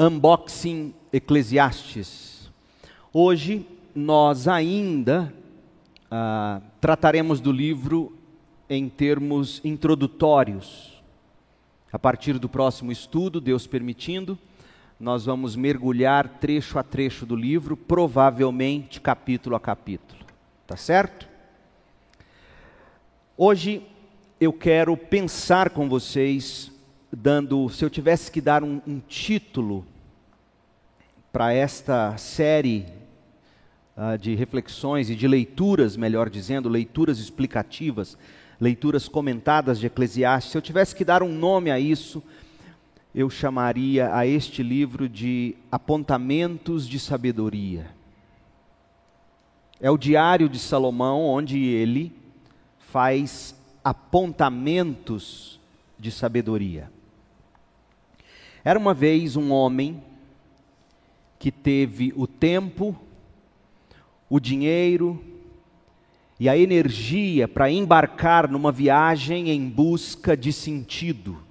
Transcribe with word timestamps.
Unboxing 0.00 0.94
Eclesiastes. 1.12 2.48
Hoje 3.12 3.66
nós 3.92 4.46
ainda 4.46 5.34
ah, 6.08 6.60
trataremos 6.80 7.40
do 7.40 7.50
livro 7.50 8.16
em 8.70 8.88
termos 8.88 9.60
introdutórios. 9.64 11.02
A 11.92 11.98
partir 11.98 12.38
do 12.38 12.48
próximo 12.48 12.92
estudo, 12.92 13.40
Deus 13.40 13.66
permitindo, 13.66 14.38
nós 15.00 15.24
vamos 15.24 15.56
mergulhar 15.56 16.28
trecho 16.38 16.78
a 16.78 16.84
trecho 16.84 17.26
do 17.26 17.34
livro, 17.34 17.76
provavelmente 17.76 19.00
capítulo 19.00 19.56
a 19.56 19.60
capítulo. 19.60 20.24
Tá 20.64 20.76
certo? 20.76 21.28
Hoje 23.36 23.82
eu 24.40 24.52
quero 24.52 24.96
pensar 24.96 25.70
com 25.70 25.88
vocês, 25.88 26.70
dando, 27.12 27.68
se 27.68 27.84
eu 27.84 27.90
tivesse 27.90 28.30
que 28.30 28.40
dar 28.40 28.62
um, 28.62 28.80
um 28.86 29.00
título 29.00 29.84
para 31.32 31.52
esta 31.52 32.16
série 32.16 32.86
uh, 33.96 34.18
de 34.18 34.34
reflexões 34.34 35.10
e 35.10 35.14
de 35.14 35.26
leituras, 35.26 35.96
melhor 35.96 36.28
dizendo, 36.28 36.68
leituras 36.68 37.18
explicativas, 37.18 38.16
leituras 38.60 39.08
comentadas 39.08 39.78
de 39.78 39.86
Eclesiastes, 39.86 40.52
se 40.52 40.58
eu 40.58 40.62
tivesse 40.62 40.94
que 40.94 41.04
dar 41.04 41.22
um 41.22 41.32
nome 41.32 41.70
a 41.70 41.78
isso, 41.78 42.22
eu 43.14 43.30
chamaria 43.30 44.14
a 44.14 44.26
este 44.26 44.62
livro 44.62 45.08
de 45.08 45.56
Apontamentos 45.70 46.88
de 46.88 46.98
Sabedoria. 46.98 47.90
É 49.80 49.90
o 49.90 49.96
diário 49.96 50.48
de 50.48 50.58
Salomão, 50.58 51.24
onde 51.24 51.58
ele 51.58 52.12
faz 52.78 53.54
apontamentos 53.84 55.60
de 55.98 56.10
sabedoria. 56.10 56.90
Era 58.68 58.78
uma 58.78 58.92
vez 58.92 59.34
um 59.34 59.50
homem 59.50 60.04
que 61.38 61.50
teve 61.50 62.12
o 62.14 62.26
tempo, 62.26 62.94
o 64.28 64.38
dinheiro 64.38 65.24
e 66.38 66.50
a 66.50 66.58
energia 66.58 67.48
para 67.48 67.70
embarcar 67.70 68.46
numa 68.46 68.70
viagem 68.70 69.48
em 69.48 69.66
busca 69.70 70.36
de 70.36 70.52
sentido. 70.52 71.42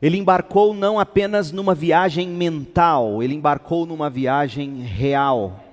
Ele 0.00 0.18
embarcou 0.18 0.72
não 0.72 1.00
apenas 1.00 1.50
numa 1.50 1.74
viagem 1.74 2.28
mental, 2.28 3.24
ele 3.24 3.34
embarcou 3.34 3.84
numa 3.84 4.08
viagem 4.08 4.82
real 4.82 5.64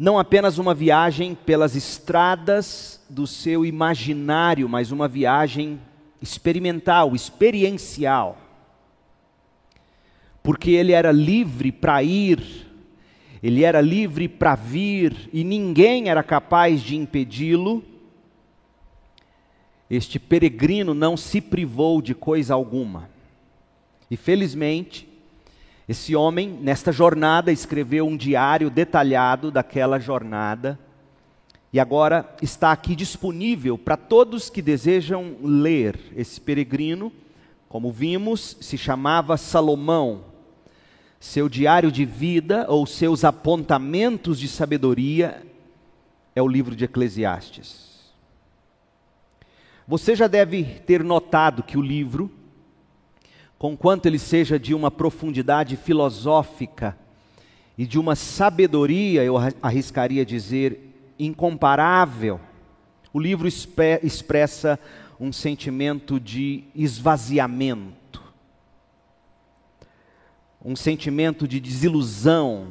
não 0.00 0.18
apenas 0.18 0.56
uma 0.56 0.72
viagem 0.72 1.34
pelas 1.34 1.76
estradas 1.76 2.98
do 3.10 3.26
seu 3.26 3.66
imaginário, 3.66 4.66
mas 4.66 4.90
uma 4.90 5.06
viagem 5.06 5.78
experimental, 6.20 7.14
experiencial. 7.14 8.38
Porque 10.42 10.70
ele 10.70 10.92
era 10.92 11.12
livre 11.12 11.70
para 11.70 12.02
ir, 12.02 12.66
ele 13.42 13.64
era 13.64 13.80
livre 13.80 14.28
para 14.28 14.54
vir 14.54 15.28
e 15.32 15.44
ninguém 15.44 16.08
era 16.08 16.22
capaz 16.22 16.82
de 16.82 16.96
impedi-lo. 16.96 17.82
Este 19.88 20.18
peregrino 20.18 20.94
não 20.94 21.16
se 21.16 21.40
privou 21.40 22.00
de 22.00 22.14
coisa 22.14 22.54
alguma. 22.54 23.10
E 24.10 24.16
felizmente, 24.16 25.08
esse 25.88 26.14
homem, 26.14 26.48
nesta 26.48 26.92
jornada, 26.92 27.50
escreveu 27.50 28.06
um 28.06 28.16
diário 28.16 28.70
detalhado 28.70 29.50
daquela 29.50 29.98
jornada 29.98 30.78
e 31.72 31.78
agora 31.78 32.28
está 32.42 32.72
aqui 32.72 32.96
disponível 32.96 33.78
para 33.78 33.96
todos 33.96 34.50
que 34.50 34.60
desejam 34.60 35.36
ler. 35.42 35.98
Esse 36.16 36.40
peregrino, 36.40 37.12
como 37.68 37.92
vimos, 37.92 38.56
se 38.60 38.76
chamava 38.76 39.36
Salomão. 39.36 40.24
Seu 41.20 41.48
diário 41.48 41.92
de 41.92 42.04
vida 42.04 42.66
ou 42.68 42.86
seus 42.86 43.24
apontamentos 43.24 44.38
de 44.38 44.48
sabedoria 44.48 45.46
é 46.34 46.42
o 46.42 46.48
livro 46.48 46.74
de 46.74 46.84
Eclesiastes. 46.84 47.88
Você 49.86 50.16
já 50.16 50.26
deve 50.26 50.64
ter 50.64 51.04
notado 51.04 51.62
que 51.62 51.76
o 51.76 51.82
livro 51.82 52.30
conquanto 53.58 54.06
ele 54.06 54.18
seja 54.18 54.58
de 54.58 54.72
uma 54.72 54.90
profundidade 54.90 55.76
filosófica 55.76 56.96
e 57.76 57.86
de 57.86 57.98
uma 57.98 58.16
sabedoria, 58.16 59.22
eu 59.22 59.36
arriscaria 59.60 60.24
dizer, 60.24 60.89
incomparável, 61.26 62.40
o 63.12 63.20
livro 63.20 63.46
expressa 63.48 64.78
um 65.18 65.32
sentimento 65.32 66.18
de 66.18 66.64
esvaziamento, 66.74 68.22
um 70.64 70.74
sentimento 70.74 71.46
de 71.46 71.60
desilusão. 71.60 72.68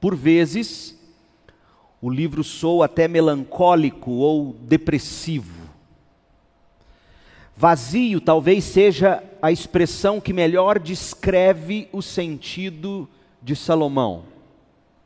Por 0.00 0.14
vezes, 0.14 0.98
o 2.00 2.10
livro 2.10 2.44
soa 2.44 2.86
até 2.86 3.08
melancólico 3.08 4.10
ou 4.10 4.54
depressivo. 4.60 5.60
Vazio 7.56 8.20
talvez 8.20 8.64
seja 8.64 9.22
a 9.42 9.52
expressão 9.52 10.20
que 10.20 10.32
melhor 10.32 10.78
descreve 10.78 11.88
o 11.92 12.00
sentido 12.00 13.08
de 13.42 13.54
Salomão. 13.54 14.29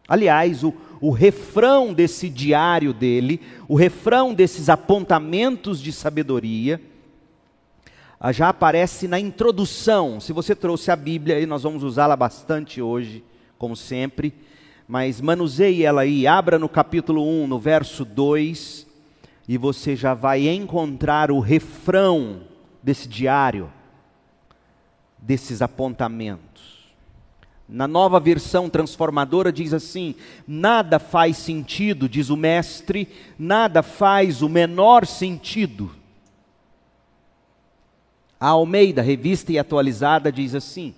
Aliás, 0.06 0.62
o, 0.62 0.74
o 1.00 1.10
refrão 1.10 1.92
desse 1.92 2.28
diário 2.28 2.92
dele, 2.92 3.40
o 3.66 3.74
refrão 3.74 4.34
desses 4.34 4.68
apontamentos 4.68 5.80
de 5.80 5.92
sabedoria, 5.92 6.80
ah, 8.20 8.32
já 8.32 8.48
aparece 8.48 9.08
na 9.08 9.18
introdução. 9.18 10.20
Se 10.20 10.32
você 10.32 10.54
trouxe 10.54 10.90
a 10.90 10.96
Bíblia, 10.96 11.40
e 11.40 11.46
nós 11.46 11.62
vamos 11.62 11.82
usá-la 11.82 12.16
bastante 12.16 12.80
hoje, 12.80 13.24
como 13.58 13.76
sempre, 13.76 14.32
mas 14.86 15.20
manuseie 15.20 15.84
ela 15.84 16.02
aí, 16.02 16.26
abra 16.26 16.58
no 16.58 16.68
capítulo 16.68 17.26
1, 17.26 17.46
no 17.46 17.58
verso 17.58 18.04
2, 18.04 18.86
e 19.48 19.58
você 19.58 19.96
já 19.96 20.14
vai 20.14 20.48
encontrar 20.48 21.30
o 21.30 21.38
refrão 21.40 22.42
desse 22.82 23.08
diário, 23.08 23.70
desses 25.18 25.62
apontamentos. 25.62 26.53
Na 27.68 27.88
nova 27.88 28.20
versão 28.20 28.68
transformadora 28.68 29.50
diz 29.50 29.72
assim: 29.72 30.14
nada 30.46 30.98
faz 30.98 31.38
sentido, 31.38 32.08
diz 32.08 32.28
o 32.28 32.36
mestre, 32.36 33.08
nada 33.38 33.82
faz 33.82 34.42
o 34.42 34.48
menor 34.48 35.06
sentido. 35.06 35.90
A 38.38 38.48
Almeida, 38.48 39.00
revista 39.00 39.52
e 39.52 39.58
atualizada, 39.58 40.30
diz 40.30 40.54
assim: 40.54 40.94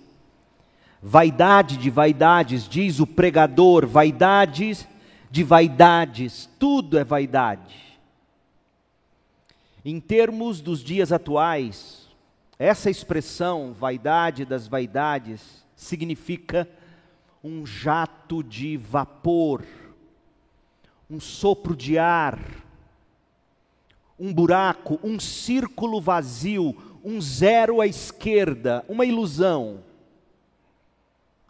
vaidade 1.01 1.77
de 1.77 1.89
vaidades, 1.89 2.67
diz 2.67 2.99
o 2.99 3.07
pregador, 3.07 3.87
vaidades 3.87 4.85
de 5.31 5.43
vaidades, 5.43 6.49
tudo 6.59 6.97
é 6.97 7.03
vaidade. 7.03 7.97
Em 9.85 10.01
termos 10.01 10.59
dos 10.59 10.83
dias 10.83 11.13
atuais, 11.13 12.09
essa 12.59 12.89
expressão, 12.89 13.71
vaidade 13.71 14.43
das 14.43 14.67
vaidades, 14.67 15.65
significa 15.77 16.67
um 17.43 17.65
jato 17.65 18.43
de 18.43 18.75
vapor, 18.75 19.63
um 21.09 21.19
sopro 21.19 21.75
de 21.75 21.97
ar, 21.97 22.39
um 24.19 24.33
buraco, 24.33 24.99
um 25.03 25.19
círculo 25.19 26.01
vazio, 26.01 26.75
um 27.03 27.21
zero 27.21 27.79
à 27.79 27.85
esquerda, 27.85 28.83
uma 28.89 29.05
ilusão. 29.05 29.83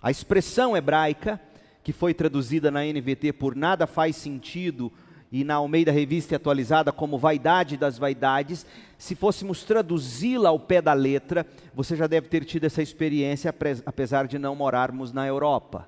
A 0.01 0.11
expressão 0.11 0.75
hebraica, 0.75 1.41
que 1.81 1.93
foi 1.93 2.13
traduzida 2.13 2.69
na 2.69 2.83
NVT 2.83 3.31
por 3.31 3.55
nada 3.55 3.87
faz 3.87 4.17
sentido, 4.17 4.91
e 5.31 5.43
na 5.43 5.55
Almeida 5.55 5.91
Revista 5.91 6.35
Atualizada 6.35 6.91
como 6.91 7.17
Vaidade 7.17 7.75
das 7.75 7.97
Vaidades, 7.97 8.65
se 8.97 9.15
fôssemos 9.15 9.63
traduzi-la 9.63 10.49
ao 10.49 10.59
pé 10.59 10.81
da 10.81 10.93
letra, 10.93 11.45
você 11.73 11.95
já 11.95 12.07
deve 12.07 12.29
ter 12.29 12.45
tido 12.45 12.63
essa 12.63 12.81
experiência, 12.81 13.53
apesar 13.85 14.27
de 14.27 14.39
não 14.39 14.55
morarmos 14.55 15.11
na 15.11 15.27
Europa. 15.27 15.87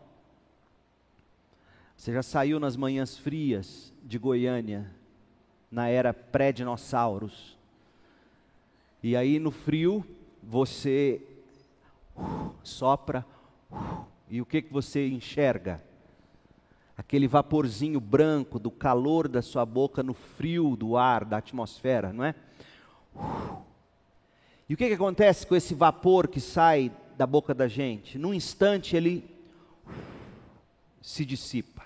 Você 1.96 2.14
já 2.14 2.24
saiu 2.24 2.60
nas 2.60 2.76
manhãs 2.76 3.18
frias 3.18 3.94
de 4.04 4.18
Goiânia, 4.18 4.90
na 5.72 5.88
era 5.88 6.14
pré-dinossauros. 6.14 7.58
E 9.02 9.16
aí 9.16 9.40
no 9.40 9.52
frio, 9.52 10.06
você 10.42 11.22
uh, 12.16 12.54
sopra, 12.64 13.26
uh, 13.72 14.06
e 14.30 14.42
o 14.42 14.46
que, 14.46 14.62
que 14.62 14.74
você 14.74 15.08
enxerga? 15.08 15.82
Aquele 17.00 17.30
vaporzinho 17.30 17.98
branco 17.98 18.60
do 18.60 18.70
calor 18.70 19.30
da 19.30 19.42
sua 19.42 19.66
boca 19.66 20.04
no 20.04 20.14
frio 20.14 20.76
do 20.76 20.98
ar, 20.98 21.24
da 21.24 21.38
atmosfera, 21.38 22.12
não 22.12 22.26
é? 22.26 22.36
E 24.68 24.74
o 24.74 24.78
que, 24.78 24.86
que 24.86 24.96
acontece 24.96 25.48
com 25.48 25.56
esse 25.56 25.74
vapor 25.74 26.28
que 26.28 26.42
sai 26.42 26.92
da 27.18 27.26
boca 27.26 27.54
da 27.54 27.70
gente? 27.70 28.18
Num 28.18 28.34
instante 28.34 28.98
ele 28.98 29.24
se 31.02 31.24
dissipa. 31.24 31.84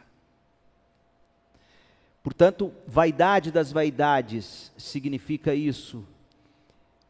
Portanto, 2.24 2.74
vaidade 2.88 3.52
das 3.52 3.72
vaidades 3.72 4.72
significa 4.76 5.54
isso. 5.54 6.04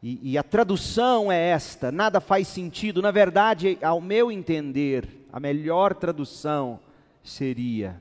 E, 0.02 0.32
e, 0.32 0.36
a 0.38 0.42
tradução 0.42 1.32
é 1.32 1.40
esta: 1.40 1.90
nada 1.90 2.20
faz 2.20 2.48
sentido. 2.48 3.00
Na 3.00 3.10
verdade, 3.10 3.78
ao 3.80 3.98
meu 3.98 4.30
entender, 4.30 5.26
a 5.32 5.40
melhor 5.40 5.94
tradução 5.94 6.78
seria 7.24 8.00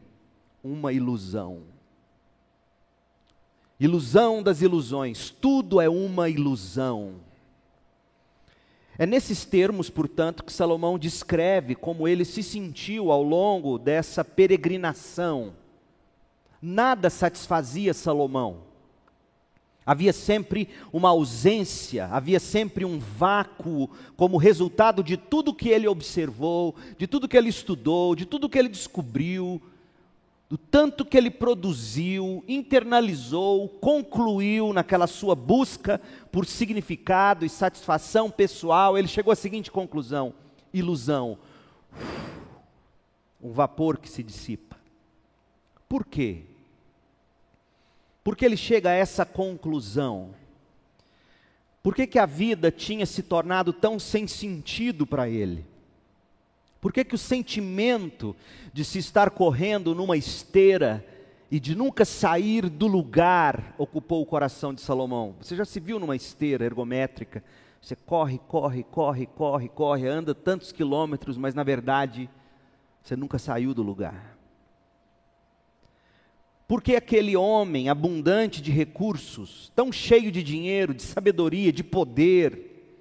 uma 0.63 0.91
ilusão. 0.91 1.63
Ilusão 3.79 4.43
das 4.43 4.61
ilusões, 4.61 5.29
tudo 5.29 5.81
é 5.81 5.89
uma 5.89 6.29
ilusão. 6.29 7.15
É 8.97 9.05
nesses 9.05 9.43
termos, 9.43 9.89
portanto, 9.89 10.43
que 10.43 10.53
Salomão 10.53 10.99
descreve 10.99 11.73
como 11.73 12.07
ele 12.07 12.23
se 12.23 12.43
sentiu 12.43 13.11
ao 13.11 13.23
longo 13.23 13.79
dessa 13.79 14.23
peregrinação. 14.23 15.53
Nada 16.61 17.09
satisfazia 17.09 17.93
Salomão. 17.93 18.72
Havia 19.85 20.13
sempre 20.13 20.69
uma 20.91 21.09
ausência, 21.09 22.07
havia 22.07 22.39
sempre 22.39 22.85
um 22.85 22.99
vácuo, 22.99 23.89
como 24.15 24.37
resultado 24.37 25.03
de 25.03 25.17
tudo 25.17 25.53
que 25.53 25.69
ele 25.69 25.87
observou, 25.87 26.75
de 26.97 27.05
tudo 27.05 27.27
que 27.27 27.37
ele 27.37 27.49
estudou, 27.49 28.15
de 28.15 28.25
tudo 28.25 28.47
que 28.47 28.57
ele 28.57 28.69
descobriu, 28.69 29.61
do 30.49 30.57
tanto 30.57 31.03
que 31.03 31.17
ele 31.17 31.31
produziu, 31.31 32.43
internalizou, 32.47 33.67
concluiu 33.67 34.71
naquela 34.71 35.07
sua 35.07 35.35
busca 35.35 35.99
por 36.31 36.45
significado 36.45 37.43
e 37.43 37.49
satisfação 37.49 38.29
pessoal. 38.29 38.97
Ele 38.97 39.07
chegou 39.07 39.33
à 39.33 39.35
seguinte 39.35 39.71
conclusão: 39.71 40.33
ilusão, 40.73 41.37
um 43.41 43.51
vapor 43.51 43.97
que 43.97 44.07
se 44.07 44.23
dissipa. 44.23 44.77
Por 45.89 46.05
quê? 46.05 46.43
Porque 48.23 48.45
ele 48.45 48.55
chega 48.55 48.89
a 48.89 48.93
essa 48.93 49.25
conclusão? 49.25 50.33
Por 51.81 51.93
que, 51.93 52.07
que 52.07 52.17
a 52.17 52.25
vida 52.25 52.71
tinha 52.71 53.05
se 53.05 53.21
tornado 53.21 53.73
tão 53.73 53.99
sem 53.99 54.25
sentido 54.25 55.05
para 55.05 55.27
ele? 55.27 55.65
Por 56.79 56.93
que, 56.93 57.03
que 57.03 57.15
o 57.15 57.17
sentimento 57.17 58.35
de 58.71 58.85
se 58.85 58.99
estar 58.99 59.29
correndo 59.29 59.93
numa 59.93 60.15
esteira 60.15 61.05
e 61.51 61.59
de 61.59 61.75
nunca 61.75 62.05
sair 62.05 62.69
do 62.69 62.87
lugar 62.87 63.75
ocupou 63.77 64.21
o 64.21 64.25
coração 64.25 64.73
de 64.73 64.81
Salomão? 64.81 65.35
Você 65.41 65.55
já 65.55 65.65
se 65.65 65.79
viu 65.79 65.99
numa 65.99 66.15
esteira 66.15 66.63
ergométrica? 66.65 67.43
Você 67.81 67.97
corre, 67.97 68.39
corre, 68.47 68.83
corre, 68.83 69.25
corre, 69.25 69.67
corre, 69.67 70.07
anda 70.07 70.33
tantos 70.33 70.71
quilômetros, 70.71 71.37
mas 71.37 71.53
na 71.53 71.63
verdade 71.63 72.29
você 73.01 73.15
nunca 73.17 73.37
saiu 73.37 73.73
do 73.73 73.83
lugar. 73.83 74.32
Porque 76.73 76.95
aquele 76.95 77.37
homem 77.37 77.87
abundante 77.87 78.59
de 78.59 78.71
recursos, 78.71 79.71
tão 79.75 79.91
cheio 79.91 80.31
de 80.31 80.41
dinheiro, 80.41 80.91
de 80.91 81.03
sabedoria, 81.03 81.71
de 81.71 81.83
poder, 81.83 82.97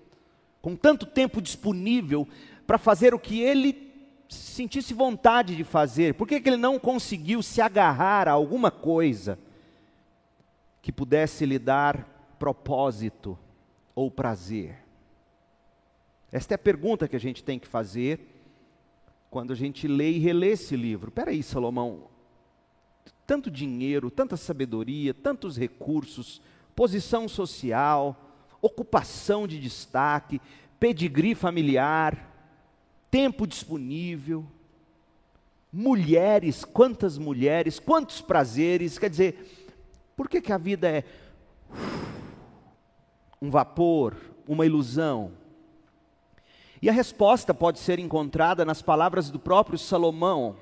com 0.60 0.76
tanto 0.76 1.06
tempo 1.06 1.40
disponível 1.40 2.28
para 2.66 2.76
fazer 2.76 3.14
o 3.14 3.18
que 3.18 3.40
ele 3.40 3.90
sentisse 4.28 4.92
vontade 4.92 5.56
de 5.56 5.64
fazer, 5.64 6.12
por 6.12 6.28
que, 6.28 6.38
que 6.38 6.50
ele 6.50 6.58
não 6.58 6.78
conseguiu 6.78 7.42
se 7.42 7.62
agarrar 7.62 8.28
a 8.28 8.32
alguma 8.32 8.70
coisa 8.70 9.38
que 10.82 10.92
pudesse 10.92 11.46
lhe 11.46 11.58
dar 11.58 12.34
propósito 12.38 13.38
ou 13.94 14.10
prazer? 14.10 14.84
Esta 16.30 16.52
é 16.52 16.56
a 16.56 16.58
pergunta 16.58 17.08
que 17.08 17.16
a 17.16 17.20
gente 17.20 17.42
tem 17.42 17.58
que 17.58 17.66
fazer 17.66 18.20
quando 19.30 19.50
a 19.50 19.56
gente 19.56 19.88
lê 19.88 20.10
e 20.10 20.18
relê 20.18 20.48
esse 20.48 20.76
livro. 20.76 21.10
Peraí, 21.10 21.42
Salomão, 21.42 22.11
tanto 23.32 23.50
dinheiro, 23.50 24.10
tanta 24.10 24.36
sabedoria, 24.36 25.14
tantos 25.14 25.56
recursos, 25.56 26.42
posição 26.76 27.26
social, 27.26 28.14
ocupação 28.60 29.48
de 29.48 29.58
destaque, 29.58 30.38
pedigree 30.78 31.34
familiar, 31.34 32.30
tempo 33.10 33.46
disponível, 33.46 34.44
mulheres, 35.72 36.62
quantas 36.62 37.16
mulheres, 37.16 37.80
quantos 37.80 38.20
prazeres, 38.20 38.98
quer 38.98 39.08
dizer, 39.08 39.72
por 40.14 40.28
que, 40.28 40.42
que 40.42 40.52
a 40.52 40.58
vida 40.58 40.86
é 40.86 41.02
um 43.40 43.48
vapor, 43.48 44.14
uma 44.46 44.66
ilusão? 44.66 45.32
E 46.82 46.90
a 46.90 46.92
resposta 46.92 47.54
pode 47.54 47.78
ser 47.78 47.98
encontrada 47.98 48.62
nas 48.62 48.82
palavras 48.82 49.30
do 49.30 49.38
próprio 49.38 49.78
Salomão, 49.78 50.54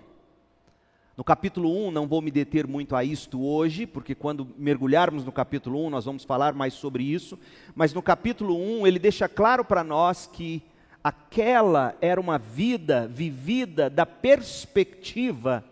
no 1.20 1.24
capítulo 1.24 1.70
1, 1.88 1.90
não 1.90 2.06
vou 2.08 2.22
me 2.22 2.30
deter 2.30 2.66
muito 2.66 2.96
a 2.96 3.04
isto 3.04 3.44
hoje, 3.44 3.86
porque 3.86 4.14
quando 4.14 4.54
mergulharmos 4.56 5.22
no 5.22 5.30
capítulo 5.30 5.84
1, 5.84 5.90
nós 5.90 6.06
vamos 6.06 6.24
falar 6.24 6.54
mais 6.54 6.72
sobre 6.72 7.04
isso, 7.04 7.38
mas 7.74 7.92
no 7.92 8.00
capítulo 8.00 8.56
1, 8.56 8.86
ele 8.86 8.98
deixa 8.98 9.28
claro 9.28 9.62
para 9.62 9.84
nós 9.84 10.26
que 10.26 10.62
aquela 11.04 11.94
era 12.00 12.18
uma 12.18 12.38
vida 12.38 13.06
vivida 13.06 13.90
da 13.90 14.06
perspectiva 14.06 15.62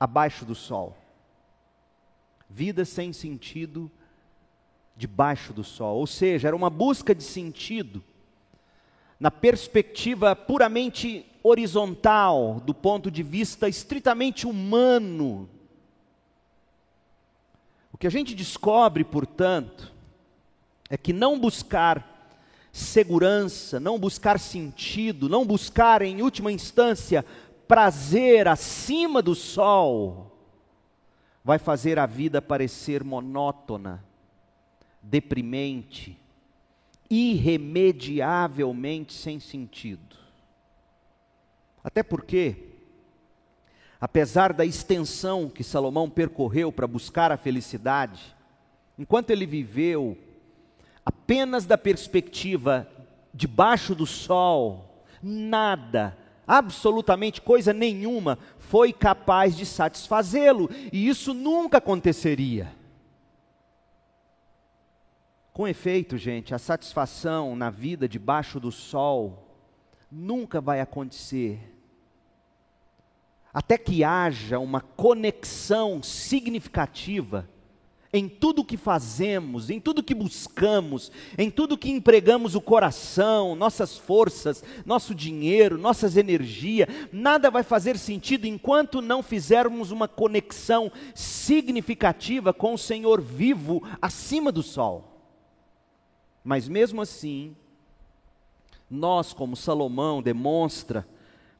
abaixo 0.00 0.46
do 0.46 0.54
sol. 0.54 0.96
Vida 2.48 2.86
sem 2.86 3.12
sentido 3.12 3.90
debaixo 4.96 5.52
do 5.52 5.62
sol, 5.62 5.98
ou 5.98 6.06
seja, 6.06 6.48
era 6.48 6.56
uma 6.56 6.70
busca 6.70 7.14
de 7.14 7.24
sentido 7.24 8.02
na 9.20 9.30
perspectiva 9.30 10.34
puramente 10.34 11.26
horizontal, 11.42 12.62
do 12.64 12.72
ponto 12.72 13.10
de 13.10 13.22
vista 13.22 13.68
estritamente 13.68 14.46
humano. 14.46 15.50
O 17.92 17.98
que 17.98 18.06
a 18.06 18.10
gente 18.10 18.34
descobre, 18.34 19.04
portanto, 19.04 19.92
é 20.88 20.96
que 20.96 21.12
não 21.12 21.38
buscar 21.38 22.12
segurança, 22.72 23.80
não 23.80 23.98
buscar 23.98 24.38
sentido, 24.38 25.28
não 25.28 25.44
buscar, 25.44 26.02
em 26.02 26.22
última 26.22 26.50
instância, 26.50 27.22
prazer 27.68 28.48
acima 28.48 29.20
do 29.20 29.34
sol, 29.34 30.32
vai 31.44 31.58
fazer 31.58 31.98
a 31.98 32.06
vida 32.06 32.40
parecer 32.40 33.02
monótona, 33.02 34.04
deprimente, 35.02 36.16
irremediavelmente 37.10 39.12
sem 39.12 39.40
sentido. 39.40 40.21
Até 41.82 42.02
porque, 42.02 42.56
apesar 44.00 44.52
da 44.52 44.64
extensão 44.64 45.48
que 45.48 45.64
Salomão 45.64 46.08
percorreu 46.08 46.70
para 46.70 46.86
buscar 46.86 47.32
a 47.32 47.36
felicidade, 47.36 48.36
enquanto 48.98 49.30
ele 49.30 49.46
viveu 49.46 50.16
apenas 51.04 51.66
da 51.66 51.76
perspectiva 51.76 52.88
debaixo 53.34 53.94
do 53.94 54.06
sol, 54.06 55.04
nada, 55.22 56.16
absolutamente 56.46 57.40
coisa 57.40 57.72
nenhuma 57.72 58.38
foi 58.58 58.92
capaz 58.92 59.56
de 59.56 59.66
satisfazê-lo, 59.66 60.70
e 60.92 61.08
isso 61.08 61.34
nunca 61.34 61.78
aconteceria. 61.78 62.72
Com 65.52 65.68
efeito, 65.68 66.16
gente, 66.16 66.54
a 66.54 66.58
satisfação 66.58 67.54
na 67.54 67.68
vida 67.68 68.08
debaixo 68.08 68.58
do 68.58 68.72
sol 68.72 69.48
nunca 70.10 70.60
vai 70.60 70.80
acontecer 70.80 71.71
até 73.52 73.76
que 73.76 74.02
haja 74.02 74.58
uma 74.58 74.80
conexão 74.80 76.02
significativa 76.02 77.48
em 78.14 78.28
tudo 78.28 78.64
que 78.64 78.76
fazemos, 78.76 79.70
em 79.70 79.80
tudo 79.80 80.02
que 80.02 80.14
buscamos, 80.14 81.10
em 81.38 81.50
tudo 81.50 81.78
que 81.78 81.90
empregamos 81.90 82.54
o 82.54 82.60
coração, 82.60 83.56
nossas 83.56 83.96
forças, 83.96 84.62
nosso 84.84 85.14
dinheiro, 85.14 85.78
nossas 85.78 86.16
energias, 86.16 86.88
nada 87.10 87.50
vai 87.50 87.62
fazer 87.62 87.96
sentido 87.96 88.46
enquanto 88.46 89.00
não 89.00 89.22
fizermos 89.22 89.90
uma 89.90 90.06
conexão 90.06 90.92
significativa 91.14 92.52
com 92.52 92.74
o 92.74 92.78
Senhor 92.78 93.20
vivo 93.20 93.82
acima 94.00 94.52
do 94.52 94.62
sol. 94.62 95.08
Mas 96.44 96.68
mesmo 96.68 97.00
assim, 97.00 97.56
nós, 98.90 99.32
como 99.32 99.56
Salomão 99.56 100.20
demonstra 100.20 101.08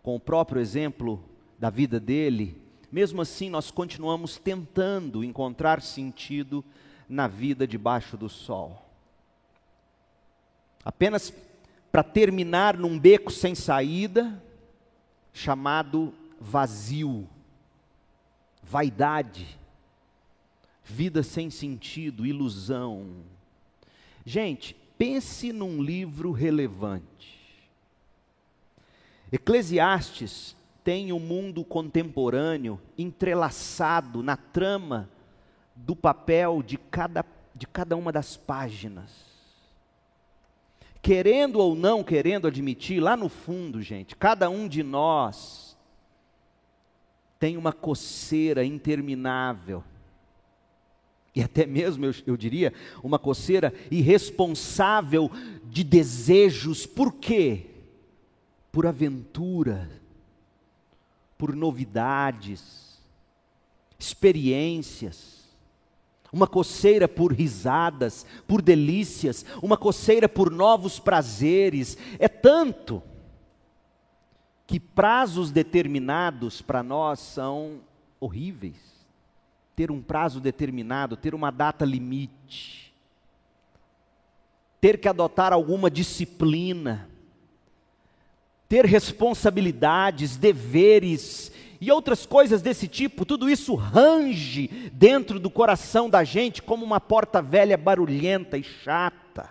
com 0.03 0.15
o 0.15 0.21
próprio 0.21 0.61
exemplo 0.61 1.32
da 1.63 1.71
vida 1.71 2.01
dele, 2.01 2.61
mesmo 2.91 3.23
assim 3.23 3.49
nós 3.49 3.71
continuamos 3.71 4.37
tentando 4.37 5.23
encontrar 5.23 5.81
sentido 5.81 6.65
na 7.09 7.29
vida 7.29 7.69
debaixo 7.69 8.17
do 8.17 8.29
sol. 8.29 8.85
Apenas 10.85 11.33
para 11.93 12.03
terminar 12.03 12.77
num 12.77 12.99
beco 12.99 13.31
sem 13.31 13.55
saída, 13.55 14.43
chamado 15.33 16.13
vazio, 16.41 17.29
vaidade, 18.61 19.57
vida 20.83 21.23
sem 21.23 21.49
sentido, 21.49 22.27
ilusão. 22.27 23.23
Gente, 24.27 24.75
pense 24.99 25.53
num 25.53 25.81
livro 25.81 26.33
relevante. 26.33 27.71
Eclesiastes 29.31 30.57
tem 30.85 31.13
o 31.13 31.19
mundo 31.19 31.65
contemporâneo 31.65 32.81
entrelaçado 32.99 34.23
na 34.23 34.37
trama 34.37 35.09
do 35.75 35.95
papel 35.95 36.63
de 36.63 36.77
cada, 36.77 37.25
de 37.55 37.67
cada 37.67 37.97
uma 37.97 38.13
das 38.13 38.37
páginas. 38.37 39.31
querendo 41.01 41.57
ou 41.57 41.75
não 41.75 42.05
querendo 42.05 42.47
admitir, 42.47 43.01
lá 43.01 43.17
no 43.17 43.29
fundo, 43.29 43.83
gente, 43.83 44.15
cada 44.15 44.49
um 44.49 44.69
de 44.69 44.85
nós 44.85 45.77
tem 47.41 47.57
uma 47.57 47.73
coceira 47.73 48.65
interminável. 48.65 49.83
E 51.35 51.43
até 51.43 51.67
mesmo, 51.67 52.05
eu, 52.05 52.15
eu 52.27 52.37
diria, 52.37 52.73
uma 53.03 53.19
coceira 53.19 53.75
irresponsável 53.91 55.29
de 55.65 55.83
desejos. 55.83 56.87
Por 56.87 57.15
quê? 57.15 57.67
Por 58.71 58.87
aventura, 58.87 59.91
por 61.43 61.57
novidades, 61.57 63.03
experiências 63.99 65.43
uma 66.33 66.47
coceira 66.47 67.09
por 67.09 67.33
risadas, 67.33 68.25
por 68.47 68.63
delícias, 68.63 69.45
uma 69.61 69.77
coceira 69.77 70.29
por 70.29 70.53
novos 70.53 71.01
prazeres. 71.01 71.99
É 72.19 72.29
tanto 72.29 73.03
que 74.69 74.79
prazos 74.79 75.51
determinados 75.51 76.63
para 76.63 76.81
nós 76.81 77.19
são 77.19 77.81
horríveis. 78.21 78.79
Ter 79.75 79.91
um 79.91 80.01
prazo 80.01 80.41
determinado, 80.41 81.17
ter 81.17 81.35
uma 81.35 81.51
data 81.51 81.85
limite, 81.85 82.95
ter 84.81 84.99
que 84.99 85.09
adotar 85.09 85.53
alguma 85.53 85.91
disciplina, 85.91 87.11
ter 88.73 88.87
responsabilidades, 88.87 90.39
deveres 90.39 91.53
e 91.79 91.93
outras 91.93 92.25
coisas 92.25 92.63
desse 92.63 92.89
tipo, 92.89 93.27
tudo 93.27 93.51
isso 93.51 93.75
range 93.75 94.91
dentro 94.95 95.39
do 95.39 95.51
coração 95.51 96.09
da 96.09 96.25
gente 96.25 96.63
como 96.63 96.83
uma 96.83 96.99
porta 96.99 97.43
velha 97.43 97.77
barulhenta 97.77 98.57
e 98.57 98.63
chata. 98.63 99.51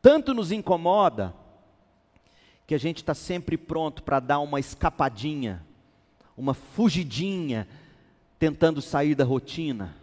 Tanto 0.00 0.32
nos 0.32 0.50
incomoda 0.50 1.34
que 2.66 2.74
a 2.74 2.78
gente 2.78 2.96
está 2.96 3.12
sempre 3.12 3.58
pronto 3.58 4.02
para 4.02 4.20
dar 4.20 4.38
uma 4.38 4.58
escapadinha, 4.58 5.62
uma 6.34 6.54
fugidinha, 6.54 7.68
tentando 8.38 8.80
sair 8.80 9.14
da 9.14 9.24
rotina 9.24 9.94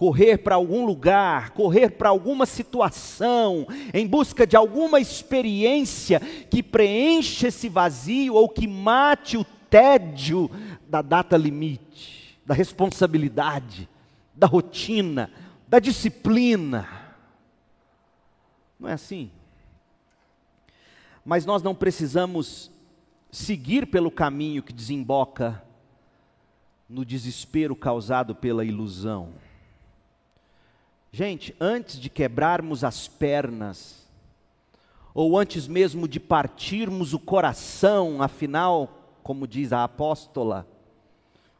correr 0.00 0.38
para 0.38 0.54
algum 0.54 0.86
lugar, 0.86 1.50
correr 1.50 1.90
para 1.90 2.08
alguma 2.08 2.46
situação, 2.46 3.66
em 3.92 4.06
busca 4.06 4.46
de 4.46 4.56
alguma 4.56 4.98
experiência 4.98 6.18
que 6.20 6.62
preencha 6.62 7.48
esse 7.48 7.68
vazio 7.68 8.32
ou 8.32 8.48
que 8.48 8.66
mate 8.66 9.36
o 9.36 9.44
tédio 9.44 10.50
da 10.88 11.02
data 11.02 11.36
limite, 11.36 12.40
da 12.46 12.54
responsabilidade, 12.54 13.86
da 14.34 14.46
rotina, 14.46 15.30
da 15.68 15.78
disciplina. 15.78 16.88
Não 18.78 18.88
é 18.88 18.94
assim? 18.94 19.30
Mas 21.22 21.44
nós 21.44 21.62
não 21.62 21.74
precisamos 21.74 22.70
seguir 23.30 23.84
pelo 23.84 24.10
caminho 24.10 24.62
que 24.62 24.72
desemboca 24.72 25.62
no 26.88 27.04
desespero 27.04 27.76
causado 27.76 28.34
pela 28.34 28.64
ilusão. 28.64 29.34
Gente, 31.12 31.54
antes 31.60 31.98
de 31.98 32.08
quebrarmos 32.08 32.84
as 32.84 33.08
pernas, 33.08 34.08
ou 35.12 35.36
antes 35.36 35.66
mesmo 35.66 36.06
de 36.06 36.20
partirmos 36.20 37.12
o 37.12 37.18
coração, 37.18 38.22
afinal, 38.22 38.96
como 39.22 39.46
diz 39.46 39.72
a 39.72 39.82
apóstola, 39.82 40.68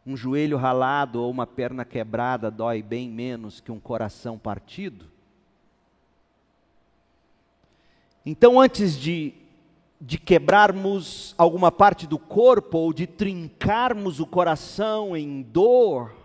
um 0.07 0.17
joelho 0.17 0.57
ralado 0.57 1.21
ou 1.21 1.31
uma 1.31 1.47
perna 1.47 1.85
quebrada 1.85 2.51
dói 2.51 2.81
bem 2.81 3.11
menos 3.11 3.61
que 3.61 3.73
um 3.73 3.81
coração 3.81 4.39
partido. 4.39 5.07
Então, 8.25 8.61
antes 8.61 8.97
de, 8.97 9.35
de 10.01 10.17
quebrarmos 10.17 11.35
alguma 11.37 11.73
parte 11.73 12.07
do 12.07 12.19
corpo 12.19 12.79
ou 12.79 12.93
de 12.93 13.07
trincarmos 13.07 14.21
o 14.21 14.27
coração 14.27 15.17
em 15.17 15.43
dor, 15.43 16.20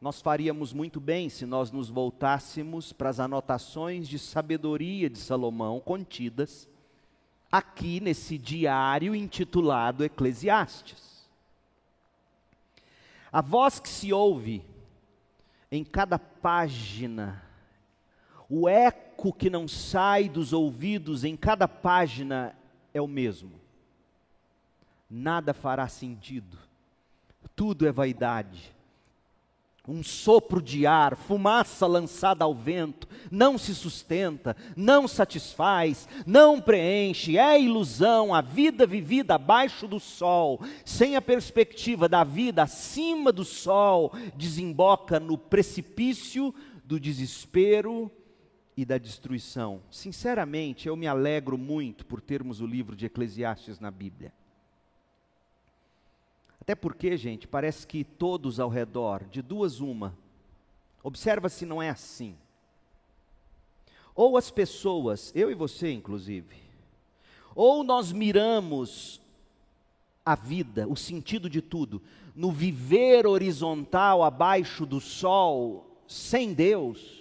nós 0.00 0.22
faríamos 0.22 0.72
muito 0.72 0.98
bem 0.98 1.28
se 1.28 1.44
nós 1.44 1.70
nos 1.70 1.90
voltássemos 1.90 2.90
para 2.90 3.10
as 3.10 3.20
anotações 3.20 4.08
de 4.08 4.18
sabedoria 4.18 5.10
de 5.10 5.18
Salomão 5.18 5.78
contidas 5.78 6.66
aqui 7.52 8.00
nesse 8.00 8.38
diário 8.38 9.14
intitulado 9.14 10.02
Eclesiastes. 10.02 11.28
A 13.30 13.42
voz 13.42 13.78
que 13.78 13.90
se 13.90 14.10
ouve 14.10 14.64
em 15.70 15.84
cada 15.84 16.18
página, 16.18 17.42
o 18.48 18.66
eco 18.66 19.34
que 19.34 19.50
não 19.50 19.68
sai 19.68 20.30
dos 20.30 20.54
ouvidos 20.54 21.24
em 21.24 21.36
cada 21.36 21.68
página 21.68 22.56
é 22.94 23.02
o 23.02 23.06
mesmo. 23.06 23.60
Nada 25.10 25.52
fará 25.52 25.86
sentido, 25.88 26.56
tudo 27.54 27.86
é 27.86 27.92
vaidade 27.92 28.79
um 29.90 30.02
sopro 30.02 30.62
de 30.62 30.86
ar, 30.86 31.16
fumaça 31.16 31.86
lançada 31.86 32.44
ao 32.44 32.54
vento, 32.54 33.08
não 33.30 33.58
se 33.58 33.74
sustenta, 33.74 34.56
não 34.76 35.08
satisfaz, 35.08 36.08
não 36.24 36.60
preenche, 36.60 37.36
é 37.36 37.60
ilusão, 37.60 38.32
a 38.32 38.40
vida 38.40 38.86
vivida 38.86 39.34
abaixo 39.34 39.88
do 39.88 39.98
sol, 39.98 40.60
sem 40.84 41.16
a 41.16 41.22
perspectiva 41.22 42.08
da 42.08 42.22
vida 42.22 42.62
acima 42.62 43.32
do 43.32 43.44
sol, 43.44 44.12
desemboca 44.36 45.18
no 45.18 45.36
precipício 45.36 46.54
do 46.84 47.00
desespero 47.00 48.10
e 48.76 48.84
da 48.84 48.96
destruição. 48.96 49.82
Sinceramente, 49.90 50.88
eu 50.88 50.96
me 50.96 51.06
alegro 51.06 51.58
muito 51.58 52.06
por 52.06 52.20
termos 52.20 52.60
o 52.60 52.66
livro 52.66 52.94
de 52.94 53.06
Eclesiastes 53.06 53.80
na 53.80 53.90
Bíblia. 53.90 54.32
Até 56.60 56.74
porque, 56.74 57.16
gente, 57.16 57.48
parece 57.48 57.86
que 57.86 58.04
todos 58.04 58.60
ao 58.60 58.68
redor, 58.68 59.24
de 59.24 59.40
duas 59.40 59.80
uma, 59.80 60.16
observa 61.02 61.48
se 61.48 61.64
não 61.64 61.82
é 61.82 61.88
assim. 61.88 62.36
Ou 64.14 64.36
as 64.36 64.50
pessoas, 64.50 65.32
eu 65.34 65.50
e 65.50 65.54
você 65.54 65.92
inclusive, 65.92 66.56
ou 67.54 67.82
nós 67.82 68.12
miramos 68.12 69.20
a 70.24 70.34
vida, 70.34 70.86
o 70.86 70.96
sentido 70.96 71.48
de 71.48 71.62
tudo, 71.62 72.02
no 72.34 72.52
viver 72.52 73.26
horizontal 73.26 74.22
abaixo 74.22 74.84
do 74.86 75.00
sol, 75.00 75.86
sem 76.06 76.52
Deus, 76.52 77.20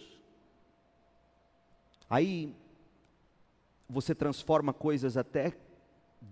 aí 2.10 2.53
você 3.89 4.13
transforma 4.13 4.74
coisas 4.74 5.17
até 5.17 5.58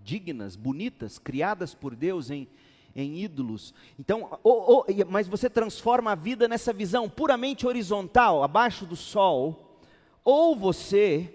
dignas, 0.04 0.54
bonitas, 0.54 1.18
criadas 1.18 1.74
por 1.74 1.96
Deus 1.96 2.30
em 2.30 2.46
em 2.94 3.18
ídolos. 3.18 3.74
Então, 3.98 4.38
ou, 4.42 4.86
ou, 4.86 4.86
mas 5.08 5.26
você 5.28 5.48
transforma 5.48 6.12
a 6.12 6.16
vida 6.16 6.48
nessa 6.48 6.72
visão 6.72 7.08
puramente 7.08 7.66
horizontal, 7.66 8.42
abaixo 8.42 8.84
do 8.86 8.96
sol, 8.96 9.78
ou 10.24 10.56
você 10.56 11.34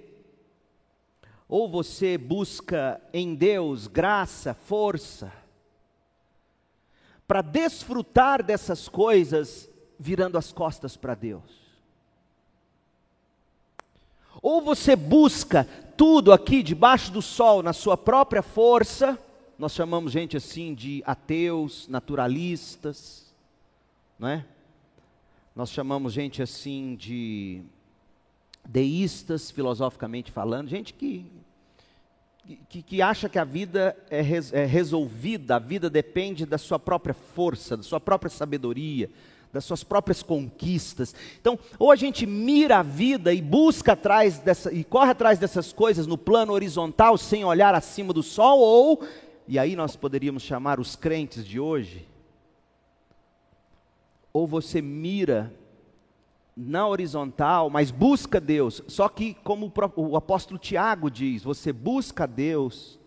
ou 1.48 1.69
você 1.69 2.17
busca 2.17 3.00
em 3.13 3.36
Deus 3.36 3.86
graça, 3.86 4.55
força, 4.55 5.31
para 7.27 7.41
desfrutar 7.41 8.43
dessas 8.43 8.89
coisas 8.89 9.69
virando 10.00 10.38
as 10.38 10.51
costas 10.51 10.98
para 10.98 11.13
Deus. 11.13 11.63
Ou 14.41 14.62
você 14.62 14.95
busca 14.95 15.67
tudo 15.95 16.33
aqui 16.33 16.63
debaixo 16.63 17.12
do 17.12 17.22
sol 17.22 17.62
na 17.63 17.72
sua 17.72 17.95
própria 17.95 18.41
força, 18.41 19.17
nós 19.57 19.74
chamamos 19.74 20.12
gente 20.12 20.36
assim 20.36 20.74
de 20.74 21.03
ateus, 21.05 21.88
naturalistas, 21.88 23.33
não 24.17 24.27
é? 24.27 24.45
Nós 25.55 25.69
chamamos 25.69 26.13
gente 26.13 26.41
assim 26.41 26.95
de 26.95 27.62
deístas, 28.65 29.51
filosoficamente 29.51 30.31
falando, 30.31 30.69
gente 30.69 30.93
que, 30.93 31.25
que, 32.69 32.81
que 32.81 33.01
acha 33.01 33.29
que 33.29 33.38
a 33.38 33.43
vida 33.43 33.95
é, 34.10 34.22
res, 34.22 34.51
é 34.51 34.65
resolvida, 34.65 35.57
a 35.57 35.60
vida 35.60 35.89
depende 35.89 36.45
da 36.45 36.57
sua 36.57 36.79
própria 36.79 37.13
força, 37.13 37.77
da 37.77 37.83
sua 37.83 38.00
própria 38.00 38.29
sabedoria, 38.29 39.10
das 39.51 39.63
suas 39.63 39.83
próprias 39.83 40.24
conquistas. 40.24 41.13
Então, 41.39 41.60
ou 41.77 41.91
a 41.91 41.95
gente 41.95 42.25
mira 42.25 42.79
a 42.79 42.83
vida 42.83 43.31
e 43.31 43.39
busca 43.39 43.93
atrás 43.93 44.39
dessa 44.39 44.74
e 44.74 44.83
corre 44.83 45.12
atrás 45.12 45.38
dessas 45.38 45.72
coisas 45.72 46.07
no 46.07 46.17
plano 46.17 46.53
horizontal 46.53 47.15
sem 47.19 47.45
olhar 47.45 47.75
acima 47.75 48.12
do 48.12 48.24
sol, 48.24 48.60
ou 48.60 49.03
e 49.48 49.60
aí 49.60 49.76
nós 49.76 49.96
poderíamos 49.96 50.44
chamar 50.44 50.80
os 50.80 50.96
crentes 50.96 51.46
de 51.46 51.60
hoje, 51.60 52.08
ou 54.32 54.48
você 54.48 54.82
mira 54.82 55.54
na 56.56 56.88
horizontal, 56.88 57.70
mas 57.70 57.92
busca 57.92 58.40
Deus, 58.40 58.82
só 58.88 59.10
que, 59.10 59.34
como 59.36 59.72
o 59.96 60.16
apóstolo 60.16 60.60
Tiago 60.60 61.10
diz, 61.10 61.44
você 61.44 61.74
busca 61.74 62.28
Deus 62.28 63.00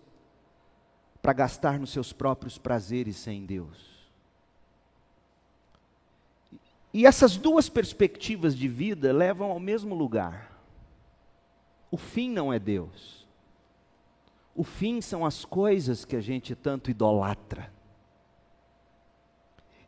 para 1.23 1.33
gastar 1.33 1.79
nos 1.79 1.91
seus 1.91 2.13
próprios 2.13 2.59
prazeres 2.59 3.17
sem 3.17 3.45
Deus. 3.45 3.97
E 6.93 7.05
essas 7.05 7.37
duas 7.37 7.69
perspectivas 7.69 8.57
de 8.57 8.69
vida 8.69 9.13
levam 9.13 9.51
ao 9.51 9.61
mesmo 9.61 9.95
lugar. 9.95 10.57
O 11.91 11.97
fim 11.97 12.31
não 12.31 12.53
é 12.53 12.59
Deus. 12.59 13.26
O 14.57 14.65
fim 14.65 15.01
são 15.01 15.25
as 15.25 15.45
coisas 15.45 16.05
que 16.05 16.17
a 16.17 16.21
gente 16.21 16.55
tanto 16.55 16.91
idolatra. 16.91 17.71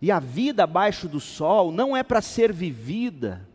E 0.00 0.12
a 0.12 0.20
vida 0.20 0.62
abaixo 0.62 1.08
do 1.08 1.18
sol 1.18 1.72
não 1.72 1.96
é 1.96 2.02
para 2.02 2.20
ser 2.20 2.52
vivida 2.52 3.48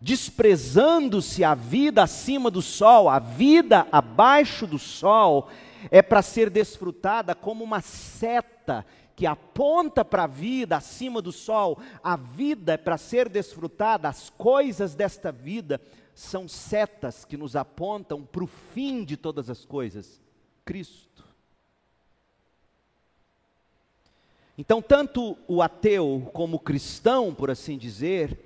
desprezando-se 0.00 1.44
a 1.44 1.54
vida 1.54 2.02
acima 2.02 2.50
do 2.50 2.62
sol, 2.62 3.08
a 3.08 3.18
vida 3.18 3.86
abaixo 3.92 4.66
do 4.66 4.78
sol 4.78 5.48
é 5.90 6.00
para 6.00 6.22
ser 6.22 6.48
desfrutada 6.48 7.34
como 7.34 7.62
uma 7.62 7.82
seta 7.82 8.84
que 9.14 9.26
aponta 9.26 10.02
para 10.02 10.24
a 10.24 10.26
vida 10.26 10.78
acima 10.78 11.20
do 11.20 11.30
sol. 11.30 11.78
A 12.02 12.16
vida 12.16 12.72
é 12.72 12.76
para 12.78 12.96
ser 12.96 13.28
desfrutada, 13.28 14.08
as 14.08 14.30
coisas 14.30 14.94
desta 14.94 15.30
vida 15.30 15.78
são 16.14 16.48
setas 16.48 17.24
que 17.24 17.36
nos 17.36 17.56
apontam 17.56 18.22
para 18.22 18.44
o 18.44 18.46
fim 18.46 19.04
de 19.04 19.16
todas 19.16 19.48
as 19.48 19.64
coisas 19.64 20.20
Cristo. 20.64 21.24
Então, 24.56 24.82
tanto 24.82 25.38
o 25.48 25.62
ateu 25.62 26.30
como 26.34 26.56
o 26.56 26.60
cristão, 26.60 27.34
por 27.34 27.50
assim 27.50 27.78
dizer, 27.78 28.38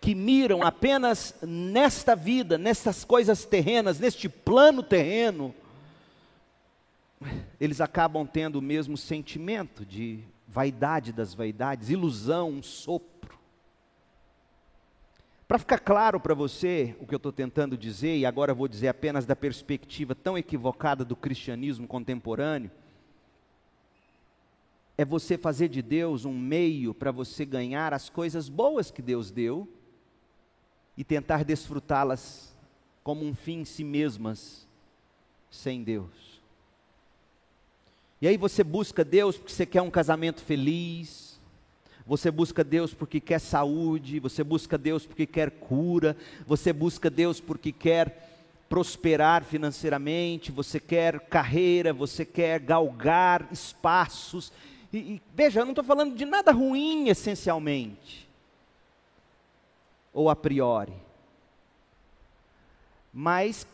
que 0.00 0.14
miram 0.14 0.62
apenas 0.62 1.34
nesta 1.42 2.14
vida, 2.14 2.58
nestas 2.58 3.04
coisas 3.04 3.44
terrenas, 3.44 3.98
neste 3.98 4.28
plano 4.28 4.82
terreno, 4.82 5.54
eles 7.60 7.80
acabam 7.80 8.26
tendo 8.26 8.58
o 8.58 8.62
mesmo 8.62 8.96
sentimento 8.96 9.84
de 9.84 10.20
vaidade 10.46 11.12
das 11.12 11.34
vaidades, 11.34 11.90
ilusão, 11.90 12.50
um 12.50 12.62
sopro. 12.62 13.19
Para 15.50 15.58
ficar 15.58 15.80
claro 15.80 16.20
para 16.20 16.32
você 16.32 16.94
o 17.00 17.06
que 17.08 17.12
eu 17.12 17.16
estou 17.16 17.32
tentando 17.32 17.76
dizer, 17.76 18.16
e 18.16 18.24
agora 18.24 18.54
vou 18.54 18.68
dizer 18.68 18.86
apenas 18.86 19.26
da 19.26 19.34
perspectiva 19.34 20.14
tão 20.14 20.38
equivocada 20.38 21.04
do 21.04 21.16
cristianismo 21.16 21.88
contemporâneo, 21.88 22.70
é 24.96 25.04
você 25.04 25.36
fazer 25.36 25.66
de 25.66 25.82
Deus 25.82 26.24
um 26.24 26.38
meio 26.38 26.94
para 26.94 27.10
você 27.10 27.44
ganhar 27.44 27.92
as 27.92 28.08
coisas 28.08 28.48
boas 28.48 28.92
que 28.92 29.02
Deus 29.02 29.32
deu 29.32 29.68
e 30.96 31.02
tentar 31.02 31.42
desfrutá-las 31.42 32.56
como 33.02 33.26
um 33.26 33.34
fim 33.34 33.62
em 33.62 33.64
si 33.64 33.82
mesmas, 33.82 34.68
sem 35.50 35.82
Deus. 35.82 36.40
E 38.22 38.28
aí 38.28 38.36
você 38.36 38.62
busca 38.62 39.04
Deus 39.04 39.36
porque 39.36 39.52
você 39.52 39.66
quer 39.66 39.82
um 39.82 39.90
casamento 39.90 40.44
feliz, 40.44 41.29
você 42.10 42.28
busca 42.28 42.64
Deus 42.64 42.92
porque 42.92 43.20
quer 43.20 43.38
saúde, 43.38 44.18
você 44.18 44.42
busca 44.42 44.76
Deus 44.76 45.06
porque 45.06 45.24
quer 45.24 45.48
cura, 45.48 46.16
você 46.44 46.72
busca 46.72 47.08
Deus 47.08 47.38
porque 47.38 47.70
quer 47.70 48.28
prosperar 48.68 49.44
financeiramente, 49.44 50.50
você 50.50 50.80
quer 50.80 51.20
carreira, 51.20 51.92
você 51.92 52.24
quer 52.24 52.58
galgar 52.58 53.46
espaços, 53.52 54.52
e, 54.92 54.98
e 54.98 55.22
veja, 55.32 55.60
eu 55.60 55.64
não 55.64 55.70
estou 55.70 55.84
falando 55.84 56.16
de 56.16 56.24
nada 56.24 56.50
ruim 56.50 57.08
essencialmente, 57.08 58.28
ou 60.12 60.28
a 60.28 60.34
priori. 60.34 60.94
Mas 63.14 63.64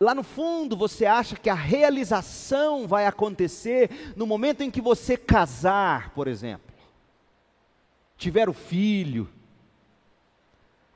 lá 0.00 0.16
no 0.16 0.24
fundo 0.24 0.76
você 0.76 1.06
acha 1.06 1.36
que 1.36 1.48
a 1.48 1.54
realização 1.54 2.88
vai 2.88 3.06
acontecer 3.06 4.12
no 4.16 4.26
momento 4.26 4.64
em 4.64 4.70
que 4.70 4.80
você 4.80 5.16
casar, 5.16 6.10
por 6.10 6.26
exemplo, 6.26 6.67
tiver 8.18 8.48
o 8.48 8.52
filho, 8.52 9.30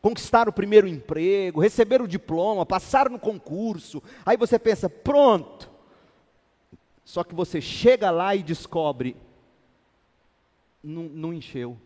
conquistar 0.02 0.48
o 0.48 0.52
primeiro 0.52 0.88
emprego, 0.88 1.60
receber 1.60 2.02
o 2.02 2.08
diploma, 2.08 2.66
passar 2.66 3.08
no 3.08 3.18
concurso, 3.18 4.02
aí 4.26 4.36
você 4.36 4.58
pensa, 4.58 4.90
pronto. 4.90 5.70
Só 7.04 7.22
que 7.22 7.34
você 7.34 7.60
chega 7.60 8.10
lá 8.10 8.34
e 8.34 8.42
descobre, 8.42 9.16
não, 10.82 11.04
não 11.04 11.32
encheu. 11.32 11.78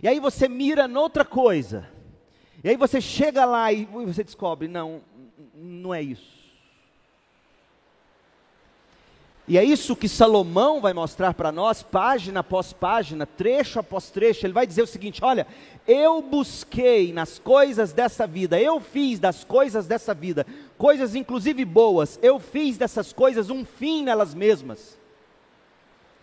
E 0.00 0.08
aí 0.08 0.20
você 0.20 0.48
mira 0.48 0.86
noutra 0.86 1.24
coisa. 1.24 1.88
E 2.62 2.68
aí 2.68 2.76
você 2.76 3.00
chega 3.00 3.44
lá 3.44 3.72
e 3.72 3.84
você 3.84 4.22
descobre, 4.22 4.68
não, 4.68 5.02
não 5.54 5.92
é 5.92 6.00
isso. 6.00 6.33
E 9.46 9.58
é 9.58 9.64
isso 9.64 9.94
que 9.94 10.08
Salomão 10.08 10.80
vai 10.80 10.94
mostrar 10.94 11.34
para 11.34 11.52
nós, 11.52 11.82
página 11.82 12.40
após 12.40 12.72
página, 12.72 13.26
trecho 13.26 13.78
após 13.78 14.10
trecho. 14.10 14.46
Ele 14.46 14.54
vai 14.54 14.66
dizer 14.66 14.82
o 14.82 14.86
seguinte: 14.86 15.22
olha, 15.22 15.46
eu 15.86 16.22
busquei 16.22 17.12
nas 17.12 17.38
coisas 17.38 17.92
dessa 17.92 18.26
vida, 18.26 18.58
eu 18.58 18.80
fiz 18.80 19.18
das 19.18 19.44
coisas 19.44 19.86
dessa 19.86 20.14
vida, 20.14 20.46
coisas 20.78 21.14
inclusive 21.14 21.62
boas, 21.64 22.18
eu 22.22 22.40
fiz 22.40 22.78
dessas 22.78 23.12
coisas 23.12 23.50
um 23.50 23.66
fim 23.66 24.02
nelas 24.02 24.34
mesmas. 24.34 24.98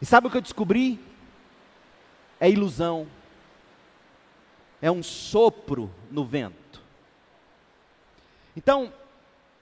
E 0.02 0.06
sabe 0.06 0.26
o 0.26 0.30
que 0.32 0.38
eu 0.38 0.42
descobri? 0.42 1.00
É 2.40 2.50
ilusão, 2.50 3.06
é 4.82 4.92
um 4.92 5.04
sopro 5.04 5.92
no 6.10 6.26
vento. 6.26 6.82
Então, 8.58 8.92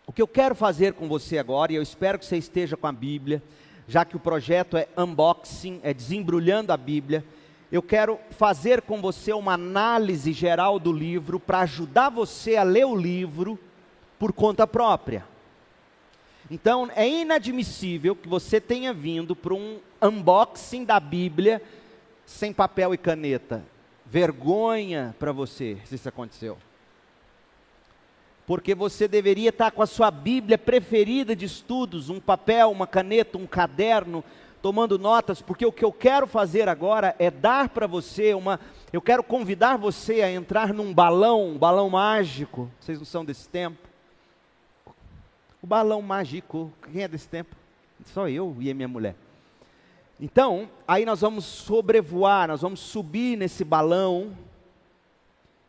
o 0.09 0.11
que 0.11 0.23
eu 0.23 0.27
quero 0.27 0.55
fazer 0.55 0.93
com 0.93 1.07
você 1.07 1.37
agora, 1.37 1.71
e 1.71 1.75
eu 1.75 1.83
espero 1.83 2.17
que 2.17 2.25
você 2.25 2.35
esteja 2.35 2.75
com 2.75 2.87
a 2.87 2.91
Bíblia, 2.91 3.43
já 3.87 4.03
que 4.03 4.15
o 4.15 4.19
projeto 4.19 4.75
é 4.75 4.87
unboxing, 4.97 5.79
é 5.83 5.93
desembrulhando 5.93 6.73
a 6.73 6.77
Bíblia, 6.77 7.23
eu 7.71 7.83
quero 7.83 8.19
fazer 8.31 8.81
com 8.81 8.99
você 8.99 9.31
uma 9.33 9.53
análise 9.53 10.33
geral 10.33 10.79
do 10.79 10.91
livro 10.91 11.39
para 11.39 11.59
ajudar 11.59 12.09
você 12.09 12.55
a 12.55 12.63
ler 12.63 12.87
o 12.87 12.95
livro 12.95 13.59
por 14.17 14.33
conta 14.33 14.65
própria. 14.65 15.23
Então, 16.49 16.89
é 16.95 17.07
inadmissível 17.07 18.15
que 18.15 18.27
você 18.27 18.59
tenha 18.59 18.91
vindo 18.91 19.35
para 19.35 19.53
um 19.53 19.77
unboxing 20.01 20.85
da 20.85 20.99
Bíblia 20.99 21.61
sem 22.25 22.51
papel 22.51 22.95
e 22.95 22.97
caneta. 22.97 23.63
Vergonha 24.07 25.15
para 25.19 25.31
você 25.31 25.77
se 25.85 25.93
isso 25.93 26.09
aconteceu. 26.09 26.57
Porque 28.49 28.73
você 28.73 29.07
deveria 29.07 29.49
estar 29.49 29.69
com 29.69 29.83
a 29.83 29.85
sua 29.85 30.09
Bíblia 30.09 30.57
preferida 30.57 31.35
de 31.35 31.45
estudos, 31.45 32.09
um 32.09 32.19
papel, 32.19 32.71
uma 32.71 32.87
caneta, 32.87 33.37
um 33.37 33.45
caderno, 33.45 34.23
tomando 34.59 34.97
notas, 34.97 35.39
porque 35.39 35.63
o 35.63 35.71
que 35.71 35.85
eu 35.85 35.93
quero 35.93 36.25
fazer 36.25 36.67
agora 36.67 37.15
é 37.19 37.29
dar 37.29 37.69
para 37.69 37.85
você 37.85 38.33
uma. 38.33 38.59
Eu 38.91 39.03
quero 39.03 39.21
convidar 39.21 39.77
você 39.77 40.23
a 40.23 40.31
entrar 40.31 40.73
num 40.73 40.91
balão, 40.91 41.49
um 41.49 41.57
balão 41.59 41.91
mágico. 41.91 42.71
Vocês 42.79 42.97
não 42.97 43.05
são 43.05 43.23
desse 43.23 43.47
tempo? 43.47 43.87
O 45.61 45.67
balão 45.67 46.01
mágico, 46.01 46.73
quem 46.91 47.03
é 47.03 47.07
desse 47.07 47.29
tempo? 47.29 47.55
Só 48.03 48.27
eu 48.27 48.57
e 48.59 48.71
a 48.71 48.73
minha 48.73 48.87
mulher. 48.87 49.15
Então, 50.19 50.67
aí 50.87 51.05
nós 51.05 51.21
vamos 51.21 51.45
sobrevoar, 51.45 52.47
nós 52.47 52.63
vamos 52.63 52.79
subir 52.79 53.37
nesse 53.37 53.63
balão 53.63 54.35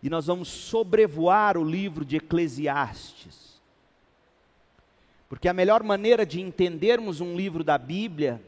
e 0.03 0.09
nós 0.09 0.27
vamos 0.27 0.49
sobrevoar 0.49 1.59
o 1.59 1.65
livro 1.65 2.05
de 2.05 2.17
Eclesiastes. 2.17 3.61
Porque 5.29 5.49
a 5.49 5.53
melhor 5.53 5.83
maneira 5.83 6.27
de 6.27 6.41
entendermos 6.41 7.21
um 7.21 7.37
livro 7.37 7.63
da 7.63 7.79
Bíblia, 7.79 8.43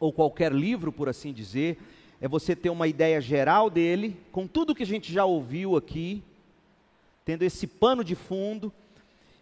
ou 0.00 0.12
qualquer 0.12 0.52
livro, 0.52 0.92
por 0.92 1.08
assim 1.08 1.32
dizer, 1.32 1.78
é 2.20 2.26
você 2.26 2.56
ter 2.56 2.70
uma 2.70 2.88
ideia 2.88 3.20
geral 3.20 3.68
dele, 3.68 4.16
com 4.32 4.46
tudo 4.46 4.74
que 4.74 4.82
a 4.82 4.86
gente 4.86 5.12
já 5.12 5.24
ouviu 5.24 5.76
aqui, 5.76 6.22
tendo 7.24 7.42
esse 7.42 7.66
pano 7.66 8.02
de 8.02 8.14
fundo, 8.14 8.72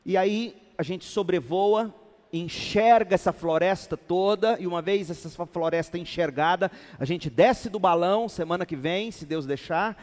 e 0.04 0.16
aí 0.16 0.56
a 0.76 0.82
gente 0.82 1.04
sobrevoa, 1.04 1.94
enxerga 2.32 3.14
essa 3.14 3.32
floresta 3.32 3.96
toda, 3.96 4.58
e 4.58 4.66
uma 4.66 4.82
vez 4.82 5.08
essa 5.08 5.46
floresta 5.46 5.96
enxergada, 5.96 6.70
a 6.98 7.04
gente 7.04 7.30
desce 7.30 7.70
do 7.70 7.78
balão 7.78 8.28
semana 8.28 8.66
que 8.66 8.76
vem, 8.76 9.10
se 9.10 9.24
Deus 9.24 9.46
deixar, 9.46 9.96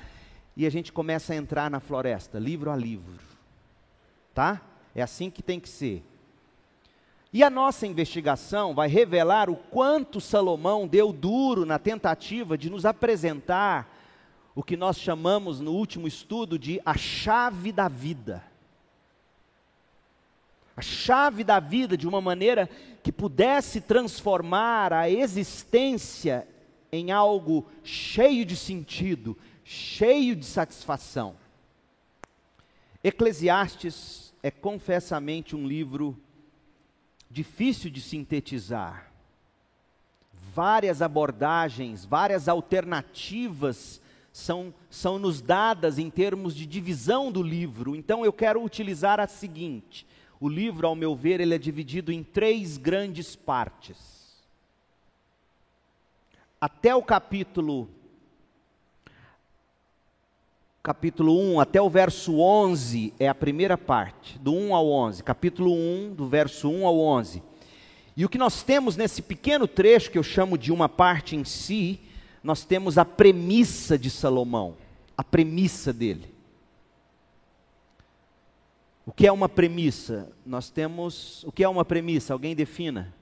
e 0.55 0.65
a 0.65 0.69
gente 0.69 0.91
começa 0.91 1.33
a 1.33 1.35
entrar 1.35 1.69
na 1.69 1.79
floresta, 1.79 2.39
livro 2.39 2.71
a 2.71 2.75
livro. 2.75 3.19
Tá? 4.33 4.61
É 4.95 5.01
assim 5.01 5.29
que 5.29 5.41
tem 5.41 5.59
que 5.59 5.69
ser. 5.69 6.03
E 7.31 7.43
a 7.43 7.49
nossa 7.49 7.87
investigação 7.87 8.75
vai 8.75 8.87
revelar 8.87 9.49
o 9.49 9.55
quanto 9.55 10.21
Salomão 10.21 10.87
deu 10.87 11.11
duro 11.11 11.65
na 11.65 11.79
tentativa 11.79 12.57
de 12.57 12.69
nos 12.69 12.85
apresentar 12.85 13.91
o 14.55 14.61
que 14.61 14.77
nós 14.77 14.99
chamamos 14.99 15.59
no 15.59 15.71
último 15.71 16.07
estudo 16.07 16.59
de 16.59 16.79
a 16.85 16.95
chave 16.95 17.71
da 17.71 17.87
vida 17.87 18.43
a 20.75 20.81
chave 20.81 21.43
da 21.43 21.59
vida 21.59 21.95
de 21.95 22.07
uma 22.07 22.19
maneira 22.19 22.67
que 23.03 23.11
pudesse 23.11 23.79
transformar 23.79 24.91
a 24.91 25.09
existência 25.09 26.47
em 26.91 27.11
algo 27.11 27.65
cheio 27.83 28.45
de 28.45 28.55
sentido, 28.55 29.37
cheio 29.63 30.35
de 30.35 30.45
satisfação. 30.45 31.35
Eclesiastes 33.03 34.33
é 34.41 34.51
confessamente 34.51 35.55
um 35.55 35.67
livro 35.67 36.17
difícil 37.29 37.89
de 37.89 37.99
sintetizar, 37.99 39.11
várias 40.53 41.01
abordagens, 41.01 42.05
várias 42.05 42.47
alternativas 42.47 43.99
são, 44.31 44.73
são 44.89 45.17
nos 45.17 45.41
dadas 45.41 45.97
em 45.97 46.09
termos 46.09 46.55
de 46.55 46.65
divisão 46.65 47.31
do 47.31 47.41
livro. 47.41 47.95
Então 47.95 48.25
eu 48.25 48.33
quero 48.33 48.63
utilizar 48.63 49.19
a 49.19 49.27
seguinte: 49.27 50.05
o 50.39 50.49
livro, 50.49 50.87
ao 50.87 50.95
meu 50.95 51.15
ver, 51.15 51.39
ele 51.39 51.55
é 51.55 51.57
dividido 51.57 52.11
em 52.11 52.23
três 52.23 52.77
grandes 52.77 53.35
partes. 53.35 53.97
Até 56.59 56.95
o 56.95 57.03
capítulo 57.03 57.89
capítulo 60.83 61.39
1 61.39 61.61
até 61.61 61.81
o 61.81 61.89
verso 61.89 62.39
11 62.39 63.13
é 63.17 63.29
a 63.29 63.33
primeira 63.33 63.77
parte, 63.77 64.37
do 64.37 64.53
1 64.53 64.75
ao 64.75 64.91
11, 64.91 65.23
capítulo 65.23 65.73
1, 65.73 66.13
do 66.13 66.27
verso 66.27 66.69
1 66.69 66.85
ao 66.85 66.99
11. 66.99 67.41
E 68.17 68.25
o 68.25 68.29
que 68.29 68.37
nós 68.37 68.63
temos 68.63 68.97
nesse 68.97 69.21
pequeno 69.21 69.65
trecho, 69.65 70.11
que 70.11 70.17
eu 70.17 70.23
chamo 70.23 70.57
de 70.57 70.73
uma 70.73 70.89
parte 70.89 71.37
em 71.37 71.45
si, 71.45 72.01
nós 72.43 72.65
temos 72.65 72.97
a 72.97 73.05
premissa 73.05 73.97
de 73.97 74.09
Salomão, 74.09 74.75
a 75.17 75.23
premissa 75.23 75.93
dele. 75.93 76.33
O 79.05 79.13
que 79.13 79.25
é 79.25 79.31
uma 79.31 79.47
premissa? 79.47 80.29
Nós 80.45 80.69
temos. 80.69 81.45
O 81.45 81.51
que 81.51 81.63
é 81.63 81.69
uma 81.69 81.85
premissa? 81.85 82.33
Alguém 82.33 82.53
defina? 82.53 83.13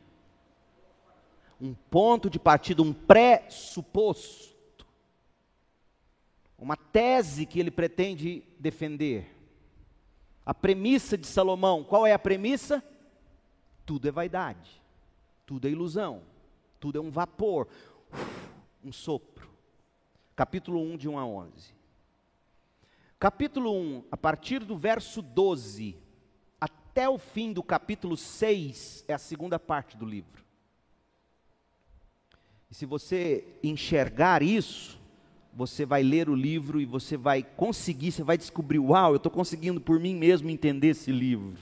Um 1.59 1.75
ponto 1.91 2.27
de 2.27 2.39
partida, 2.39 2.81
um 2.81 2.91
pressuposto. 2.91 4.50
Uma 6.61 6.77
tese 6.77 7.45
que 7.45 7.59
ele 7.59 7.71
pretende 7.71 8.43
defender. 8.59 9.35
A 10.45 10.53
premissa 10.53 11.17
de 11.17 11.27
Salomão, 11.27 11.83
qual 11.83 12.07
é 12.07 12.13
a 12.13 12.19
premissa? 12.19 12.81
Tudo 13.85 14.07
é 14.07 14.11
vaidade, 14.11 14.81
tudo 15.45 15.67
é 15.67 15.71
ilusão, 15.71 16.21
tudo 16.79 16.99
é 16.99 17.01
um 17.01 17.11
vapor 17.11 17.67
um 18.83 18.91
sopro. 18.91 19.49
Capítulo 20.35 20.79
1, 20.81 20.97
de 20.97 21.09
1 21.09 21.17
a 21.17 21.25
11. 21.25 21.51
Capítulo 23.19 23.73
1, 23.73 24.03
a 24.11 24.17
partir 24.17 24.59
do 24.59 24.77
verso 24.77 25.21
12 25.21 25.97
até 26.59 27.09
o 27.09 27.17
fim 27.17 27.53
do 27.53 27.63
capítulo 27.63 28.15
6, 28.15 29.05
é 29.07 29.13
a 29.15 29.17
segunda 29.17 29.59
parte 29.59 29.97
do 29.97 30.05
livro. 30.05 30.43
E 32.69 32.75
se 32.75 32.85
você 32.85 33.45
enxergar 33.63 34.43
isso, 34.43 35.00
você 35.53 35.85
vai 35.85 36.01
ler 36.01 36.29
o 36.29 36.35
livro 36.35 36.79
e 36.79 36.85
você 36.85 37.17
vai 37.17 37.43
conseguir, 37.43 38.11
você 38.11 38.23
vai 38.23 38.37
descobrir, 38.37 38.79
uau, 38.79 39.11
eu 39.11 39.17
estou 39.17 39.31
conseguindo 39.31 39.81
por 39.81 39.99
mim 39.99 40.15
mesmo 40.15 40.49
entender 40.49 40.89
esse 40.89 41.11
livro. 41.11 41.57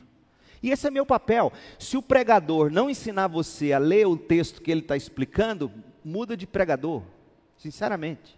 E 0.61 0.71
esse 0.71 0.87
é 0.87 0.91
meu 0.91 1.05
papel. 1.05 1.51
Se 1.77 1.97
o 1.97 2.01
pregador 2.01 2.71
não 2.71 2.89
ensinar 2.89 3.27
você 3.27 3.71
a 3.73 3.79
ler 3.79 4.05
o 4.05 4.17
texto 4.17 4.61
que 4.61 4.69
ele 4.69 4.81
está 4.81 4.95
explicando, 4.95 5.71
muda 6.03 6.35
de 6.35 6.45
pregador, 6.45 7.01
sinceramente. 7.57 8.37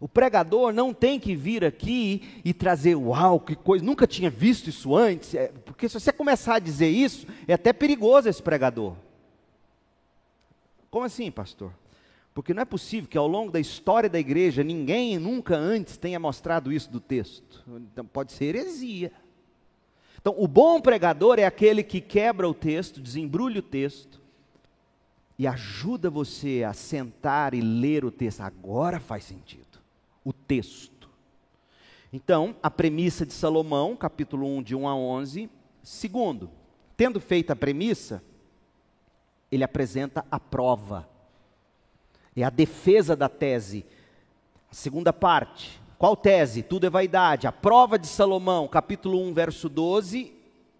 O 0.00 0.08
pregador 0.08 0.72
não 0.72 0.92
tem 0.92 1.20
que 1.20 1.36
vir 1.36 1.64
aqui 1.64 2.40
e 2.44 2.52
trazer, 2.52 2.96
uau, 2.96 3.38
que 3.38 3.54
coisa, 3.54 3.84
nunca 3.84 4.04
tinha 4.04 4.28
visto 4.28 4.68
isso 4.68 4.96
antes, 4.96 5.32
é, 5.32 5.46
porque 5.64 5.88
se 5.88 5.94
você 5.94 6.12
começar 6.12 6.56
a 6.56 6.58
dizer 6.58 6.88
isso, 6.88 7.24
é 7.46 7.54
até 7.54 7.72
perigoso 7.72 8.28
esse 8.28 8.42
pregador. 8.42 8.96
Como 10.90 11.06
assim, 11.06 11.30
pastor? 11.30 11.72
Porque 12.34 12.54
não 12.54 12.62
é 12.62 12.64
possível 12.64 13.08
que 13.08 13.18
ao 13.18 13.26
longo 13.26 13.52
da 13.52 13.60
história 13.60 14.08
da 14.08 14.18
igreja 14.18 14.64
ninguém 14.64 15.18
nunca 15.18 15.56
antes 15.56 15.96
tenha 15.96 16.18
mostrado 16.18 16.72
isso 16.72 16.90
do 16.90 17.00
texto. 17.00 17.62
Então 17.92 18.06
pode 18.06 18.32
ser 18.32 18.56
heresia. 18.56 19.12
Então, 20.22 20.36
o 20.38 20.46
bom 20.46 20.80
pregador 20.80 21.40
é 21.40 21.44
aquele 21.44 21.82
que 21.82 22.00
quebra 22.00 22.48
o 22.48 22.54
texto, 22.54 23.00
desembrulha 23.00 23.58
o 23.58 23.62
texto, 23.62 24.20
e 25.36 25.48
ajuda 25.48 26.08
você 26.08 26.62
a 26.62 26.72
sentar 26.72 27.54
e 27.54 27.60
ler 27.60 28.04
o 28.04 28.10
texto. 28.12 28.40
Agora 28.40 29.00
faz 29.00 29.24
sentido. 29.24 29.80
O 30.24 30.32
texto. 30.32 31.10
Então, 32.12 32.54
a 32.62 32.70
premissa 32.70 33.26
de 33.26 33.32
Salomão, 33.32 33.96
capítulo 33.96 34.46
1, 34.58 34.62
de 34.62 34.76
1 34.76 34.86
a 34.86 34.94
11. 34.94 35.50
Segundo, 35.82 36.48
tendo 36.96 37.18
feito 37.18 37.50
a 37.50 37.56
premissa, 37.56 38.22
ele 39.50 39.64
apresenta 39.64 40.24
a 40.30 40.38
prova. 40.38 41.08
É 42.36 42.42
a 42.42 42.50
defesa 42.50 43.14
da 43.14 43.28
tese. 43.28 43.84
A 44.70 44.74
segunda 44.74 45.12
parte. 45.12 45.80
Qual 45.98 46.16
tese? 46.16 46.62
Tudo 46.62 46.86
é 46.86 46.90
vaidade. 46.90 47.46
A 47.46 47.52
prova 47.52 47.98
de 47.98 48.06
Salomão, 48.06 48.66
capítulo 48.66 49.20
1, 49.22 49.34
verso 49.34 49.68
12, 49.68 50.32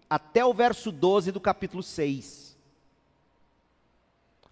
até 0.09 0.45
o 0.45 0.53
verso 0.53 0.91
12 0.91 1.31
do 1.31 1.39
capítulo 1.39 1.83
6 1.83 2.43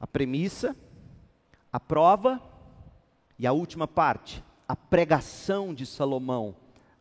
a 0.02 0.08
premissa, 0.08 0.76
a 1.72 1.80
prova 1.80 2.42
e 3.38 3.46
a 3.46 3.54
última 3.54 3.88
parte, 3.88 4.44
a 4.68 4.76
pregação 4.76 5.76
de 5.76 5.86
Salomão, 5.86 6.56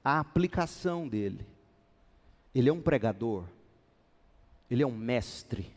a 0.05 0.21
aplicação 0.21 1.09
dele. 1.09 1.47
Ele 2.55 2.69
é 2.69 2.73
um 2.73 2.83
pregador, 2.83 3.45
ele 4.71 4.83
é 4.83 4.87
um 4.87 4.95
mestre, 4.95 5.73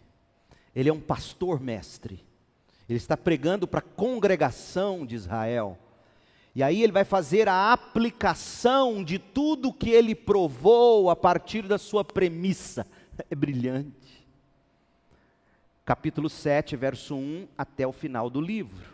ele 0.75 0.89
é 0.89 0.93
um 0.93 0.99
pastor 0.99 1.61
mestre. 1.61 2.21
Ele 2.87 2.97
está 2.97 3.15
pregando 3.15 3.67
para 3.67 3.79
a 3.79 3.83
congregação 3.83 5.05
de 5.05 5.15
Israel. 5.15 5.77
E 6.55 6.61
aí 6.61 6.83
ele 6.83 6.91
vai 6.91 7.03
fazer 7.03 7.49
a 7.49 7.71
aplicação 7.71 9.03
de 9.03 9.17
tudo 9.17 9.73
que 9.73 9.89
ele 9.89 10.13
provou 10.13 11.09
a 11.09 11.15
partir 11.15 11.67
da 11.67 11.77
sua 11.77 12.03
premissa. 12.03 12.85
É 13.29 13.35
brilhante 13.35 14.03
capítulo 15.85 16.29
7, 16.29 16.75
verso 16.75 17.15
1 17.15 17.47
até 17.57 17.85
o 17.85 17.91
final 17.91 18.29
do 18.29 18.39
livro. 18.39 18.93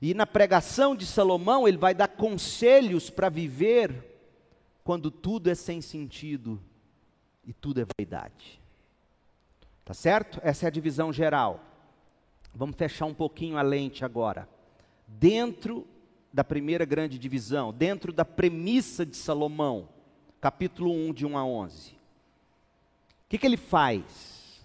E 0.00 0.14
na 0.14 0.26
pregação 0.26 0.96
de 0.96 1.06
Salomão, 1.06 1.68
ele 1.68 1.76
vai 1.76 1.94
dar 1.94 2.08
conselhos 2.08 3.10
para 3.10 3.28
viver 3.28 4.10
quando 4.82 5.10
tudo 5.10 5.48
é 5.48 5.54
sem 5.54 5.80
sentido 5.80 6.60
e 7.46 7.52
tudo 7.52 7.80
é 7.80 7.86
vaidade. 7.96 8.60
Tá 9.84 9.94
certo? 9.94 10.40
Essa 10.42 10.66
é 10.66 10.68
a 10.68 10.70
divisão 10.70 11.12
geral. 11.12 11.60
Vamos 12.54 12.76
fechar 12.76 13.06
um 13.06 13.14
pouquinho 13.14 13.56
a 13.56 13.62
lente 13.62 14.04
agora. 14.04 14.48
Dentro 15.06 15.86
da 16.32 16.44
primeira 16.44 16.84
grande 16.84 17.18
divisão, 17.18 17.72
dentro 17.72 18.12
da 18.12 18.24
premissa 18.24 19.04
de 19.04 19.16
Salomão, 19.16 19.88
capítulo 20.40 20.92
1, 20.92 21.12
de 21.12 21.26
1 21.26 21.36
a 21.36 21.44
11. 21.44 21.92
O 21.92 21.94
que, 23.28 23.38
que 23.38 23.46
ele 23.46 23.56
faz? 23.56 24.62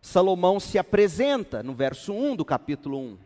Salomão 0.00 0.58
se 0.58 0.78
apresenta 0.78 1.62
no 1.62 1.74
verso 1.74 2.12
1 2.12 2.36
do 2.36 2.44
capítulo 2.44 2.98
1. 2.98 3.18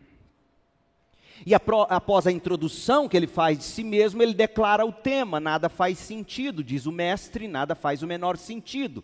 E 1.45 1.53
após 1.53 2.25
a 2.25 2.31
introdução 2.31 3.07
que 3.07 3.15
ele 3.15 3.27
faz 3.27 3.59
de 3.59 3.63
si 3.63 3.83
mesmo, 3.83 4.23
ele 4.23 4.33
declara 4.33 4.85
o 4.85 4.91
tema: 4.91 5.39
nada 5.39 5.69
faz 5.69 5.99
sentido, 5.99 6.63
diz 6.63 6.85
o 6.85 6.91
mestre, 6.91 7.47
nada 7.47 7.75
faz 7.75 8.01
o 8.01 8.07
menor 8.07 8.37
sentido. 8.37 9.03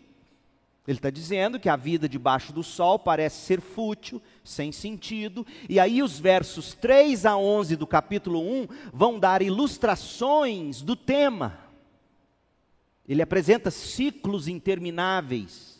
Ele 0.86 0.98
está 0.98 1.10
dizendo 1.10 1.58
que 1.58 1.68
a 1.68 1.76
vida 1.76 2.08
debaixo 2.08 2.52
do 2.52 2.62
sol 2.62 2.98
parece 2.98 3.46
ser 3.46 3.60
fútil, 3.60 4.20
sem 4.44 4.70
sentido, 4.70 5.46
e 5.68 5.80
aí 5.80 6.02
os 6.02 6.18
versos 6.18 6.74
3 6.74 7.24
a 7.24 7.36
11 7.36 7.76
do 7.76 7.86
capítulo 7.86 8.40
1 8.40 8.68
vão 8.92 9.18
dar 9.18 9.40
ilustrações 9.40 10.82
do 10.82 10.94
tema. 10.94 11.58
Ele 13.08 13.22
apresenta 13.22 13.70
ciclos 13.70 14.46
intermináveis 14.46 15.74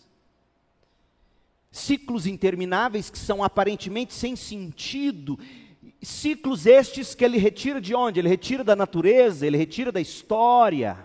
ciclos 1.75 2.25
intermináveis 2.25 3.11
que 3.11 3.19
são 3.19 3.43
aparentemente 3.43 4.15
sem 4.15 4.37
sentido, 4.37 5.37
ciclos 6.01 6.67
estes 6.67 7.17
que 7.17 7.25
ele 7.25 7.37
retira 7.37 7.81
de 7.81 7.93
onde? 7.97 8.21
Ele 8.21 8.29
retira 8.29 8.63
da 8.63 8.77
natureza, 8.77 9.45
ele 9.45 9.57
retira 9.57 9.91
da 9.91 10.01
história. 10.01 10.97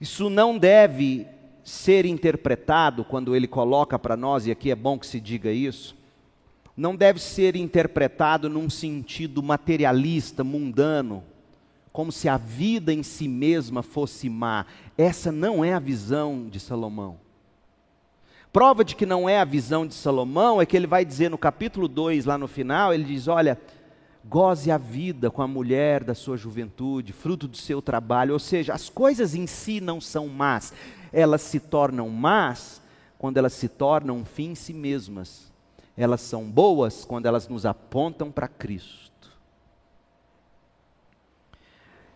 Isso 0.00 0.30
não 0.30 0.56
deve 0.56 1.26
ser 1.66 2.06
interpretado 2.06 3.04
quando 3.04 3.34
ele 3.34 3.48
coloca 3.48 3.98
para 3.98 4.16
nós, 4.16 4.46
e 4.46 4.52
aqui 4.52 4.70
é 4.70 4.74
bom 4.76 4.96
que 4.96 5.04
se 5.04 5.20
diga 5.20 5.50
isso, 5.50 5.96
não 6.76 6.94
deve 6.94 7.18
ser 7.18 7.56
interpretado 7.56 8.48
num 8.48 8.70
sentido 8.70 9.42
materialista, 9.42 10.44
mundano, 10.44 11.24
como 11.92 12.12
se 12.12 12.28
a 12.28 12.36
vida 12.36 12.92
em 12.92 13.02
si 13.02 13.26
mesma 13.26 13.82
fosse 13.82 14.30
má. 14.30 14.64
Essa 14.96 15.32
não 15.32 15.64
é 15.64 15.72
a 15.72 15.80
visão 15.80 16.46
de 16.48 16.60
Salomão. 16.60 17.18
Prova 18.52 18.84
de 18.84 18.94
que 18.94 19.04
não 19.04 19.28
é 19.28 19.40
a 19.40 19.44
visão 19.44 19.84
de 19.84 19.94
Salomão 19.94 20.62
é 20.62 20.66
que 20.66 20.76
ele 20.76 20.86
vai 20.86 21.04
dizer 21.04 21.30
no 21.30 21.36
capítulo 21.36 21.88
2, 21.88 22.26
lá 22.26 22.38
no 22.38 22.46
final, 22.46 22.94
ele 22.94 23.02
diz: 23.02 23.26
Olha, 23.26 23.58
goze 24.24 24.70
a 24.70 24.78
vida 24.78 25.30
com 25.30 25.42
a 25.42 25.48
mulher 25.48 26.02
da 26.02 26.14
sua 26.14 26.36
juventude, 26.36 27.12
fruto 27.12 27.46
do 27.46 27.56
seu 27.56 27.80
trabalho. 27.80 28.34
Ou 28.34 28.38
seja, 28.38 28.72
as 28.72 28.88
coisas 28.88 29.34
em 29.34 29.46
si 29.46 29.80
não 29.80 30.00
são 30.00 30.28
más, 30.28 30.72
elas 31.12 31.42
se 31.42 31.60
tornam 31.60 32.08
más 32.08 32.80
quando 33.18 33.36
elas 33.36 33.52
se 33.52 33.68
tornam 33.68 34.18
um 34.18 34.24
fim 34.24 34.50
em 34.50 34.54
si 34.54 34.72
mesmas. 34.72 35.52
Elas 35.96 36.20
são 36.20 36.44
boas 36.44 37.04
quando 37.04 37.26
elas 37.26 37.48
nos 37.48 37.64
apontam 37.64 38.30
para 38.30 38.48
Cristo. 38.48 39.06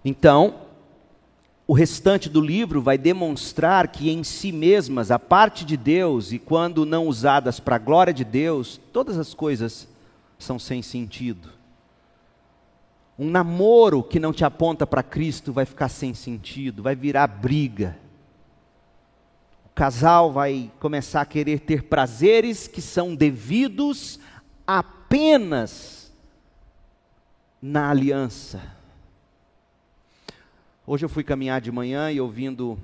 Então, 0.04 0.54
o 1.66 1.72
restante 1.72 2.28
do 2.28 2.40
livro 2.40 2.82
vai 2.82 2.98
demonstrar 2.98 3.88
que 3.88 4.10
em 4.10 4.24
si 4.24 4.50
mesmas, 4.50 5.10
a 5.10 5.18
parte 5.18 5.64
de 5.64 5.76
Deus, 5.76 6.32
e 6.32 6.38
quando 6.38 6.84
não 6.84 7.06
usadas 7.06 7.60
para 7.60 7.76
a 7.76 7.78
glória 7.78 8.12
de 8.12 8.24
Deus, 8.24 8.80
todas 8.92 9.16
as 9.16 9.34
coisas 9.34 9.86
são 10.38 10.58
sem 10.58 10.82
sentido. 10.82 11.50
Um 13.18 13.30
namoro 13.30 14.02
que 14.02 14.18
não 14.18 14.32
te 14.32 14.44
aponta 14.44 14.86
para 14.86 15.02
Cristo 15.02 15.52
vai 15.52 15.64
ficar 15.64 15.88
sem 15.88 16.12
sentido, 16.12 16.82
vai 16.82 16.96
virar 16.96 17.26
briga. 17.26 17.96
Casal 19.80 20.30
vai 20.30 20.70
começar 20.78 21.22
a 21.22 21.24
querer 21.24 21.60
ter 21.60 21.84
prazeres 21.84 22.68
que 22.68 22.82
são 22.82 23.14
devidos 23.14 24.20
apenas 24.66 26.12
na 27.62 27.88
aliança. 27.88 28.60
Hoje 30.86 31.06
eu 31.06 31.08
fui 31.08 31.24
caminhar 31.24 31.62
de 31.62 31.72
manhã 31.72 32.12
e 32.12 32.20
ouvindo 32.20 32.78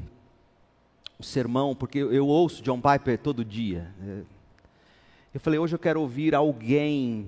o 1.18 1.22
sermão, 1.22 1.74
porque 1.74 1.98
eu 1.98 2.26
ouço 2.26 2.62
John 2.62 2.80
Piper 2.80 3.18
todo 3.18 3.44
dia. 3.44 3.92
Eu 5.34 5.40
falei, 5.40 5.58
hoje 5.58 5.74
eu 5.74 5.78
quero 5.78 6.00
ouvir 6.00 6.34
alguém 6.34 7.26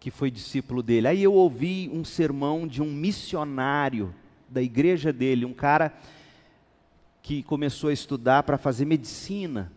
que 0.00 0.10
foi 0.10 0.28
discípulo 0.28 0.82
dele. 0.82 1.06
Aí 1.06 1.22
eu 1.22 1.34
ouvi 1.34 1.88
um 1.94 2.04
sermão 2.04 2.66
de 2.66 2.82
um 2.82 2.92
missionário 2.92 4.12
da 4.48 4.60
igreja 4.60 5.12
dele, 5.12 5.44
um 5.44 5.54
cara 5.54 5.94
que 7.24 7.42
começou 7.42 7.88
a 7.88 7.92
estudar 7.94 8.42
para 8.42 8.58
fazer 8.58 8.84
medicina. 8.84 9.72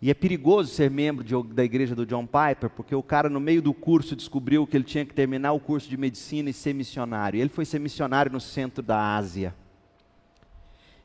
E 0.00 0.08
é 0.08 0.14
perigoso 0.14 0.72
ser 0.72 0.88
membro 0.88 1.24
de, 1.24 1.34
da 1.52 1.64
igreja 1.64 1.96
do 1.96 2.06
John 2.06 2.24
Piper, 2.24 2.70
porque 2.70 2.94
o 2.94 3.02
cara, 3.02 3.28
no 3.28 3.40
meio 3.40 3.60
do 3.60 3.74
curso, 3.74 4.14
descobriu 4.14 4.64
que 4.68 4.76
ele 4.76 4.84
tinha 4.84 5.04
que 5.04 5.12
terminar 5.12 5.50
o 5.50 5.58
curso 5.58 5.88
de 5.88 5.96
medicina 5.96 6.48
e 6.48 6.52
ser 6.52 6.74
missionário. 6.74 7.40
Ele 7.40 7.48
foi 7.48 7.64
ser 7.64 7.80
missionário 7.80 8.30
no 8.30 8.40
centro 8.40 8.80
da 8.80 9.16
Ásia. 9.16 9.52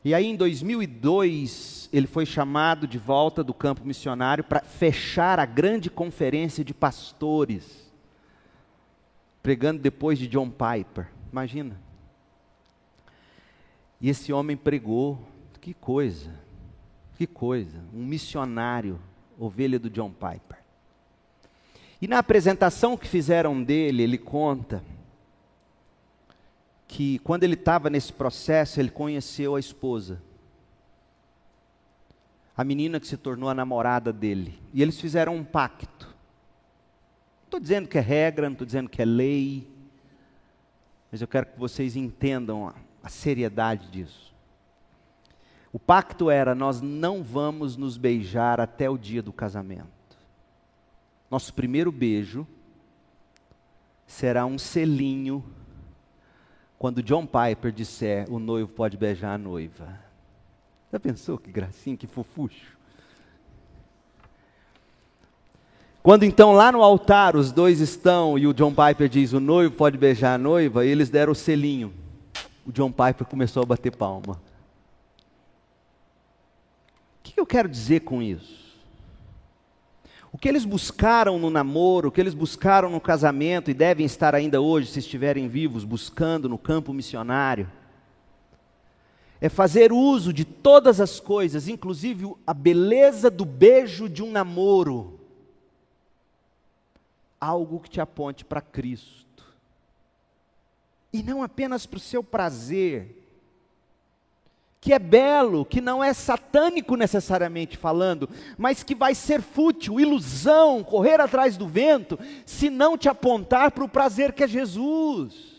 E 0.05 0.13
aí, 0.13 0.27
em 0.27 0.35
2002, 0.35 1.89
ele 1.91 2.05
foi 2.05 2.27
chamado 2.27 2.85
de 2.85 2.99
volta 2.99 3.43
do 3.43 3.55
campo 3.55 3.83
missionário 3.83 4.43
para 4.43 4.59
fechar 4.59 5.39
a 5.39 5.47
grande 5.47 5.89
conferência 5.89 6.63
de 6.63 6.75
pastores, 6.75 7.91
pregando 9.41 9.81
depois 9.81 10.19
de 10.19 10.27
John 10.27 10.51
Piper. 10.51 11.07
Imagina. 11.31 11.82
E 14.03 14.09
esse 14.09 14.33
homem 14.33 14.57
pregou, 14.57 15.17
que 15.61 15.73
coisa. 15.73 16.29
Que 17.17 17.25
coisa, 17.25 17.79
um 17.93 18.03
missionário, 18.03 18.99
ovelha 19.39 19.79
do 19.79 19.89
John 19.89 20.11
Piper. 20.11 20.57
E 22.01 22.07
na 22.07 22.17
apresentação 22.17 22.97
que 22.97 23.07
fizeram 23.07 23.63
dele, 23.63 24.03
ele 24.03 24.17
conta 24.17 24.83
que 26.85 27.17
quando 27.19 27.45
ele 27.45 27.53
estava 27.53 27.89
nesse 27.89 28.11
processo, 28.11 28.77
ele 28.77 28.89
conheceu 28.89 29.55
a 29.55 29.59
esposa. 29.59 30.21
A 32.57 32.63
menina 32.65 32.99
que 32.99 33.07
se 33.07 33.15
tornou 33.15 33.49
a 33.49 33.53
namorada 33.53 34.11
dele. 34.11 34.59
E 34.73 34.81
eles 34.81 34.99
fizeram 34.99 35.33
um 35.33 35.45
pacto. 35.45 36.07
Não 36.07 37.45
estou 37.45 37.59
dizendo 37.61 37.87
que 37.87 37.97
é 37.97 38.01
regra, 38.01 38.49
não 38.49 38.53
estou 38.53 38.65
dizendo 38.65 38.89
que 38.89 39.01
é 39.01 39.05
lei, 39.05 39.65
mas 41.09 41.21
eu 41.21 41.27
quero 41.27 41.45
que 41.45 41.57
vocês 41.57 41.95
entendam 41.95 42.73
a, 43.03 43.09
seriedade 43.09 43.89
disso. 43.89 44.33
O 45.71 45.77
pacto 45.77 46.29
era: 46.29 46.55
nós 46.55 46.81
não 46.81 47.21
vamos 47.21 47.75
nos 47.75 47.97
beijar 47.97 48.59
até 48.59 48.89
o 48.89 48.97
dia 48.97 49.21
do 49.21 49.33
casamento. 49.33 49.87
Nosso 51.29 51.53
primeiro 51.53 51.91
beijo 51.91 52.47
será 54.07 54.45
um 54.45 54.57
selinho 54.57 55.43
quando 56.77 57.03
John 57.03 57.25
Piper 57.25 57.71
disser: 57.71 58.31
o 58.31 58.39
noivo 58.39 58.69
pode 58.71 58.97
beijar 58.97 59.33
a 59.33 59.37
noiva. 59.37 59.99
Já 60.91 60.99
pensou 60.99 61.37
que 61.37 61.51
gracinha, 61.51 61.97
que 61.97 62.05
fofucho? 62.05 62.77
Quando 66.03 66.23
então 66.23 66.51
lá 66.51 66.69
no 66.69 66.83
altar 66.83 67.37
os 67.37 67.53
dois 67.53 67.79
estão 67.79 68.37
e 68.37 68.45
o 68.45 68.53
John 68.53 68.73
Piper 68.75 69.07
diz: 69.07 69.31
o 69.31 69.39
noivo 69.39 69.73
pode 69.73 69.97
beijar 69.97 70.35
a 70.35 70.37
noiva, 70.37 70.85
eles 70.85 71.09
deram 71.09 71.31
o 71.31 71.35
selinho. 71.35 72.02
O 72.65 72.71
John 72.71 72.91
Piper 72.91 73.27
começou 73.27 73.63
a 73.63 73.65
bater 73.65 73.95
palma 73.95 74.39
que 77.33 77.39
eu 77.39 77.45
quero 77.45 77.67
dizer 77.67 78.01
com 78.01 78.21
isso? 78.21 78.63
O 80.31 80.37
que 80.37 80.47
eles 80.47 80.65
buscaram 80.65 81.39
no 81.39 81.49
namoro, 81.49 82.07
o 82.07 82.11
que 82.11 82.21
eles 82.21 82.33
buscaram 82.33 82.89
no 82.89 83.01
casamento 83.01 83.69
e 83.69 83.73
devem 83.73 84.05
estar 84.05 84.33
ainda 84.33 84.61
hoje, 84.61 84.91
se 84.91 84.99
estiverem 84.99 85.47
vivos, 85.47 85.83
buscando 85.83 86.49
no 86.49 86.57
campo 86.57 86.93
missionário, 86.93 87.69
é 89.39 89.49
fazer 89.49 89.91
uso 89.91 90.31
de 90.31 90.45
todas 90.45 91.01
as 91.01 91.19
coisas, 91.19 91.67
inclusive 91.67 92.33
a 92.47 92.53
beleza 92.53 93.29
do 93.29 93.45
beijo 93.45 94.07
de 94.07 94.23
um 94.23 94.31
namoro, 94.31 95.19
algo 97.39 97.79
que 97.79 97.89
te 97.89 97.99
aponte 97.99 98.45
para 98.45 98.61
Cristo, 98.61 99.22
e 101.13 101.21
não 101.21 101.43
apenas 101.43 101.85
para 101.85 101.97
o 101.97 102.01
seu 102.01 102.23
prazer, 102.23 103.23
que 104.81 104.91
é 104.91 104.99
belo, 104.99 105.63
que 105.63 105.79
não 105.79 106.03
é 106.03 106.11
satânico 106.11 106.97
necessariamente 106.97 107.77
falando, 107.77 108.27
mas 108.57 108.83
que 108.83 108.93
vai 108.93 109.15
ser 109.15 109.41
fútil, 109.41 109.99
ilusão, 109.99 110.83
correr 110.83 111.21
atrás 111.21 111.55
do 111.55 111.65
vento, 111.67 112.19
se 112.45 112.69
não 112.69 112.97
te 112.97 113.07
apontar 113.07 113.71
para 113.71 113.83
o 113.83 113.87
prazer 113.87 114.33
que 114.33 114.43
é 114.43 114.47
Jesus. 114.47 115.53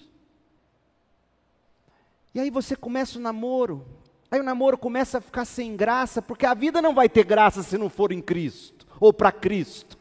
E 2.34 2.40
aí 2.40 2.50
você 2.50 2.76
começa 2.76 3.18
o 3.18 3.22
namoro, 3.22 3.86
aí 4.30 4.40
o 4.40 4.44
namoro 4.44 4.76
começa 4.76 5.18
a 5.18 5.22
ficar 5.22 5.44
sem 5.44 5.74
graça, 5.76 6.20
porque 6.20 6.44
a 6.44 6.52
vida 6.52 6.82
não 6.82 6.92
vai 6.92 7.08
ter 7.08 7.24
graça 7.24 7.62
se 7.62 7.78
não 7.78 7.88
for 7.88 8.12
em 8.12 8.20
Cristo, 8.20 8.86
ou 9.00 9.12
para 9.12 9.32
Cristo, 9.32 9.96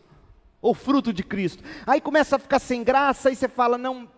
ou 0.62 0.74
fruto 0.74 1.13
de 1.13 1.24
Cristo. 1.24 1.63
Aí 1.86 2.02
começa 2.02 2.36
a 2.36 2.39
ficar 2.39 2.60
sem 2.60 2.84
graça, 2.84 3.30
aí 3.30 3.36
você 3.36 3.48
fala: 3.48 3.78
não, 3.78 4.10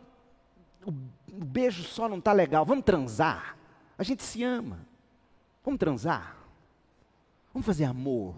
o 1.42 1.46
beijo 1.46 1.84
só 1.84 2.08
não 2.08 2.18
está 2.18 2.32
legal, 2.32 2.66
vamos 2.66 2.86
transar. 2.86 3.58
A 3.98 4.04
gente 4.04 4.24
se 4.24 4.44
ama. 4.44 4.80
Vamos 5.64 5.80
transar? 5.80 6.38
Vamos 7.54 7.66
fazer 7.66 7.86
amor? 7.86 8.36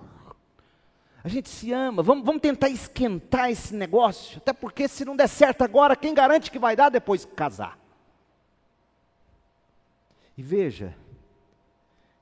A 1.24 1.28
gente 1.28 1.50
se 1.50 1.74
ama, 1.74 2.02
vamos, 2.02 2.24
vamos 2.26 2.42
tentar 2.42 2.70
esquentar 2.70 3.52
esse 3.52 3.76
negócio, 3.76 4.38
até 4.38 4.54
porque 4.54 4.88
se 4.88 5.04
não 5.04 5.14
der 5.14 5.28
certo 5.28 5.62
agora, 5.62 5.96
quem 5.96 6.14
garante 6.14 6.50
que 6.50 6.58
vai 6.58 6.74
dar 6.74 6.88
depois 6.88 7.26
que 7.26 7.34
casar? 7.34 7.78
E 10.38 10.42
veja, 10.42 10.96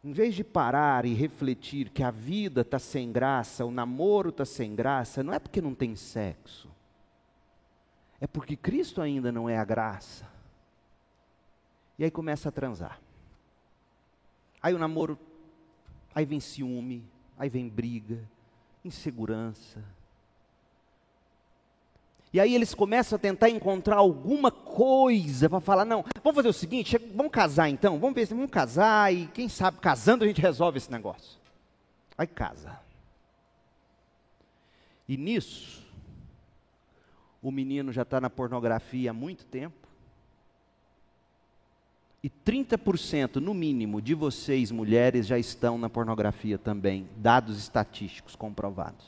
em 0.04 0.12
vez 0.12 0.34
de 0.34 0.44
parar 0.44 1.06
e 1.06 1.14
refletir 1.14 1.90
que 1.90 2.02
a 2.02 2.10
vida 2.10 2.62
está 2.62 2.80
sem 2.80 3.12
graça, 3.12 3.64
o 3.64 3.70
namoro 3.70 4.30
está 4.30 4.46
sem 4.46 4.74
graça, 4.74 5.22
não 5.22 5.34
é 5.34 5.38
porque 5.38 5.62
não 5.62 5.76
tem 5.76 5.96
sexo, 5.96 6.68
é 8.20 8.26
porque 8.26 8.56
Cristo 8.56 9.02
ainda 9.02 9.32
não 9.32 9.48
é 9.48 9.58
a 9.58 9.66
graça. 9.66 10.35
E 11.97 12.03
aí 12.03 12.12
começa 12.12 12.49
a 12.49 12.51
transar. 12.51 12.99
Aí 14.62 14.73
o 14.73 14.79
namoro, 14.79 15.17
aí 16.13 16.25
vem 16.25 16.39
ciúme, 16.39 17.03
aí 17.38 17.49
vem 17.49 17.69
briga, 17.69 18.19
insegurança. 18.84 19.84
E 22.34 22.39
aí 22.39 22.53
eles 22.53 22.73
começam 22.73 23.15
a 23.15 23.19
tentar 23.19 23.49
encontrar 23.49 23.95
alguma 23.95 24.51
coisa 24.51 25.49
para 25.49 25.62
falar, 25.62 25.86
não, 25.86 26.03
vamos 26.21 26.36
fazer 26.36 26.49
o 26.49 26.53
seguinte, 26.53 26.97
vamos 26.97 27.31
casar 27.31 27.69
então, 27.69 27.97
vamos 27.97 28.13
ver, 28.13 28.25
vamos 28.27 28.51
casar 28.51 29.13
e 29.13 29.27
quem 29.27 29.47
sabe 29.47 29.79
casando 29.79 30.25
a 30.25 30.27
gente 30.27 30.41
resolve 30.41 30.77
esse 30.77 30.91
negócio. 30.91 31.39
Aí 32.17 32.27
casa. 32.27 32.77
E 35.08 35.15
nisso, 35.15 35.86
o 37.41 37.51
menino 37.51 37.91
já 37.91 38.01
está 38.01 38.19
na 38.19 38.29
pornografia 38.29 39.12
há 39.12 39.13
muito 39.13 39.45
tempo. 39.45 39.85
E 42.26 42.30
30% 42.44 43.36
no 43.36 43.54
mínimo 43.54 44.02
de 44.02 44.16
vocês, 44.16 44.72
mulheres, 44.72 45.28
já 45.28 45.38
estão 45.38 45.78
na 45.78 45.88
pornografia 45.88 46.58
também. 46.58 47.08
Dados 47.18 47.56
estatísticos 47.56 48.36
comprovados. 48.36 49.06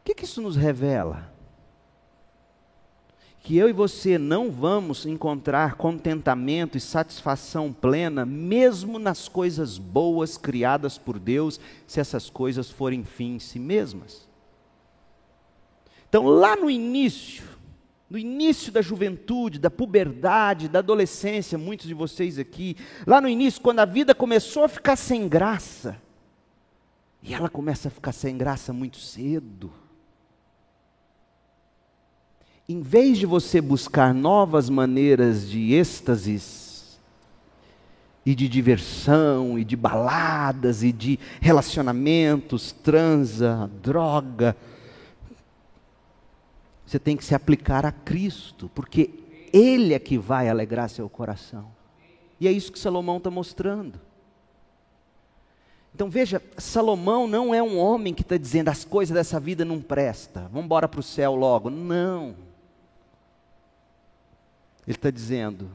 O 0.00 0.04
que, 0.06 0.14
que 0.14 0.24
isso 0.24 0.40
nos 0.40 0.56
revela? 0.56 1.30
Que 3.40 3.58
eu 3.58 3.68
e 3.68 3.74
você 3.74 4.16
não 4.16 4.50
vamos 4.50 5.04
encontrar 5.04 5.74
contentamento 5.74 6.78
e 6.78 6.80
satisfação 6.80 7.70
plena, 7.74 8.24
mesmo 8.24 8.98
nas 8.98 9.28
coisas 9.28 9.76
boas 9.76 10.38
criadas 10.38 10.96
por 10.96 11.18
Deus, 11.18 11.60
se 11.86 12.00
essas 12.00 12.30
coisas 12.30 12.70
forem 12.70 13.04
fim 13.04 13.34
em 13.34 13.38
si 13.38 13.58
mesmas. 13.58 14.26
Então, 16.08 16.24
lá 16.24 16.56
no 16.56 16.70
início, 16.70 17.44
no 18.08 18.16
início 18.16 18.70
da 18.70 18.80
juventude, 18.80 19.58
da 19.58 19.70
puberdade, 19.70 20.68
da 20.68 20.78
adolescência, 20.78 21.58
muitos 21.58 21.86
de 21.86 21.94
vocês 21.94 22.38
aqui, 22.38 22.76
lá 23.06 23.20
no 23.20 23.28
início, 23.28 23.60
quando 23.60 23.80
a 23.80 23.84
vida 23.84 24.14
começou 24.14 24.64
a 24.64 24.68
ficar 24.68 24.96
sem 24.96 25.28
graça, 25.28 26.00
e 27.22 27.34
ela 27.34 27.48
começa 27.48 27.88
a 27.88 27.90
ficar 27.90 28.12
sem 28.12 28.36
graça 28.36 28.72
muito 28.72 28.98
cedo. 28.98 29.72
em 32.68 32.80
vez 32.80 33.18
de 33.18 33.26
você 33.26 33.60
buscar 33.60 34.12
novas 34.12 34.68
maneiras 34.68 35.48
de 35.48 35.72
êxtases, 35.72 36.98
e 38.24 38.34
de 38.34 38.48
diversão, 38.48 39.56
e 39.56 39.64
de 39.64 39.76
baladas, 39.76 40.82
e 40.82 40.90
de 40.90 41.16
relacionamentos, 41.40 42.72
transa, 42.72 43.70
droga, 43.80 44.56
você 46.86 46.98
tem 46.98 47.16
que 47.16 47.24
se 47.24 47.34
aplicar 47.34 47.84
a 47.84 47.90
Cristo, 47.90 48.70
porque 48.74 49.10
Ele 49.52 49.92
é 49.92 49.98
que 49.98 50.16
vai 50.16 50.48
alegrar 50.48 50.88
seu 50.88 51.08
coração. 51.08 51.66
E 52.38 52.46
é 52.46 52.52
isso 52.52 52.70
que 52.70 52.78
Salomão 52.78 53.16
está 53.16 53.30
mostrando. 53.30 54.00
Então 55.94 56.08
veja, 56.08 56.42
Salomão 56.58 57.26
não 57.26 57.54
é 57.54 57.62
um 57.62 57.78
homem 57.78 58.14
que 58.14 58.22
está 58.22 58.36
dizendo 58.36 58.68
as 58.68 58.84
coisas 58.84 59.14
dessa 59.14 59.40
vida 59.40 59.64
não 59.64 59.80
presta, 59.80 60.42
vamos 60.42 60.66
embora 60.66 60.86
para 60.86 61.00
o 61.00 61.02
céu 61.02 61.34
logo. 61.34 61.70
Não. 61.70 62.36
Ele 64.86 64.96
está 64.96 65.10
dizendo: 65.10 65.70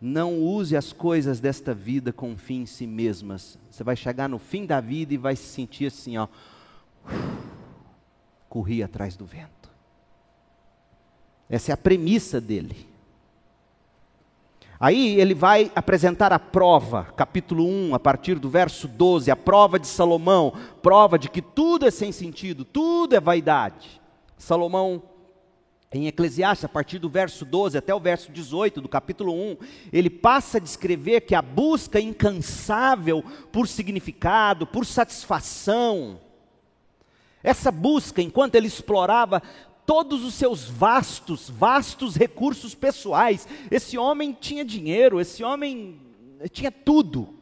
não 0.00 0.38
use 0.38 0.76
as 0.76 0.92
coisas 0.92 1.40
desta 1.40 1.72
vida 1.72 2.12
com 2.12 2.36
fim 2.36 2.62
em 2.62 2.66
si 2.66 2.86
mesmas. 2.86 3.58
Você 3.70 3.82
vai 3.82 3.96
chegar 3.96 4.28
no 4.28 4.38
fim 4.38 4.66
da 4.66 4.80
vida 4.80 5.14
e 5.14 5.16
vai 5.16 5.34
se 5.34 5.44
sentir 5.44 5.86
assim, 5.86 6.18
ó, 6.18 6.28
corri 8.48 8.82
atrás 8.82 9.16
do 9.16 9.24
vento. 9.24 9.61
Essa 11.52 11.70
é 11.70 11.74
a 11.74 11.76
premissa 11.76 12.40
dele. 12.40 12.88
Aí 14.80 15.20
ele 15.20 15.34
vai 15.34 15.70
apresentar 15.76 16.32
a 16.32 16.38
prova, 16.38 17.04
capítulo 17.14 17.68
1, 17.68 17.94
a 17.94 18.00
partir 18.00 18.38
do 18.38 18.48
verso 18.48 18.88
12, 18.88 19.30
a 19.30 19.36
prova 19.36 19.78
de 19.78 19.86
Salomão, 19.86 20.54
prova 20.80 21.18
de 21.18 21.28
que 21.28 21.42
tudo 21.42 21.86
é 21.86 21.90
sem 21.90 22.10
sentido, 22.10 22.64
tudo 22.64 23.14
é 23.14 23.20
vaidade. 23.20 24.00
Salomão 24.38 25.02
em 25.92 26.06
Eclesiastes, 26.06 26.64
a 26.64 26.70
partir 26.70 26.98
do 26.98 27.10
verso 27.10 27.44
12 27.44 27.76
até 27.76 27.94
o 27.94 28.00
verso 28.00 28.32
18 28.32 28.80
do 28.80 28.88
capítulo 28.88 29.34
1, 29.34 29.58
ele 29.92 30.08
passa 30.08 30.56
a 30.56 30.60
descrever 30.60 31.20
que 31.20 31.34
a 31.34 31.42
busca 31.42 32.00
incansável 32.00 33.22
por 33.52 33.68
significado, 33.68 34.66
por 34.66 34.86
satisfação, 34.86 36.18
essa 37.42 37.72
busca, 37.72 38.22
enquanto 38.22 38.54
ele 38.54 38.68
explorava 38.68 39.42
todos 39.86 40.24
os 40.24 40.34
seus 40.34 40.68
vastos, 40.68 41.50
vastos 41.50 42.14
recursos 42.14 42.74
pessoais, 42.74 43.46
esse 43.70 43.98
homem 43.98 44.32
tinha 44.32 44.64
dinheiro, 44.64 45.20
esse 45.20 45.42
homem 45.42 46.00
tinha 46.50 46.70
tudo. 46.70 47.34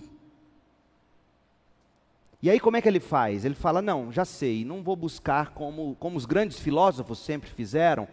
E 2.42 2.48
aí 2.48 2.58
como 2.58 2.76
é 2.76 2.80
que 2.80 2.88
ele 2.88 3.00
faz? 3.00 3.44
Ele 3.44 3.54
fala: 3.54 3.82
Não, 3.82 4.10
já 4.10 4.24
sei, 4.24 4.64
não 4.64 4.82
vou 4.82 4.96
buscar 4.96 5.50
como, 5.50 5.94
como 6.00 6.16
os 6.16 6.24
grandes 6.24 6.58
filósofos 6.58 7.18
sempre 7.18 7.50
fizeram 7.50 8.08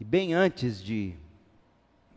e 0.00 0.04
bem 0.04 0.32
antes 0.32 0.82
de 0.82 1.14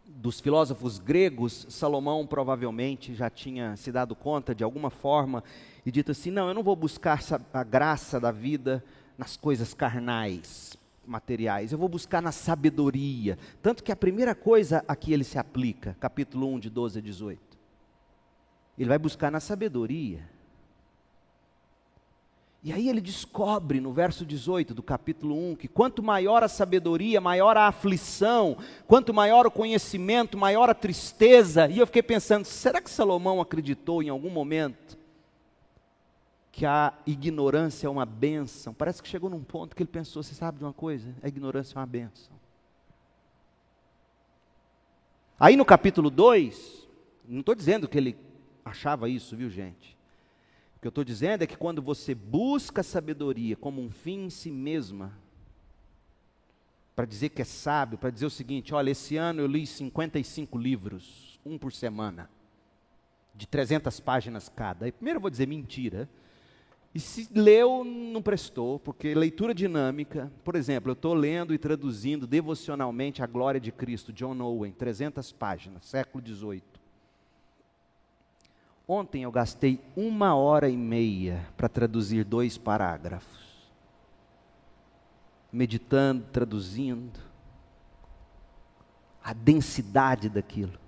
dos 0.05 0.39
filósofos 0.39 0.99
gregos, 0.99 1.65
Salomão 1.69 2.27
provavelmente 2.27 3.15
já 3.15 3.27
tinha 3.27 3.75
se 3.75 3.91
dado 3.91 4.15
conta 4.15 4.53
de 4.53 4.63
alguma 4.63 4.91
forma 4.91 5.43
e 5.85 5.91
dito 5.91 6.11
assim: 6.11 6.29
não, 6.29 6.47
eu 6.47 6.53
não 6.53 6.61
vou 6.63 6.75
buscar 6.75 7.19
a 7.53 7.63
graça 7.63 8.19
da 8.19 8.31
vida 8.31 8.83
nas 9.17 9.35
coisas 9.35 9.73
carnais, 9.73 10.77
materiais, 11.05 11.71
eu 11.71 11.77
vou 11.77 11.89
buscar 11.89 12.21
na 12.21 12.31
sabedoria. 12.31 13.37
Tanto 13.61 13.83
que 13.83 13.91
a 13.91 13.95
primeira 13.95 14.35
coisa 14.35 14.83
a 14.87 14.95
que 14.95 15.13
ele 15.13 15.23
se 15.23 15.37
aplica, 15.37 15.95
capítulo 15.99 16.47
1, 16.53 16.59
de 16.59 16.69
12 16.69 16.99
a 16.99 17.01
18, 17.01 17.39
ele 18.77 18.89
vai 18.89 18.97
buscar 18.97 19.31
na 19.31 19.39
sabedoria. 19.39 20.29
E 22.63 22.71
aí 22.71 22.87
ele 22.87 23.01
descobre 23.01 23.81
no 23.81 23.91
verso 23.91 24.23
18 24.23 24.75
do 24.75 24.83
capítulo 24.83 25.35
1 25.35 25.55
que 25.55 25.67
quanto 25.67 26.03
maior 26.03 26.43
a 26.43 26.47
sabedoria, 26.47 27.19
maior 27.19 27.57
a 27.57 27.67
aflição, 27.67 28.55
quanto 28.85 29.11
maior 29.11 29.47
o 29.47 29.51
conhecimento, 29.51 30.37
maior 30.37 30.69
a 30.69 30.75
tristeza. 30.75 31.67
E 31.67 31.79
eu 31.79 31.87
fiquei 31.87 32.03
pensando, 32.03 32.45
será 32.45 32.79
que 32.79 32.89
Salomão 32.89 33.41
acreditou 33.41 34.03
em 34.03 34.09
algum 34.09 34.29
momento 34.29 35.00
que 36.51 36.65
a 36.65 36.93
ignorância 37.05 37.87
é 37.87 37.89
uma 37.89 38.05
benção? 38.05 38.73
Parece 38.73 39.01
que 39.01 39.07
chegou 39.07 39.29
num 39.29 39.43
ponto 39.43 39.75
que 39.75 39.81
ele 39.81 39.89
pensou, 39.89 40.21
você 40.21 40.33
sabe 40.33 40.57
de 40.57 40.63
uma 40.63 40.73
coisa? 40.73 41.15
A 41.23 41.27
ignorância 41.27 41.75
é 41.75 41.79
uma 41.79 41.85
benção. 41.85 42.35
Aí 45.39 45.55
no 45.55 45.65
capítulo 45.65 46.09
2, 46.09 46.87
não 47.27 47.39
estou 47.39 47.55
dizendo 47.55 47.87
que 47.87 47.97
ele 47.97 48.17
achava 48.63 49.09
isso, 49.09 49.35
viu 49.35 49.49
gente? 49.49 49.97
O 50.75 50.81
que 50.81 50.87
eu 50.87 50.89
estou 50.89 51.03
dizendo 51.03 51.43
é 51.43 51.47
que 51.47 51.57
quando 51.57 51.81
você 51.81 52.13
busca 52.13 52.83
sabedoria 52.83 53.55
como 53.55 53.81
um 53.81 53.89
fim 53.89 54.25
em 54.25 54.29
si 54.29 54.51
mesma, 54.51 55.17
para 56.95 57.05
dizer 57.05 57.29
que 57.29 57.41
é 57.41 57.45
sábio, 57.45 57.97
para 57.97 58.09
dizer 58.09 58.25
o 58.25 58.29
seguinte: 58.29 58.73
olha, 58.73 58.91
esse 58.91 59.17
ano 59.17 59.41
eu 59.41 59.47
li 59.47 59.65
55 59.65 60.57
livros, 60.57 61.39
um 61.45 61.57
por 61.57 61.71
semana, 61.71 62.29
de 63.33 63.47
300 63.47 63.99
páginas 63.99 64.49
cada. 64.49 64.87
E 64.87 64.91
primeiro 64.91 65.17
eu 65.17 65.21
vou 65.21 65.31
dizer 65.31 65.47
mentira. 65.47 66.09
E 66.93 66.99
se 66.99 67.29
leu, 67.33 67.85
não 67.85 68.21
prestou, 68.21 68.77
porque 68.77 69.13
leitura 69.15 69.53
dinâmica, 69.53 70.29
por 70.43 70.55
exemplo, 70.55 70.89
eu 70.89 70.93
estou 70.93 71.13
lendo 71.13 71.53
e 71.53 71.57
traduzindo 71.57 72.27
devocionalmente 72.27 73.23
a 73.23 73.27
glória 73.27 73.61
de 73.61 73.71
Cristo, 73.71 74.11
John 74.11 74.37
Owen, 74.41 74.73
300 74.73 75.31
páginas, 75.31 75.85
século 75.85 76.25
XVIII. 76.25 76.61
Ontem 78.85 79.23
eu 79.23 79.31
gastei 79.31 79.79
uma 79.95 80.35
hora 80.35 80.67
e 80.67 80.75
meia 80.75 81.47
para 81.55 81.69
traduzir 81.69 82.25
dois 82.25 82.57
parágrafos. 82.57 83.71
Meditando, 85.49 86.25
traduzindo. 86.29 87.17
A 89.23 89.31
densidade 89.31 90.27
daquilo. 90.27 90.80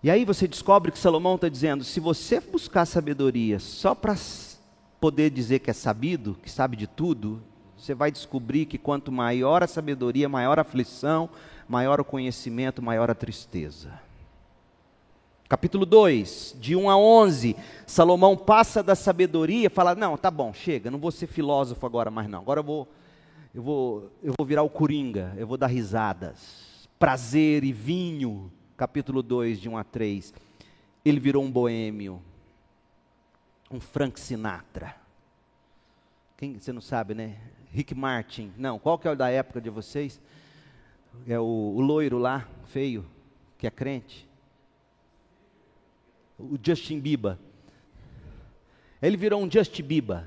E 0.00 0.10
aí 0.10 0.24
você 0.24 0.46
descobre 0.46 0.92
que 0.92 0.98
Salomão 0.98 1.34
está 1.34 1.48
dizendo: 1.48 1.82
se 1.82 1.98
você 1.98 2.40
buscar 2.40 2.86
sabedoria 2.86 3.58
só 3.58 3.94
para 3.94 4.14
poder 5.00 5.30
dizer 5.30 5.58
que 5.58 5.70
é 5.70 5.72
sabido, 5.72 6.36
que 6.40 6.50
sabe 6.50 6.76
de 6.76 6.86
tudo, 6.86 7.42
você 7.76 7.94
vai 7.94 8.10
descobrir 8.10 8.66
que 8.66 8.78
quanto 8.78 9.10
maior 9.10 9.62
a 9.62 9.66
sabedoria, 9.66 10.28
maior 10.28 10.58
a 10.58 10.62
aflição, 10.62 11.28
maior 11.68 12.00
o 12.00 12.04
conhecimento, 12.04 12.80
maior 12.80 13.10
a 13.10 13.14
tristeza. 13.14 14.00
Capítulo 15.48 15.86
2, 15.86 16.56
de 16.60 16.76
1 16.76 16.90
a 16.90 16.96
11, 16.96 17.56
Salomão 17.86 18.36
passa 18.36 18.82
da 18.82 18.94
sabedoria, 18.94 19.68
fala: 19.68 19.96
"Não, 19.96 20.16
tá 20.16 20.30
bom, 20.30 20.52
chega, 20.52 20.92
não 20.92 20.98
vou 20.98 21.10
ser 21.10 21.26
filósofo 21.26 21.84
agora 21.84 22.10
mais 22.10 22.28
não. 22.28 22.40
Agora 22.40 22.60
eu 22.60 22.64
vou 22.64 22.88
eu 23.52 23.62
vou 23.62 24.12
eu 24.22 24.32
vou 24.38 24.46
virar 24.46 24.62
o 24.62 24.70
coringa, 24.70 25.34
eu 25.36 25.46
vou 25.46 25.56
dar 25.56 25.66
risadas. 25.66 26.88
Prazer 27.00 27.64
e 27.64 27.72
vinho." 27.72 28.52
Capítulo 28.78 29.22
2, 29.22 29.60
de 29.60 29.68
1 29.68 29.76
a 29.76 29.84
3. 29.84 30.32
Ele 31.04 31.20
virou 31.20 31.44
um 31.44 31.50
boêmio, 31.50 32.22
um 33.70 33.78
Frank 33.78 34.18
Sinatra. 34.18 34.96
Quem 36.38 36.58
você 36.58 36.72
não 36.72 36.80
sabe, 36.80 37.12
né? 37.14 37.36
Rick 37.70 37.94
Martin. 37.94 38.50
Não, 38.56 38.78
qual 38.78 38.98
que 38.98 39.06
é 39.06 39.10
o 39.10 39.16
da 39.16 39.28
época 39.28 39.60
de 39.60 39.68
vocês? 39.68 40.18
É 41.26 41.38
o, 41.38 41.44
o 41.44 41.80
loiro 41.82 42.16
lá, 42.16 42.48
feio, 42.64 43.04
que 43.58 43.66
é 43.66 43.70
crente 43.70 44.26
o 46.38 46.58
Justin 46.62 47.00
Bieber. 47.00 47.36
Ele 49.02 49.16
virou 49.16 49.42
um 49.42 49.50
Justin 49.50 49.82
Bieber. 49.82 50.24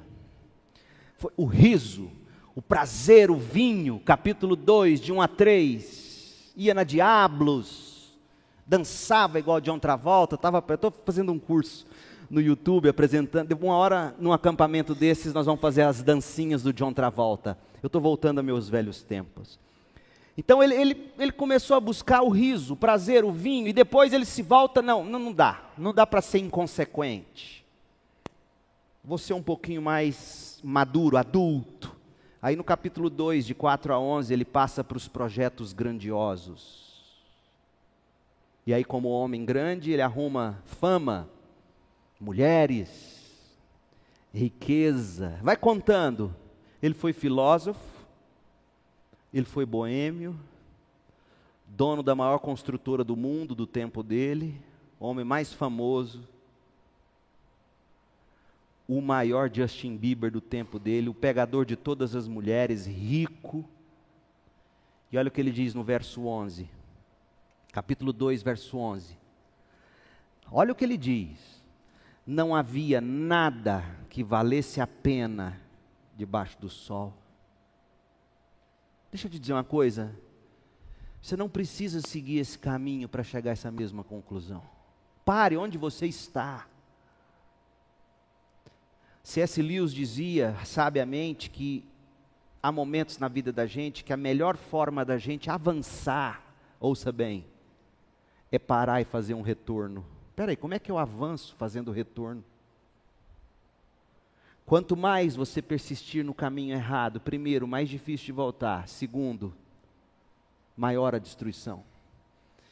Foi 1.15 1.31
o 1.37 1.45
riso, 1.45 2.11
o 2.53 2.61
prazer, 2.61 3.31
o 3.31 3.37
vinho, 3.37 3.99
capítulo 3.99 4.55
2, 4.55 4.99
de 4.99 5.11
1 5.11 5.21
a 5.21 5.27
3. 5.27 6.53
Ia 6.57 6.73
na 6.73 6.83
Diablos, 6.83 7.90
dançava 8.71 9.37
igual 9.37 9.59
John 9.59 9.77
Travolta. 9.77 10.37
Tava, 10.37 10.63
eu 10.65 10.75
estou 10.75 10.93
fazendo 11.05 11.29
um 11.29 11.37
curso 11.37 11.85
no 12.29 12.39
YouTube 12.39 12.87
apresentando. 12.87 13.51
Uma 13.51 13.75
hora, 13.75 14.15
num 14.17 14.31
acampamento 14.31 14.95
desses, 14.95 15.33
nós 15.33 15.45
vamos 15.45 15.59
fazer 15.59 15.81
as 15.81 16.01
dancinhas 16.01 16.63
do 16.63 16.71
John 16.71 16.93
Travolta. 16.93 17.57
Eu 17.83 17.87
estou 17.87 17.99
voltando 17.99 18.39
a 18.39 18.43
meus 18.43 18.69
velhos 18.69 19.03
tempos. 19.03 19.59
Então 20.37 20.63
ele, 20.63 20.73
ele, 20.73 21.11
ele 21.19 21.33
começou 21.33 21.75
a 21.75 21.81
buscar 21.81 22.21
o 22.21 22.29
riso, 22.29 22.73
o 22.73 22.77
prazer, 22.77 23.25
o 23.25 23.31
vinho, 23.33 23.67
e 23.67 23.73
depois 23.73 24.13
ele 24.13 24.23
se 24.23 24.41
volta, 24.41 24.81
não, 24.81 25.03
não, 25.03 25.19
não 25.19 25.33
dá, 25.33 25.61
não 25.77 25.93
dá 25.93 26.07
para 26.07 26.21
ser 26.21 26.39
inconsequente. 26.39 27.65
Vou 29.03 29.17
ser 29.17 29.33
um 29.33 29.43
pouquinho 29.43 29.81
mais 29.81 30.61
maduro, 30.63 31.17
adulto. 31.17 31.93
Aí 32.41 32.55
no 32.55 32.63
capítulo 32.63 33.09
2, 33.09 33.45
de 33.45 33.53
4 33.53 33.93
a 33.93 33.99
11, 33.99 34.31
ele 34.31 34.45
passa 34.45 34.81
para 34.81 34.95
os 34.95 35.09
projetos 35.09 35.73
grandiosos. 35.73 36.90
E 38.65 38.73
aí, 38.73 38.83
como 38.83 39.09
homem 39.09 39.43
grande, 39.43 39.91
ele 39.91 40.01
arruma 40.01 40.61
fama, 40.65 41.29
mulheres, 42.19 43.57
riqueza. 44.33 45.39
Vai 45.41 45.57
contando. 45.57 46.35
Ele 46.81 46.93
foi 46.93 47.13
filósofo, 47.13 48.05
ele 49.33 49.45
foi 49.45 49.65
boêmio, 49.65 50.39
dono 51.67 52.03
da 52.03 52.15
maior 52.15 52.39
construtora 52.39 53.03
do 53.03 53.15
mundo 53.15 53.55
do 53.55 53.65
tempo 53.65 54.03
dele, 54.03 54.59
homem 54.99 55.23
mais 55.23 55.53
famoso, 55.53 56.27
o 58.87 58.99
maior 58.99 59.49
Justin 59.53 59.95
Bieber 59.95 60.31
do 60.31 60.41
tempo 60.41 60.77
dele, 60.77 61.07
o 61.07 61.13
pegador 61.13 61.65
de 61.65 61.75
todas 61.75 62.15
as 62.15 62.27
mulheres, 62.27 62.85
rico, 62.85 63.63
E 65.11 65.17
olha 65.17 65.27
o 65.27 65.31
que 65.31 65.39
ele 65.39 65.51
diz 65.51 65.73
no 65.73 65.83
verso 65.83 66.25
11, 66.25 66.69
capítulo 67.71 68.11
2, 68.11 68.43
verso 68.43 68.77
11. 68.77 69.17
Olha 70.51 70.71
o 70.73 70.75
que 70.75 70.83
ele 70.83 70.97
diz: 70.97 71.63
Não 72.25 72.55
havia 72.55 72.99
nada 72.99 73.83
que 74.09 74.23
valesse 74.23 74.81
a 74.81 74.87
pena 74.87 75.59
debaixo 76.15 76.59
do 76.59 76.69
sol. 76.69 77.13
Deixa 79.09 79.27
eu 79.27 79.31
te 79.31 79.39
dizer 79.39 79.53
uma 79.53 79.63
coisa. 79.63 80.13
Você 81.21 81.37
não 81.37 81.47
precisa 81.47 82.01
seguir 82.01 82.39
esse 82.39 82.57
caminho 82.57 83.07
para 83.07 83.23
chegar 83.23 83.51
a 83.51 83.53
essa 83.53 83.71
mesma 83.71 84.03
conclusão. 84.03 84.63
Pare 85.23 85.55
onde 85.55 85.77
você 85.77 86.07
está. 86.07 86.67
C.S. 89.23 89.61
Lewis 89.61 89.93
dizia 89.93 90.55
sabiamente 90.65 91.49
que 91.49 91.87
há 92.61 92.71
momentos 92.71 93.19
na 93.19 93.27
vida 93.27 93.51
da 93.53 93.67
gente 93.67 94.03
que 94.03 94.11
a 94.11 94.17
melhor 94.17 94.57
forma 94.57 95.05
da 95.05 95.17
gente 95.17 95.49
avançar, 95.49 96.41
ouça 96.79 97.11
bem, 97.11 97.45
é 98.51 98.59
parar 98.59 99.01
e 99.01 99.05
fazer 99.05 99.33
um 99.33 99.41
retorno. 99.41 100.05
Espera 100.29 100.51
aí, 100.51 100.55
como 100.57 100.73
é 100.73 100.79
que 100.79 100.91
eu 100.91 100.97
avanço 100.97 101.55
fazendo 101.55 101.91
retorno? 101.91 102.43
Quanto 104.65 104.95
mais 104.95 105.35
você 105.35 105.61
persistir 105.61 106.23
no 106.23 106.33
caminho 106.33 106.73
errado, 106.73 107.19
primeiro, 107.19 107.67
mais 107.67 107.89
difícil 107.89 108.27
de 108.27 108.31
voltar. 108.31 108.87
Segundo, 108.87 109.53
maior 110.75 111.13
a 111.13 111.19
destruição. 111.19 111.83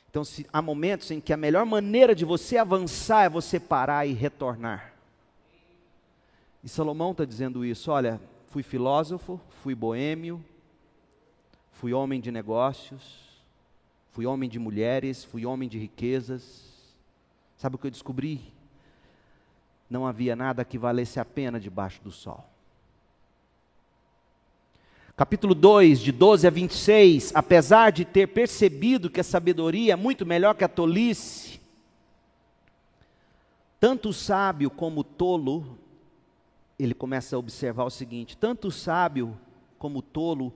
Então, 0.09 0.23
se, 0.23 0.47
há 0.51 0.61
momentos 0.61 1.11
em 1.11 1.19
que 1.19 1.31
a 1.31 1.37
melhor 1.37 1.65
maneira 1.65 2.15
de 2.15 2.25
você 2.25 2.57
avançar 2.57 3.25
é 3.25 3.29
você 3.29 3.59
parar 3.59 4.05
e 4.05 4.13
retornar. 4.13 4.93
E 6.63 6.69
Salomão 6.69 7.11
está 7.11 7.25
dizendo 7.25 7.63
isso: 7.63 7.91
olha, 7.91 8.19
fui 8.47 8.63
filósofo, 8.63 9.39
fui 9.61 9.75
boêmio, 9.75 10.43
fui 11.71 11.93
homem 11.93 12.19
de 12.19 12.31
negócios, 12.31 13.28
fui 14.19 14.25
homem 14.25 14.49
de 14.49 14.59
mulheres, 14.59 15.23
fui 15.23 15.45
homem 15.45 15.69
de 15.69 15.79
riquezas. 15.79 16.65
Sabe 17.55 17.77
o 17.77 17.79
que 17.79 17.87
eu 17.87 17.91
descobri? 17.91 18.41
Não 19.89 20.05
havia 20.05 20.35
nada 20.35 20.65
que 20.65 20.77
valesse 20.77 21.21
a 21.21 21.23
pena 21.23 21.57
debaixo 21.57 22.03
do 22.03 22.11
sol. 22.11 22.45
Capítulo 25.15 25.55
2, 25.55 26.01
de 26.01 26.11
12 26.11 26.45
a 26.45 26.49
26, 26.49 27.31
apesar 27.33 27.93
de 27.93 28.03
ter 28.03 28.27
percebido 28.27 29.09
que 29.09 29.21
a 29.21 29.23
sabedoria 29.23 29.93
é 29.93 29.95
muito 29.95 30.25
melhor 30.25 30.53
que 30.53 30.65
a 30.65 30.67
tolice, 30.67 31.61
tanto 33.79 34.09
o 34.09 34.13
sábio 34.13 34.69
como 34.69 34.99
o 34.99 35.05
tolo 35.05 35.77
ele 36.77 36.93
começa 36.93 37.37
a 37.37 37.39
observar 37.39 37.85
o 37.85 37.89
seguinte: 37.89 38.35
tanto 38.35 38.67
o 38.67 38.71
sábio 38.71 39.39
como 39.77 39.99
o 39.99 40.01
tolo 40.01 40.53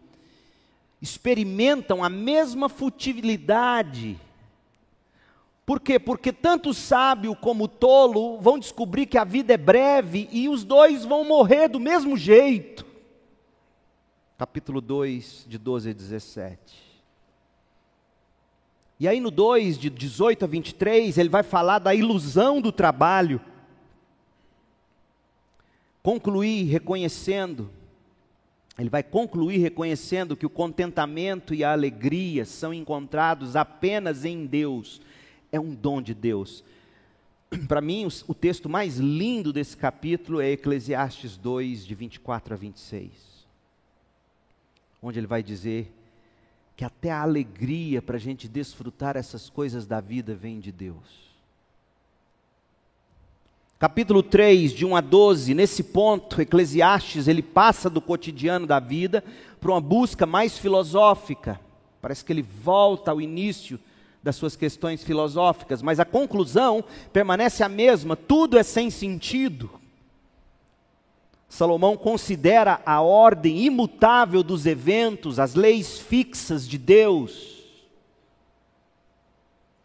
experimentam 1.04 2.02
a 2.02 2.08
mesma 2.08 2.70
futilidade. 2.70 4.18
Por 5.66 5.82
quê? 5.82 6.00
Porque 6.00 6.32
tanto 6.32 6.70
o 6.70 6.74
sábio 6.74 7.36
como 7.36 7.66
o 7.66 7.68
tolo 7.68 8.40
vão 8.40 8.58
descobrir 8.58 9.06
que 9.06 9.18
a 9.18 9.26
vida 9.26 9.54
é 9.54 9.58
breve 9.58 10.30
e 10.32 10.48
os 10.48 10.64
dois 10.64 11.04
vão 11.04 11.26
morrer 11.26 11.68
do 11.68 11.78
mesmo 11.78 12.16
jeito. 12.16 12.86
Capítulo 14.38 14.80
2, 14.80 15.46
de 15.46 15.58
12 15.58 15.90
a 15.90 15.94
17. 15.94 16.58
E 18.98 19.06
aí 19.06 19.20
no 19.20 19.30
2, 19.30 19.78
de 19.78 19.90
18 19.90 20.46
a 20.46 20.48
23, 20.48 21.18
ele 21.18 21.28
vai 21.28 21.44
falar 21.44 21.80
da 21.80 21.94
ilusão 21.94 22.62
do 22.62 22.72
trabalho 22.72 23.42
concluir 26.02 26.64
reconhecendo, 26.64 27.70
ele 28.78 28.90
vai 28.90 29.04
concluir 29.04 29.58
reconhecendo 29.58 30.36
que 30.36 30.46
o 30.46 30.50
contentamento 30.50 31.54
e 31.54 31.64
a 31.64 31.72
alegria 31.72 32.44
são 32.46 32.74
encontrados 32.74 33.56
apenas 33.56 34.26
em 34.26 34.46
Deus, 34.46 35.00
é 35.52 35.60
um 35.60 35.76
dom 35.76 36.02
de 36.02 36.14
Deus. 36.14 36.64
Para 37.68 37.82
mim, 37.82 38.08
o 38.28 38.34
texto 38.34 38.68
mais 38.68 38.98
lindo 38.98 39.54
desse 39.54 39.78
capítulo 39.78 40.42
é 40.42 40.52
Eclesiastes 40.52 41.38
2, 41.38 41.86
de 41.86 41.94
24 41.94 42.54
a 42.56 42.58
26, 42.58 43.12
onde 45.02 45.20
ele 45.20 45.28
vai 45.28 45.44
dizer 45.44 45.94
que 46.76 46.84
até 46.84 47.12
a 47.12 47.22
alegria 47.22 48.02
para 48.02 48.16
a 48.16 48.20
gente 48.20 48.48
desfrutar 48.48 49.16
essas 49.16 49.48
coisas 49.48 49.86
da 49.86 50.02
vida 50.02 50.34
vem 50.34 50.60
de 50.60 50.72
Deus 50.72 51.23
capítulo 53.80 54.24
3, 54.24 54.72
de 54.72 54.86
1 54.86 54.96
a 54.96 55.02
12, 55.02 55.54
nesse 55.54 55.84
ponto, 55.84 56.42
Eclesiastes, 56.42 57.28
ele 57.28 57.42
passa 57.42 57.90
do 57.90 58.00
cotidiano 58.00 58.66
da 58.66 58.80
vida 58.80 59.24
para 59.60 59.72
uma 59.72 59.82
busca 59.82 60.26
mais 60.26 60.58
filosófica. 60.58 61.60
Parece 62.02 62.24
que 62.24 62.32
ele 62.32 62.42
volta 62.42 63.12
ao 63.12 63.22
início 63.22 63.80
das 64.22 64.36
suas 64.36 64.56
questões 64.56 65.04
filosóficas, 65.04 65.82
mas 65.82 66.00
a 66.00 66.06
conclusão 66.06 66.84
permanece 67.12 67.64
a 67.64 67.70
mesma: 67.70 68.16
tudo 68.16 68.58
é 68.58 68.64
sem 68.64 68.90
sentido. 68.90 69.70
Salomão 71.50 71.96
considera 71.96 72.82
a 72.86 73.02
ordem 73.02 73.66
imutável 73.66 74.42
dos 74.42 74.66
eventos, 74.66 75.40
as 75.40 75.56
leis 75.56 76.00
fixas 76.00 76.68
de 76.68 76.78
Deus. 76.78 77.64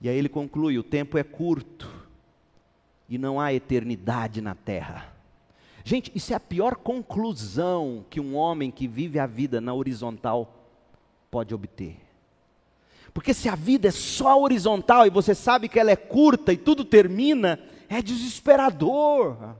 E 0.00 0.08
aí 0.08 0.16
ele 0.16 0.28
conclui: 0.28 0.78
o 0.78 0.84
tempo 0.84 1.18
é 1.18 1.24
curto 1.24 1.97
e 3.08 3.16
não 3.16 3.40
há 3.40 3.52
eternidade 3.52 4.40
na 4.40 4.54
terra. 4.54 5.12
Gente, 5.84 6.12
isso 6.14 6.32
é 6.32 6.36
a 6.36 6.40
pior 6.40 6.76
conclusão 6.76 8.04
que 8.10 8.20
um 8.20 8.36
homem 8.36 8.70
que 8.70 8.86
vive 8.86 9.18
a 9.18 9.26
vida 9.26 9.60
na 9.60 9.72
horizontal 9.72 10.66
pode 11.30 11.54
obter. 11.54 11.96
Porque 13.14 13.32
se 13.32 13.48
a 13.48 13.54
vida 13.54 13.88
é 13.88 13.90
só 13.90 14.40
horizontal 14.40 15.06
e 15.06 15.10
você 15.10 15.34
sabe 15.34 15.68
que 15.68 15.80
ela 15.80 15.90
é 15.90 15.96
curta 15.96 16.52
e 16.52 16.58
tudo 16.58 16.84
termina, 16.84 17.58
é 17.88 18.02
desesperador. 18.02 19.56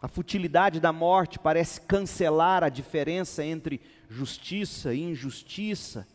A 0.00 0.08
futilidade 0.08 0.80
da 0.80 0.92
morte 0.92 1.38
parece 1.38 1.80
cancelar 1.82 2.64
a 2.64 2.68
diferença 2.68 3.44
entre 3.44 3.80
justiça 4.08 4.94
e 4.94 5.02
injustiça 5.02 6.06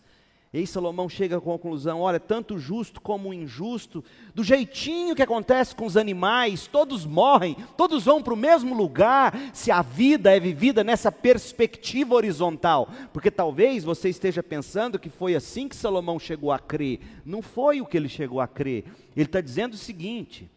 e 0.54 0.60
aí 0.60 0.68
Salomão 0.68 1.10
chega 1.10 1.38
à 1.38 1.42
conclusão: 1.42 2.02
olha, 2.02 2.20
tanto 2.20 2.60
justo 2.60 3.02
como 3.02 3.34
injusto, 3.34 4.04
do 4.36 4.44
jeitinho 4.44 5.16
que 5.16 5.24
acontece 5.24 5.76
com 5.76 5.84
os 5.84 5.98
animais, 5.98 6.68
todos 6.68 7.08
morrem, 7.08 7.58
todos 7.76 8.04
vão 8.04 8.22
para 8.22 8.36
o 8.36 8.38
mesmo 8.38 8.76
lugar, 8.76 9.36
se 9.52 9.72
a 9.72 9.82
vida 9.82 10.32
é 10.32 10.40
vivida 10.40 10.84
nessa 10.84 11.12
perspectiva 11.12 12.14
horizontal. 12.14 12.88
Porque 13.12 13.32
talvez 13.32 13.84
você 13.84 14.10
esteja 14.10 14.44
pensando 14.44 15.00
que 15.00 15.10
foi 15.10 15.34
assim 15.36 15.68
que 15.68 15.76
Salomão 15.76 16.20
chegou 16.20 16.52
a 16.52 16.60
crer. 16.60 17.00
Não 17.26 17.42
foi 17.42 17.82
o 17.82 17.86
que 17.88 17.98
ele 17.98 18.08
chegou 18.08 18.40
a 18.40 18.48
crer. 18.48 18.86
Ele 19.16 19.26
está 19.26 19.42
dizendo 19.42 19.74
o 19.74 19.78
seguinte: 19.78 20.48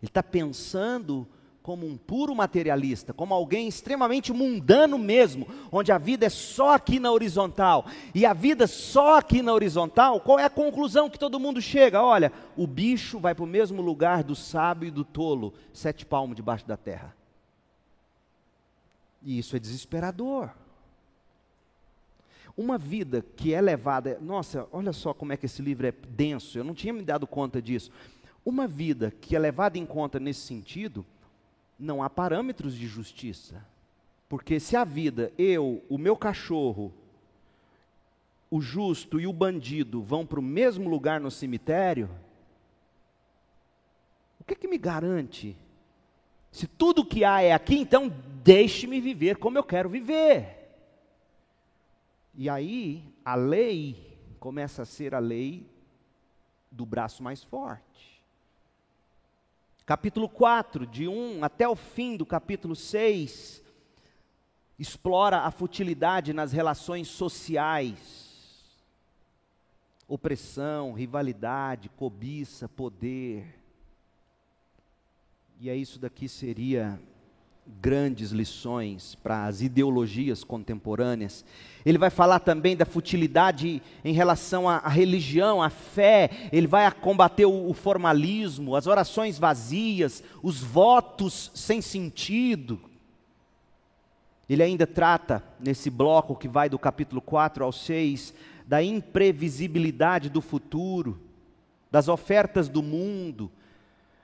ele 0.00 0.08
está 0.08 0.22
pensando 0.22 1.28
como 1.62 1.86
um 1.86 1.96
puro 1.96 2.34
materialista, 2.34 3.12
como 3.12 3.34
alguém 3.34 3.68
extremamente 3.68 4.32
mundano 4.32 4.98
mesmo, 4.98 5.46
onde 5.70 5.92
a 5.92 5.98
vida 5.98 6.26
é 6.26 6.30
só 6.30 6.74
aqui 6.74 6.98
na 6.98 7.12
horizontal. 7.12 7.86
E 8.14 8.24
a 8.24 8.32
vida 8.32 8.66
só 8.66 9.18
aqui 9.18 9.42
na 9.42 9.52
horizontal, 9.52 10.20
qual 10.20 10.38
é 10.38 10.44
a 10.44 10.50
conclusão 10.50 11.10
que 11.10 11.18
todo 11.18 11.40
mundo 11.40 11.60
chega? 11.60 12.02
Olha, 12.02 12.32
o 12.56 12.66
bicho 12.66 13.18
vai 13.18 13.34
para 13.34 13.44
o 13.44 13.48
mesmo 13.48 13.82
lugar 13.82 14.24
do 14.24 14.34
sábio 14.34 14.88
e 14.88 14.90
do 14.90 15.04
tolo, 15.04 15.52
sete 15.72 16.06
palmos 16.06 16.36
debaixo 16.36 16.66
da 16.66 16.76
terra. 16.76 17.14
E 19.22 19.38
isso 19.38 19.54
é 19.54 19.58
desesperador. 19.58 20.50
Uma 22.56 22.78
vida 22.78 23.24
que 23.36 23.54
é 23.54 23.60
levada, 23.60 24.18
nossa, 24.20 24.66
olha 24.72 24.92
só 24.92 25.14
como 25.14 25.32
é 25.32 25.36
que 25.36 25.46
esse 25.46 25.62
livro 25.62 25.86
é 25.86 25.92
denso, 25.92 26.58
eu 26.58 26.64
não 26.64 26.74
tinha 26.74 26.92
me 26.92 27.02
dado 27.02 27.26
conta 27.26 27.60
disso. 27.60 27.90
Uma 28.44 28.66
vida 28.66 29.12
que 29.20 29.36
é 29.36 29.38
levada 29.38 29.78
em 29.78 29.86
conta 29.86 30.18
nesse 30.18 30.40
sentido, 30.40 31.04
não 31.80 32.02
há 32.02 32.10
parâmetros 32.10 32.76
de 32.76 32.86
justiça. 32.86 33.64
Porque 34.28 34.60
se 34.60 34.76
a 34.76 34.84
vida, 34.84 35.32
eu, 35.36 35.82
o 35.88 35.98
meu 35.98 36.16
cachorro, 36.16 36.92
o 38.50 38.60
justo 38.60 39.18
e 39.18 39.26
o 39.26 39.32
bandido 39.32 40.02
vão 40.02 40.26
para 40.26 40.38
o 40.38 40.42
mesmo 40.42 40.88
lugar 40.88 41.20
no 41.20 41.30
cemitério, 41.30 42.08
o 44.38 44.44
que, 44.44 44.54
que 44.54 44.68
me 44.68 44.78
garante? 44.78 45.56
Se 46.52 46.66
tudo 46.66 47.04
que 47.04 47.24
há 47.24 47.42
é 47.42 47.52
aqui, 47.52 47.76
então 47.76 48.12
deixe-me 48.44 49.00
viver 49.00 49.36
como 49.36 49.58
eu 49.58 49.64
quero 49.64 49.88
viver. 49.88 50.58
E 52.34 52.48
aí, 52.48 53.04
a 53.24 53.34
lei 53.34 54.18
começa 54.38 54.82
a 54.82 54.86
ser 54.86 55.14
a 55.14 55.18
lei 55.18 55.66
do 56.70 56.86
braço 56.86 57.22
mais 57.22 57.42
forte 57.42 58.09
capítulo 59.90 60.28
4, 60.28 60.86
de 60.86 61.08
1 61.08 61.42
até 61.42 61.68
o 61.68 61.74
fim 61.74 62.16
do 62.16 62.24
capítulo 62.24 62.76
6, 62.76 63.60
explora 64.78 65.38
a 65.38 65.50
futilidade 65.50 66.32
nas 66.32 66.52
relações 66.52 67.08
sociais. 67.08 68.70
Opressão, 70.06 70.92
rivalidade, 70.92 71.88
cobiça, 71.88 72.68
poder. 72.68 73.52
E 75.58 75.68
é 75.68 75.74
isso 75.74 75.98
daqui 75.98 76.28
seria 76.28 76.96
grandes 77.80 78.30
lições 78.30 79.14
para 79.14 79.46
as 79.46 79.60
ideologias 79.60 80.42
contemporâneas. 80.44 81.44
Ele 81.84 81.98
vai 81.98 82.10
falar 82.10 82.40
também 82.40 82.76
da 82.76 82.84
futilidade 82.84 83.82
em 84.04 84.12
relação 84.12 84.68
à, 84.68 84.76
à 84.76 84.88
religião, 84.88 85.62
à 85.62 85.70
fé. 85.70 86.48
Ele 86.52 86.66
vai 86.66 86.90
combater 86.90 87.46
o, 87.46 87.68
o 87.68 87.74
formalismo, 87.74 88.76
as 88.76 88.86
orações 88.86 89.38
vazias, 89.38 90.22
os 90.42 90.60
votos 90.60 91.50
sem 91.54 91.80
sentido. 91.80 92.80
Ele 94.48 94.62
ainda 94.62 94.86
trata, 94.86 95.44
nesse 95.60 95.88
bloco 95.88 96.34
que 96.34 96.48
vai 96.48 96.68
do 96.68 96.78
capítulo 96.78 97.20
4 97.20 97.64
ao 97.64 97.70
6, 97.70 98.34
da 98.66 98.82
imprevisibilidade 98.82 100.28
do 100.28 100.40
futuro, 100.40 101.20
das 101.90 102.08
ofertas 102.08 102.68
do 102.68 102.82
mundo, 102.82 103.50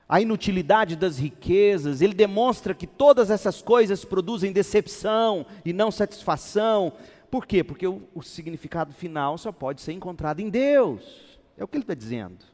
a 0.09 0.21
inutilidade 0.21 0.95
das 0.95 1.19
riquezas, 1.19 2.01
ele 2.01 2.15
demonstra 2.15 2.75
que 2.75 2.87
todas 2.87 3.29
essas 3.29 3.61
coisas 3.61 4.05
produzem 4.05 4.53
decepção 4.53 5.45
e 5.65 5.73
não 5.73 5.91
satisfação. 5.91 6.93
Por 7.29 7.45
quê? 7.45 7.65
Porque 7.65 7.87
o, 7.89 8.03
o 8.15 8.23
significado 8.23 8.93
final 8.93 9.37
só 9.37 9.51
pode 9.51 9.81
ser 9.81 9.93
encontrado 9.93 10.39
em 10.39 10.49
Deus. 10.49 11.39
É 11.57 11.65
o 11.65 11.69
que 11.69 11.77
ele 11.77 11.83
está 11.83 11.95
dizendo. 11.95 12.45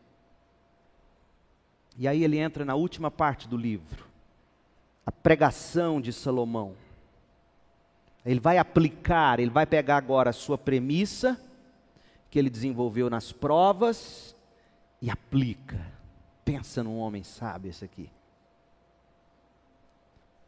E 1.98 2.08
aí 2.08 2.24
ele 2.24 2.38
entra 2.38 2.64
na 2.64 2.74
última 2.74 3.10
parte 3.10 3.46
do 3.46 3.56
livro, 3.56 4.06
a 5.04 5.12
pregação 5.12 6.00
de 6.00 6.10
Salomão. 6.10 6.74
Ele 8.24 8.40
vai 8.40 8.56
aplicar, 8.56 9.38
ele 9.40 9.50
vai 9.50 9.66
pegar 9.66 9.98
agora 9.98 10.30
a 10.30 10.32
sua 10.32 10.56
premissa, 10.56 11.38
que 12.30 12.38
ele 12.38 12.48
desenvolveu 12.48 13.10
nas 13.10 13.30
provas, 13.30 14.34
e 15.02 15.10
aplica 15.10 15.91
Pensa 16.52 16.84
num 16.84 16.98
homem 16.98 17.22
sábio 17.22 17.70
esse 17.70 17.82
aqui. 17.82 18.10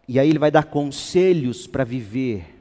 E 0.07 0.21
aí 0.21 0.29
ele 0.29 0.39
vai 0.39 0.51
dar 0.51 0.65
conselhos 0.65 1.67
para 1.67 1.83
viver 1.83 2.55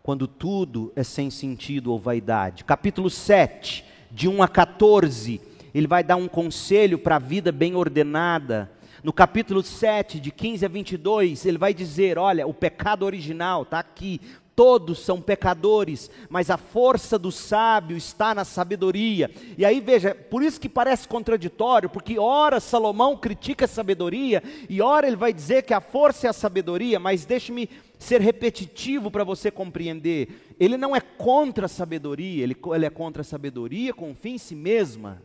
quando 0.00 0.28
tudo 0.28 0.92
é 0.94 1.02
sem 1.02 1.30
sentido 1.30 1.90
ou 1.90 1.98
vaidade. 1.98 2.62
Capítulo 2.62 3.10
7, 3.10 3.84
de 4.08 4.28
1 4.28 4.40
a 4.40 4.46
14, 4.46 5.40
ele 5.74 5.88
vai 5.88 6.04
dar 6.04 6.14
um 6.14 6.28
conselho 6.28 6.96
para 6.96 7.16
a 7.16 7.18
vida 7.18 7.50
bem 7.50 7.74
ordenada. 7.74 8.70
No 9.02 9.12
capítulo 9.12 9.60
7, 9.60 10.20
de 10.20 10.30
15 10.30 10.64
a 10.64 10.68
22, 10.68 11.44
ele 11.44 11.58
vai 11.58 11.74
dizer: 11.74 12.18
olha, 12.18 12.46
o 12.46 12.54
pecado 12.54 13.04
original 13.04 13.62
está 13.62 13.80
aqui, 13.80 14.20
todos 14.54 15.00
são 15.00 15.20
pecadores, 15.20 16.10
mas 16.28 16.50
a 16.50 16.56
força 16.56 17.18
do 17.18 17.32
sábio 17.32 17.96
está 17.96 18.34
na 18.34 18.44
sabedoria. 18.44 19.30
E 19.56 19.64
aí 19.64 19.80
veja, 19.80 20.14
por 20.14 20.42
isso 20.42 20.60
que 20.60 20.68
parece 20.68 21.08
contraditório, 21.08 21.88
porque 21.88 22.18
ora 22.18 22.60
Salomão 22.60 23.16
critica 23.16 23.64
a 23.64 23.68
sabedoria, 23.68 24.42
e 24.68 24.82
ora 24.82 25.06
ele 25.06 25.16
vai 25.16 25.32
dizer 25.32 25.62
que 25.62 25.72
a 25.72 25.80
força 25.80 26.26
é 26.26 26.30
a 26.30 26.34
sabedoria, 26.34 26.98
mas 27.00 27.24
deixe-me 27.24 27.70
ser 27.98 28.20
repetitivo 28.20 29.10
para 29.10 29.24
você 29.24 29.50
compreender. 29.50 30.54
Ele 30.58 30.76
não 30.76 30.94
é 30.94 31.00
contra 31.00 31.66
a 31.66 31.68
sabedoria, 31.68 32.42
ele, 32.42 32.56
ele 32.74 32.86
é 32.86 32.90
contra 32.90 33.22
a 33.22 33.24
sabedoria 33.24 33.94
com 33.94 34.14
fim 34.14 34.34
em 34.34 34.38
si 34.38 34.54
mesma. 34.54 35.22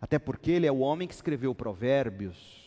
Até 0.00 0.18
porque 0.18 0.50
ele 0.50 0.66
é 0.66 0.72
o 0.72 0.78
homem 0.78 1.06
que 1.06 1.14
escreveu 1.14 1.54
Provérbios 1.54 2.61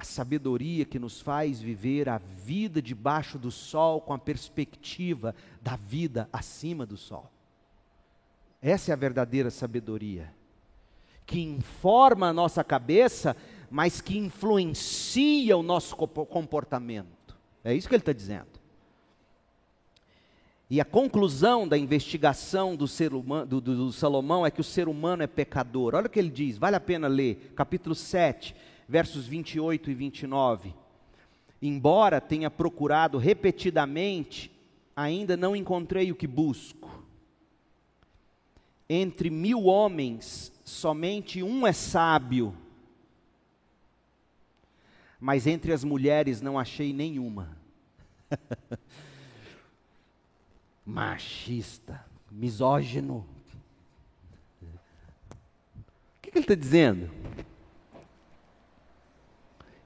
a 0.00 0.04
sabedoria 0.04 0.84
que 0.84 0.96
nos 0.96 1.20
faz 1.20 1.60
viver 1.60 2.08
a 2.08 2.18
vida 2.18 2.80
debaixo 2.80 3.36
do 3.36 3.50
sol 3.50 4.00
com 4.00 4.12
a 4.12 4.18
perspectiva 4.18 5.34
da 5.60 5.74
vida 5.74 6.28
acima 6.32 6.86
do 6.86 6.96
sol. 6.96 7.28
Essa 8.62 8.92
é 8.92 8.94
a 8.94 8.96
verdadeira 8.96 9.50
sabedoria, 9.50 10.32
que 11.26 11.40
informa 11.40 12.28
a 12.28 12.32
nossa 12.32 12.62
cabeça, 12.62 13.36
mas 13.68 14.00
que 14.00 14.16
influencia 14.16 15.56
o 15.56 15.64
nosso 15.64 15.96
comportamento. 15.96 17.36
É 17.64 17.74
isso 17.74 17.88
que 17.88 17.94
ele 17.96 18.02
está 18.02 18.12
dizendo. 18.12 18.58
E 20.70 20.80
a 20.80 20.84
conclusão 20.84 21.66
da 21.66 21.76
investigação 21.76 22.76
do, 22.76 22.86
ser 22.86 23.12
humano, 23.14 23.46
do, 23.46 23.60
do, 23.60 23.74
do 23.74 23.92
Salomão 23.92 24.46
é 24.46 24.50
que 24.50 24.60
o 24.60 24.64
ser 24.64 24.86
humano 24.86 25.24
é 25.24 25.26
pecador. 25.26 25.96
Olha 25.96 26.06
o 26.06 26.10
que 26.10 26.20
ele 26.20 26.30
diz, 26.30 26.56
vale 26.56 26.76
a 26.76 26.80
pena 26.80 27.08
ler, 27.08 27.52
capítulo 27.56 27.96
7, 27.96 28.54
versos 28.88 29.26
28 29.26 29.90
e 29.90 29.94
29. 29.94 30.74
Embora 31.60 32.20
tenha 32.20 32.50
procurado 32.50 33.18
repetidamente, 33.18 34.50
ainda 34.96 35.36
não 35.36 35.54
encontrei 35.54 36.10
o 36.10 36.16
que 36.16 36.26
busco. 36.26 37.04
Entre 38.88 39.28
mil 39.28 39.64
homens, 39.64 40.50
somente 40.64 41.42
um 41.42 41.66
é 41.66 41.72
sábio, 41.72 42.56
mas 45.20 45.46
entre 45.46 45.72
as 45.72 45.84
mulheres 45.84 46.40
não 46.40 46.58
achei 46.58 46.92
nenhuma. 46.92 47.58
Machista, 50.86 52.02
misógino. 52.30 53.26
O 54.62 54.66
que, 56.22 56.30
que 56.30 56.38
ele 56.38 56.44
está 56.44 56.54
dizendo? 56.54 57.10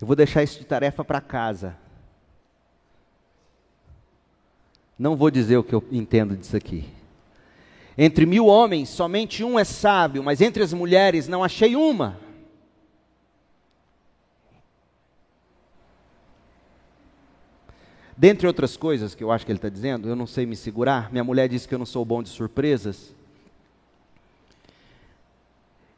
Eu 0.02 0.06
vou 0.06 0.16
deixar 0.16 0.42
isso 0.42 0.58
de 0.58 0.64
tarefa 0.64 1.04
para 1.04 1.20
casa. 1.20 1.76
Não 4.98 5.14
vou 5.14 5.30
dizer 5.30 5.56
o 5.58 5.62
que 5.62 5.72
eu 5.72 5.84
entendo 5.92 6.36
disso 6.36 6.56
aqui. 6.56 6.88
Entre 7.96 8.26
mil 8.26 8.46
homens, 8.46 8.88
somente 8.88 9.44
um 9.44 9.56
é 9.56 9.62
sábio, 9.62 10.20
mas 10.20 10.40
entre 10.40 10.60
as 10.60 10.72
mulheres 10.72 11.28
não 11.28 11.44
achei 11.44 11.76
uma. 11.76 12.18
Dentre 18.16 18.48
outras 18.48 18.76
coisas 18.76 19.14
que 19.14 19.22
eu 19.22 19.30
acho 19.30 19.46
que 19.46 19.52
ele 19.52 19.58
está 19.58 19.68
dizendo, 19.68 20.08
eu 20.08 20.16
não 20.16 20.26
sei 20.26 20.44
me 20.44 20.56
segurar. 20.56 21.12
Minha 21.12 21.22
mulher 21.22 21.48
disse 21.48 21.68
que 21.68 21.74
eu 21.76 21.78
não 21.78 21.86
sou 21.86 22.04
bom 22.04 22.24
de 22.24 22.28
surpresas. 22.28 23.14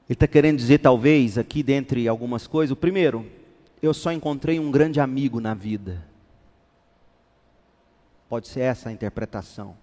Ele 0.07 0.15
está 0.15 0.27
querendo 0.27 0.59
dizer, 0.59 0.81
talvez, 0.81 1.39
aqui 1.39 1.63
dentre 1.63 2.07
algumas 2.07 2.47
coisas, 2.47 2.71
o 2.71 2.77
primeiro, 2.77 3.27
eu 3.85 3.93
só 3.95 4.13
encontrei 4.13 4.59
um 4.59 4.71
grande 4.71 5.01
amigo 5.01 5.41
na 5.41 5.53
vida. 5.53 6.03
Pode 8.29 8.49
ser 8.49 8.61
essa 8.61 8.89
a 8.89 8.93
interpretação. 8.93 9.77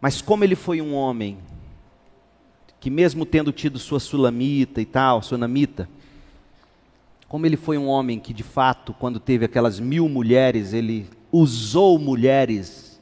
Mas 0.00 0.20
como 0.20 0.44
ele 0.44 0.54
foi 0.54 0.80
um 0.80 0.94
homem 0.94 1.38
que 2.78 2.90
mesmo 2.90 3.26
tendo 3.26 3.50
tido 3.50 3.78
sua 3.78 3.98
sulamita 3.98 4.80
e 4.80 4.86
tal, 4.86 5.20
sunamita, 5.20 5.88
como 7.26 7.44
ele 7.44 7.56
foi 7.56 7.76
um 7.76 7.88
homem 7.88 8.20
que 8.20 8.32
de 8.32 8.42
fato, 8.42 8.94
quando 8.94 9.18
teve 9.18 9.44
aquelas 9.44 9.80
mil 9.80 10.08
mulheres, 10.08 10.72
ele 10.72 11.08
usou 11.32 11.98
mulheres, 11.98 13.00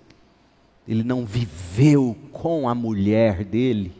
ele 0.89 1.05
não 1.05 1.27
viveu 1.27 2.17
com 2.33 2.69
a 2.69 2.75
mulher 2.75 3.45
dele. 3.45 3.93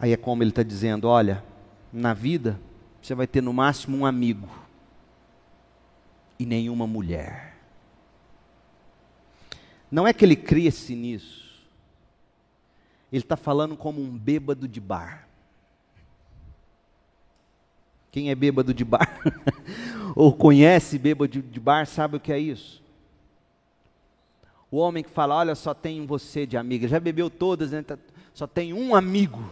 Aí 0.00 0.12
é 0.12 0.16
como 0.16 0.42
ele 0.42 0.50
está 0.50 0.62
dizendo: 0.62 1.06
olha, 1.06 1.44
na 1.92 2.14
vida, 2.14 2.60
você 3.00 3.14
vai 3.14 3.26
ter 3.26 3.42
no 3.42 3.52
máximo 3.52 3.96
um 3.96 4.06
amigo 4.06 4.48
e 6.38 6.44
nenhuma 6.46 6.86
mulher. 6.86 7.56
Não 9.90 10.06
é 10.06 10.12
que 10.12 10.24
ele 10.24 10.36
cresce 10.36 10.94
nisso. 10.94 11.48
Ele 13.10 13.22
está 13.22 13.36
falando 13.36 13.76
como 13.76 14.00
um 14.00 14.16
bêbado 14.16 14.68
de 14.68 14.80
bar. 14.80 15.26
Quem 18.10 18.30
é 18.30 18.34
bêbado 18.34 18.72
de 18.72 18.84
bar, 18.84 19.20
ou 20.16 20.32
conhece 20.32 20.98
bêbado 20.98 21.42
de 21.42 21.60
bar, 21.60 21.86
sabe 21.86 22.16
o 22.16 22.20
que 22.20 22.32
é 22.32 22.38
isso? 22.38 22.82
O 24.70 24.78
homem 24.78 25.02
que 25.02 25.10
fala: 25.10 25.36
Olha, 25.36 25.54
só 25.54 25.72
tem 25.74 26.04
você 26.06 26.46
de 26.46 26.56
amiga, 26.56 26.88
já 26.88 26.98
bebeu 26.98 27.30
todas, 27.30 27.72
né? 27.72 27.82
Tá, 27.82 27.98
só 28.34 28.46
tem 28.46 28.72
um 28.72 28.94
amigo 28.94 29.42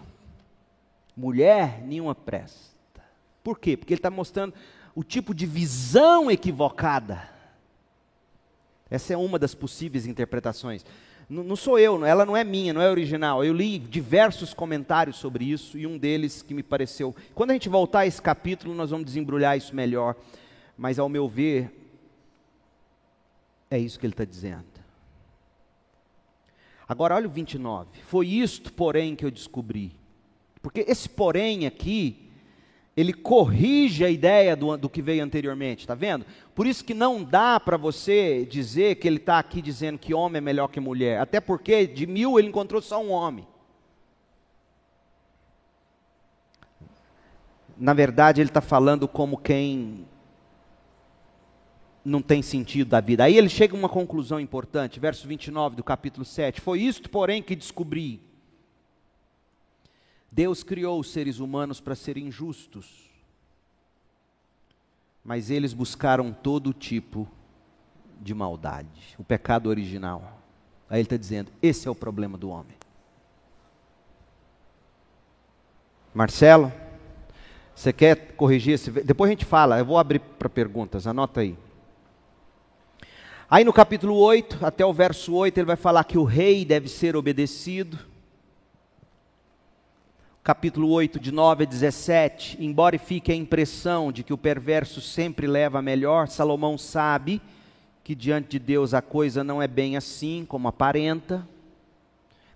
mulher 1.16 1.82
nenhuma 1.82 2.14
presta. 2.14 2.76
Por 3.42 3.58
quê? 3.58 3.76
Porque 3.76 3.94
ele 3.94 3.98
está 3.98 4.10
mostrando 4.10 4.52
o 4.94 5.02
tipo 5.02 5.34
de 5.34 5.46
visão 5.46 6.30
equivocada. 6.30 7.30
Essa 8.90 9.14
é 9.14 9.16
uma 9.16 9.38
das 9.38 9.54
possíveis 9.54 10.06
interpretações. 10.06 10.84
Não, 11.28 11.42
não, 11.42 11.56
sou 11.56 11.78
eu, 11.78 12.04
ela 12.04 12.24
não 12.24 12.36
é 12.36 12.44
minha, 12.44 12.72
não 12.72 12.80
é 12.80 12.88
original. 12.88 13.44
Eu 13.44 13.52
li 13.52 13.78
diversos 13.78 14.54
comentários 14.54 15.16
sobre 15.16 15.44
isso 15.44 15.76
e 15.76 15.86
um 15.86 15.98
deles 15.98 16.42
que 16.42 16.54
me 16.54 16.62
pareceu. 16.62 17.14
Quando 17.34 17.50
a 17.50 17.52
gente 17.54 17.68
voltar 17.68 18.00
a 18.00 18.06
esse 18.06 18.22
capítulo, 18.22 18.74
nós 18.74 18.90
vamos 18.90 19.06
desembrulhar 19.06 19.56
isso 19.56 19.74
melhor. 19.74 20.14
Mas, 20.78 20.98
ao 20.98 21.08
meu 21.08 21.26
ver, 21.26 21.72
é 23.70 23.78
isso 23.78 23.98
que 23.98 24.06
ele 24.06 24.12
está 24.12 24.24
dizendo. 24.24 24.64
Agora, 26.88 27.16
olha 27.16 27.26
o 27.26 27.30
29. 27.30 27.88
Foi 28.02 28.28
isto, 28.28 28.72
porém, 28.72 29.16
que 29.16 29.24
eu 29.24 29.30
descobri 29.30 29.96
porque 30.66 30.84
esse 30.88 31.08
porém 31.08 31.64
aqui, 31.64 32.28
ele 32.96 33.12
corrige 33.12 34.04
a 34.04 34.10
ideia 34.10 34.56
do, 34.56 34.76
do 34.76 34.90
que 34.90 35.00
veio 35.00 35.22
anteriormente, 35.22 35.82
está 35.82 35.94
vendo? 35.94 36.26
Por 36.56 36.66
isso 36.66 36.84
que 36.84 36.92
não 36.92 37.22
dá 37.22 37.60
para 37.60 37.76
você 37.76 38.44
dizer 38.44 38.96
que 38.96 39.06
ele 39.06 39.18
está 39.18 39.38
aqui 39.38 39.62
dizendo 39.62 39.96
que 39.96 40.12
homem 40.12 40.38
é 40.38 40.40
melhor 40.40 40.66
que 40.66 40.80
mulher, 40.80 41.20
até 41.20 41.40
porque 41.40 41.86
de 41.86 42.04
mil 42.04 42.36
ele 42.36 42.48
encontrou 42.48 42.82
só 42.82 43.00
um 43.00 43.10
homem. 43.10 43.46
na 47.78 47.92
verdade, 47.92 48.40
ele 48.40 48.50
está 48.50 48.60
falando 48.60 49.06
como 49.06 49.36
quem 49.36 50.04
não 52.04 52.22
tem 52.22 52.42
sentido 52.42 52.88
da 52.88 53.00
vida. 53.00 53.22
Aí 53.24 53.36
ele 53.36 53.48
chega 53.48 53.76
a 53.76 53.78
uma 53.78 53.88
conclusão 53.88 54.40
importante, 54.40 54.98
verso 54.98 55.28
29 55.28 55.76
do 55.76 55.84
capítulo 55.84 56.24
7. 56.24 56.60
Foi 56.60 56.80
isto, 56.80 57.08
porém, 57.08 57.40
que 57.40 57.54
descobri. 57.54 58.25
Deus 60.36 60.62
criou 60.62 61.00
os 61.00 61.10
seres 61.10 61.38
humanos 61.38 61.80
para 61.80 61.94
serem 61.94 62.30
justos, 62.30 63.08
mas 65.24 65.50
eles 65.50 65.72
buscaram 65.72 66.30
todo 66.30 66.74
tipo 66.74 67.26
de 68.20 68.34
maldade, 68.34 69.16
o 69.16 69.24
pecado 69.24 69.70
original. 69.70 70.42
Aí 70.90 70.98
ele 70.98 71.06
está 71.06 71.16
dizendo: 71.16 71.50
esse 71.62 71.88
é 71.88 71.90
o 71.90 71.94
problema 71.94 72.36
do 72.36 72.50
homem. 72.50 72.76
Marcelo, 76.12 76.70
você 77.74 77.90
quer 77.90 78.34
corrigir 78.36 78.74
esse? 78.74 78.90
Depois 78.90 79.30
a 79.30 79.32
gente 79.32 79.46
fala, 79.46 79.78
eu 79.78 79.86
vou 79.86 79.96
abrir 79.96 80.18
para 80.18 80.50
perguntas, 80.50 81.06
anota 81.06 81.40
aí. 81.40 81.56
Aí 83.48 83.64
no 83.64 83.72
capítulo 83.72 84.14
8, 84.16 84.66
até 84.66 84.84
o 84.84 84.92
verso 84.92 85.32
8, 85.32 85.56
ele 85.56 85.66
vai 85.66 85.76
falar 85.76 86.04
que 86.04 86.18
o 86.18 86.24
rei 86.24 86.62
deve 86.62 86.90
ser 86.90 87.16
obedecido. 87.16 88.14
Capítulo 90.46 90.90
8, 90.90 91.18
de 91.18 91.32
9 91.32 91.64
a 91.64 91.66
17, 91.66 92.56
embora 92.64 92.96
fique 93.00 93.32
a 93.32 93.34
impressão 93.34 94.12
de 94.12 94.22
que 94.22 94.32
o 94.32 94.38
perverso 94.38 95.00
sempre 95.00 95.44
leva 95.44 95.80
a 95.80 95.82
melhor, 95.82 96.28
Salomão 96.28 96.78
sabe 96.78 97.42
que 98.04 98.14
diante 98.14 98.50
de 98.50 98.60
Deus 98.60 98.94
a 98.94 99.02
coisa 99.02 99.42
não 99.42 99.60
é 99.60 99.66
bem 99.66 99.96
assim 99.96 100.46
como 100.48 100.68
aparenta. 100.68 101.44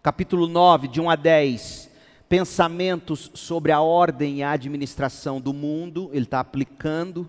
Capítulo 0.04 0.46
9, 0.46 0.86
de 0.86 1.00
1 1.00 1.10
a 1.10 1.16
10, 1.16 1.90
pensamentos 2.28 3.28
sobre 3.34 3.72
a 3.72 3.80
ordem 3.80 4.36
e 4.36 4.42
a 4.44 4.52
administração 4.52 5.40
do 5.40 5.52
mundo, 5.52 6.10
ele 6.12 6.26
está 6.26 6.38
aplicando. 6.38 7.28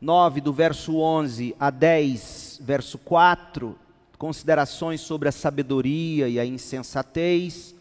9, 0.00 0.40
do 0.40 0.54
verso 0.54 0.96
11 0.96 1.54
a 1.60 1.68
10, 1.68 2.60
verso 2.62 2.96
4, 2.96 3.78
considerações 4.16 5.02
sobre 5.02 5.28
a 5.28 5.32
sabedoria 5.32 6.26
e 6.26 6.40
a 6.40 6.46
insensatez. 6.46 7.74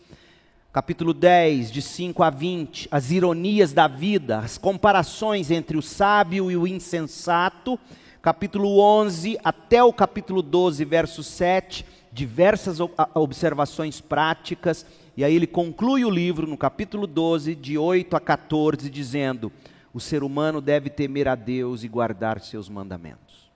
Capítulo 0.71 1.13
10, 1.13 1.71
de 1.71 1.81
5 1.81 2.23
a 2.23 2.29
20, 2.29 2.87
as 2.89 3.11
ironias 3.11 3.73
da 3.73 3.87
vida, 3.87 4.39
as 4.39 4.57
comparações 4.57 5.51
entre 5.51 5.77
o 5.77 5.81
sábio 5.81 6.49
e 6.49 6.55
o 6.55 6.65
insensato. 6.65 7.77
Capítulo 8.21 8.79
11 8.79 9.37
até 9.43 9.83
o 9.83 9.91
capítulo 9.91 10.41
12, 10.41 10.85
verso 10.85 11.23
7, 11.23 11.85
diversas 12.11 12.77
observações 13.13 13.99
práticas 13.99 14.85
e 15.15 15.23
aí 15.23 15.35
ele 15.35 15.47
conclui 15.47 16.05
o 16.05 16.09
livro 16.09 16.47
no 16.47 16.57
capítulo 16.57 17.05
12, 17.05 17.53
de 17.53 17.77
8 17.77 18.15
a 18.15 18.19
14, 18.19 18.89
dizendo: 18.89 19.51
O 19.93 19.99
ser 19.99 20.23
humano 20.23 20.61
deve 20.61 20.89
temer 20.89 21.27
a 21.27 21.35
Deus 21.35 21.83
e 21.83 21.87
guardar 21.87 22.39
seus 22.39 22.69
mandamentos. 22.69 23.51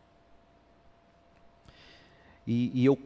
E, 2.45 2.71
e 2.73 2.85
eu 2.85 2.99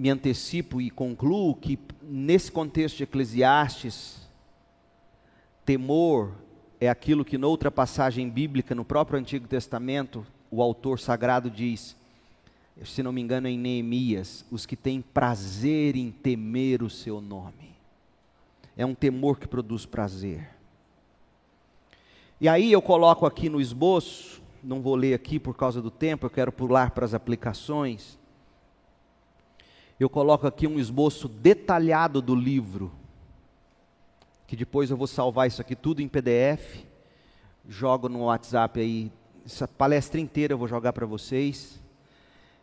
me 0.00 0.08
antecipo 0.08 0.80
e 0.80 0.88
concluo 0.88 1.54
que, 1.54 1.78
nesse 2.00 2.50
contexto 2.50 2.96
de 2.96 3.02
Eclesiastes, 3.02 4.26
temor 5.62 6.32
é 6.80 6.88
aquilo 6.88 7.22
que, 7.22 7.36
noutra 7.36 7.70
passagem 7.70 8.30
bíblica, 8.30 8.74
no 8.74 8.82
próprio 8.82 9.18
Antigo 9.18 9.46
Testamento, 9.46 10.26
o 10.50 10.62
autor 10.62 10.98
sagrado 10.98 11.50
diz: 11.50 11.94
se 12.82 13.02
não 13.02 13.12
me 13.12 13.20
engano, 13.20 13.46
em 13.46 13.58
Neemias, 13.58 14.42
os 14.50 14.64
que 14.64 14.74
têm 14.74 15.02
prazer 15.02 15.94
em 15.96 16.10
temer 16.10 16.82
o 16.82 16.88
seu 16.88 17.20
nome. 17.20 17.76
É 18.74 18.86
um 18.86 18.94
temor 18.94 19.38
que 19.38 19.46
produz 19.46 19.84
prazer. 19.84 20.48
E 22.40 22.48
aí 22.48 22.72
eu 22.72 22.80
coloco 22.80 23.26
aqui 23.26 23.50
no 23.50 23.60
esboço, 23.60 24.40
não 24.64 24.80
vou 24.80 24.96
ler 24.96 25.12
aqui 25.12 25.38
por 25.38 25.54
causa 25.54 25.82
do 25.82 25.90
tempo, 25.90 26.24
eu 26.24 26.30
quero 26.30 26.50
pular 26.50 26.92
para 26.92 27.04
as 27.04 27.12
aplicações. 27.12 28.18
Eu 30.00 30.08
coloco 30.08 30.46
aqui 30.46 30.66
um 30.66 30.78
esboço 30.78 31.28
detalhado 31.28 32.22
do 32.22 32.34
livro, 32.34 32.90
que 34.46 34.56
depois 34.56 34.90
eu 34.90 34.96
vou 34.96 35.06
salvar 35.06 35.46
isso 35.46 35.60
aqui 35.60 35.76
tudo 35.76 36.00
em 36.00 36.08
PDF, 36.08 36.86
jogo 37.68 38.08
no 38.08 38.24
WhatsApp 38.24 38.80
aí, 38.80 39.12
essa 39.44 39.68
palestra 39.68 40.18
inteira 40.18 40.54
eu 40.54 40.58
vou 40.58 40.66
jogar 40.66 40.94
para 40.94 41.04
vocês. 41.04 41.78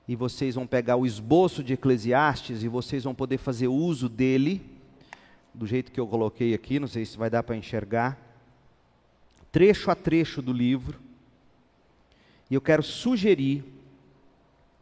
E 0.08 0.16
vocês 0.16 0.56
vão 0.56 0.66
pegar 0.66 0.96
o 0.96 1.06
esboço 1.06 1.64
de 1.64 1.74
Eclesiastes 1.74 2.64
e 2.64 2.68
vocês 2.68 3.04
vão 3.04 3.14
poder 3.14 3.38
fazer 3.38 3.68
uso 3.68 4.10
dele, 4.10 4.60
do 5.54 5.68
jeito 5.68 5.92
que 5.92 6.00
eu 6.00 6.08
coloquei 6.08 6.56
aqui, 6.56 6.80
não 6.80 6.88
sei 6.88 7.06
se 7.06 7.20
vai 7.20 7.30
dar 7.30 7.44
para 7.44 7.56
enxergar, 7.56 8.18
trecho 9.52 9.92
a 9.92 9.96
trecho 9.96 10.42
do 10.42 10.52
livro. 10.52 11.00
E 12.50 12.56
eu 12.56 12.62
quero 12.62 12.82
sugerir 12.82 13.64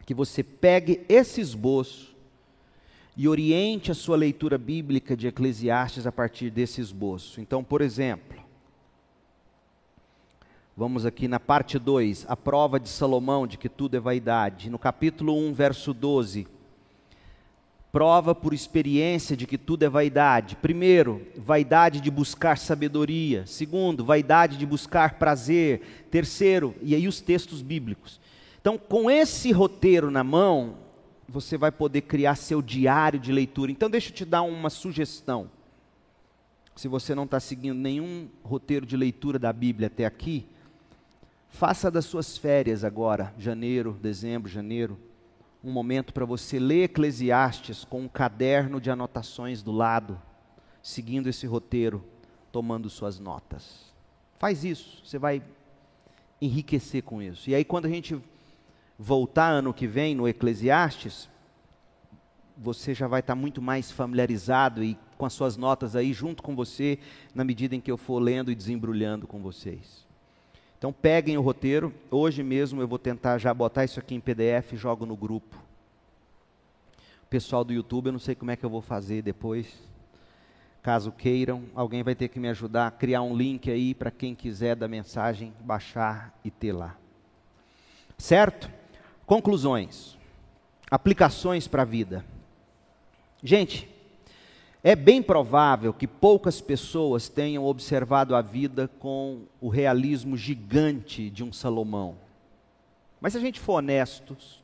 que 0.06 0.14
você 0.14 0.42
pegue 0.42 1.04
esse 1.10 1.42
esboço 1.42 2.15
e 3.18 3.28
oriente 3.28 3.92
a 3.92 3.96
sua 3.96 4.18
leitura 4.18 4.58
bíblica 4.58 5.16
de 5.16 5.28
Eclesiastes 5.28 6.06
a 6.06 6.12
partir 6.12 6.50
desse 6.50 6.82
esboço. 6.82 7.40
Então, 7.40 7.64
por 7.64 7.82
exemplo, 7.82 8.46
Vamos 10.78 11.06
aqui 11.06 11.26
na 11.30 11.40
parte 11.40 11.80
2, 11.80 12.26
a 12.28 12.36
prova 12.36 12.78
de 12.78 12.90
Salomão 12.90 13.48
de 13.48 13.58
que 13.58 13.70
tudo 13.70 13.96
é 13.96 14.00
vaidade. 14.00 14.70
No 14.70 14.78
capítulo 14.78 15.34
1, 15.34 15.54
verso 15.54 15.94
12. 15.94 16.46
Prova 17.94 18.36
por 18.36 18.54
experiência 18.54 19.38
de 19.38 19.48
que 19.48 19.58
tudo 19.58 19.84
é 19.84 19.90
vaidade. 19.90 20.58
Primeiro, 20.58 21.26
vaidade 21.38 22.02
de 22.02 22.12
buscar 22.12 22.58
sabedoria. 22.58 23.48
Segundo, 23.48 24.04
vaidade 24.04 24.58
de 24.58 24.66
buscar 24.66 25.14
prazer. 25.14 26.08
Terceiro, 26.12 26.76
e 26.82 26.94
aí 26.94 27.08
os 27.08 27.22
textos 27.22 27.62
bíblicos. 27.62 28.20
Então, 28.60 28.78
com 28.78 29.10
esse 29.10 29.54
roteiro 29.54 30.12
na 30.12 30.26
mão, 30.26 30.76
você 31.28 31.58
vai 31.58 31.72
poder 31.72 32.02
criar 32.02 32.36
seu 32.36 32.62
diário 32.62 33.20
de 33.20 33.32
leitura. 33.32 33.72
Então, 33.72 33.90
deixa 33.90 34.10
eu 34.10 34.14
te 34.16 34.26
dar 34.26 34.42
uma 34.44 34.70
sugestão. 34.70 35.50
Se 36.76 36.88
você 36.88 37.16
não 37.16 37.24
está 37.24 37.40
seguindo 37.40 37.78
nenhum 37.78 38.28
roteiro 38.44 38.86
de 38.86 38.98
leitura 38.98 39.40
da 39.40 39.52
Bíblia 39.54 39.88
até 39.88 40.06
aqui, 40.06 40.46
Faça 41.56 41.90
das 41.90 42.04
suas 42.04 42.38
férias 42.38 42.84
agora, 42.84 43.34
janeiro, 43.38 43.98
dezembro, 44.02 44.52
janeiro, 44.52 45.00
um 45.64 45.72
momento 45.72 46.14
para 46.14 46.26
você 46.26 46.60
ler 46.60 46.84
Eclesiastes 46.84 47.86
com 47.86 48.02
um 48.02 48.10
caderno 48.10 48.82
de 48.82 48.92
anotações 48.92 49.64
do 49.64 49.72
lado, 49.72 50.22
seguindo 50.84 51.30
esse 51.30 51.48
roteiro, 51.48 52.04
tomando 52.52 52.90
suas 52.90 53.20
notas. 53.20 53.86
Faz 54.38 54.66
isso, 54.66 55.02
você 55.06 55.18
vai 55.18 55.42
enriquecer 56.42 57.04
com 57.04 57.22
isso. 57.22 57.50
E 57.50 57.56
aí, 57.56 57.64
quando 57.64 57.86
a 57.86 57.90
gente 57.90 58.22
voltar 58.98 59.50
ano 59.50 59.74
que 59.74 59.88
vem 59.88 60.16
no 60.16 60.28
Eclesiastes, 60.28 61.30
você 62.58 62.94
já 62.94 63.08
vai 63.08 63.20
estar 63.20 63.36
muito 63.36 63.62
mais 63.62 63.92
familiarizado 63.92 64.84
e 64.84 64.98
com 65.18 65.26
as 65.26 65.34
suas 65.34 65.58
notas 65.58 65.96
aí 65.96 66.14
junto 66.14 66.42
com 66.42 66.56
você, 66.56 67.00
na 67.34 67.44
medida 67.44 67.76
em 67.76 67.82
que 67.82 67.92
eu 67.92 67.98
for 67.98 68.20
lendo 68.20 68.52
e 68.52 68.56
desembrulhando 68.56 69.28
com 69.28 69.40
vocês. 69.40 70.06
Então 70.78 70.92
peguem 70.94 71.38
o 71.38 71.42
roteiro. 71.42 71.94
Hoje 72.12 72.44
mesmo 72.44 72.82
eu 72.82 72.88
vou 72.88 73.00
tentar 73.00 73.38
já 73.38 73.54
botar 73.54 73.84
isso 73.84 74.00
aqui 74.00 74.16
em 74.16 74.20
PDF 74.20 74.74
e 74.74 74.78
jogo 74.78 75.06
no 75.06 75.16
grupo. 75.16 75.58
O 77.24 77.28
pessoal 77.28 77.64
do 77.64 77.74
YouTube, 77.74 78.08
eu 78.08 78.12
não 78.14 78.20
sei 78.20 78.36
como 78.36 78.52
é 78.52 78.56
que 78.56 78.66
eu 78.66 78.70
vou 78.70 78.82
fazer 78.82 79.22
depois. 79.22 79.68
Caso 80.82 81.12
queiram, 81.12 81.64
alguém 81.74 82.04
vai 82.04 82.14
ter 82.14 82.28
que 82.28 82.40
me 82.40 82.48
ajudar 82.50 82.88
a 82.88 82.92
criar 82.92 83.24
um 83.24 83.36
link 83.36 83.72
aí 83.72 83.96
para 83.96 84.12
quem 84.12 84.36
quiser 84.36 84.76
da 84.76 84.88
mensagem 84.88 85.52
baixar 85.62 86.38
e 86.44 86.52
ter 86.52 86.72
lá. 86.72 86.96
Certo? 88.18 88.70
Conclusões. 89.26 90.18
Aplicações 90.90 91.68
para 91.68 91.82
a 91.82 91.86
vida. 91.86 92.24
Gente, 93.44 93.90
é 94.84 94.96
bem 94.96 95.22
provável 95.22 95.92
que 95.92 96.08
poucas 96.08 96.62
pessoas 96.62 97.28
tenham 97.28 97.66
observado 97.66 98.36
a 98.36 98.42
vida 98.42 98.88
com 99.00 99.42
o 99.60 99.68
realismo 99.68 100.38
gigante 100.38 101.30
de 101.30 101.44
um 101.44 101.52
Salomão. 101.52 102.16
Mas 103.20 103.34
se 103.34 103.40
a 103.40 103.42
gente 103.42 103.60
for 103.60 103.74
honestos, 103.74 104.64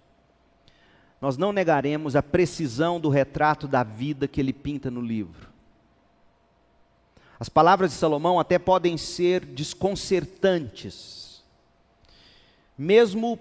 nós 1.20 1.38
não 1.38 1.52
negaremos 1.52 2.16
a 2.16 2.22
precisão 2.22 3.00
do 3.00 3.10
retrato 3.10 3.68
da 3.68 3.84
vida 3.84 4.28
que 4.28 4.40
ele 4.40 4.54
pinta 4.54 4.92
no 4.92 5.02
livro. 5.02 5.50
As 7.40 7.50
palavras 7.50 7.90
de 7.90 7.98
Salomão 7.98 8.40
até 8.40 8.60
podem 8.60 8.98
ser 8.98 9.44
desconcertantes, 9.44 11.44
mesmo 12.78 13.40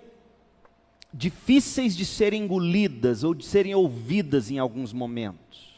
difíceis 1.12 1.96
de 1.96 2.04
serem 2.04 2.44
engolidas 2.44 3.24
ou 3.24 3.34
de 3.34 3.44
serem 3.44 3.74
ouvidas 3.74 4.50
em 4.50 4.58
alguns 4.58 4.92
momentos 4.92 5.70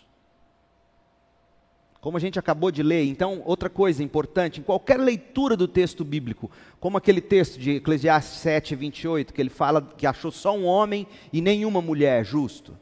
como 2.02 2.16
a 2.16 2.20
gente 2.20 2.36
acabou 2.36 2.72
de 2.72 2.82
ler. 2.82 3.04
Então, 3.04 3.40
outra 3.44 3.70
coisa 3.70 4.02
importante, 4.02 4.58
em 4.58 4.62
qualquer 4.64 4.98
leitura 4.98 5.56
do 5.56 5.68
texto 5.68 6.04
bíblico, 6.04 6.50
como 6.80 6.98
aquele 6.98 7.20
texto 7.20 7.60
de 7.60 7.76
Eclesiastes 7.76 8.40
7, 8.40 8.74
28, 8.74 9.32
que 9.32 9.40
ele 9.40 9.48
fala 9.48 9.80
que 9.80 10.04
achou 10.04 10.32
só 10.32 10.52
um 10.58 10.64
homem 10.64 11.06
e 11.32 11.40
nenhuma 11.40 11.80
mulher 11.80 12.24
justo. 12.24 12.76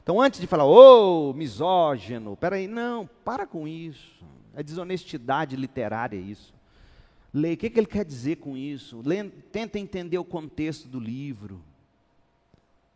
Então, 0.00 0.20
antes 0.20 0.40
de 0.40 0.46
falar, 0.46 0.66
ô, 0.66 1.30
oh, 1.30 1.34
misógino, 1.34 2.36
peraí, 2.36 2.68
não, 2.68 3.10
para 3.24 3.44
com 3.44 3.66
isso. 3.66 4.24
É 4.54 4.62
desonestidade 4.62 5.56
literária 5.56 6.16
isso. 6.16 6.54
Leia, 7.34 7.54
o 7.54 7.56
que, 7.56 7.70
que 7.70 7.80
ele 7.80 7.86
quer 7.88 8.04
dizer 8.04 8.36
com 8.36 8.56
isso? 8.56 9.02
Leia, 9.04 9.32
tenta 9.50 9.80
entender 9.80 10.18
o 10.18 10.24
contexto 10.24 10.86
do 10.86 11.00
livro. 11.00 11.60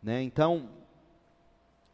Né? 0.05 0.21
Então, 0.21 0.69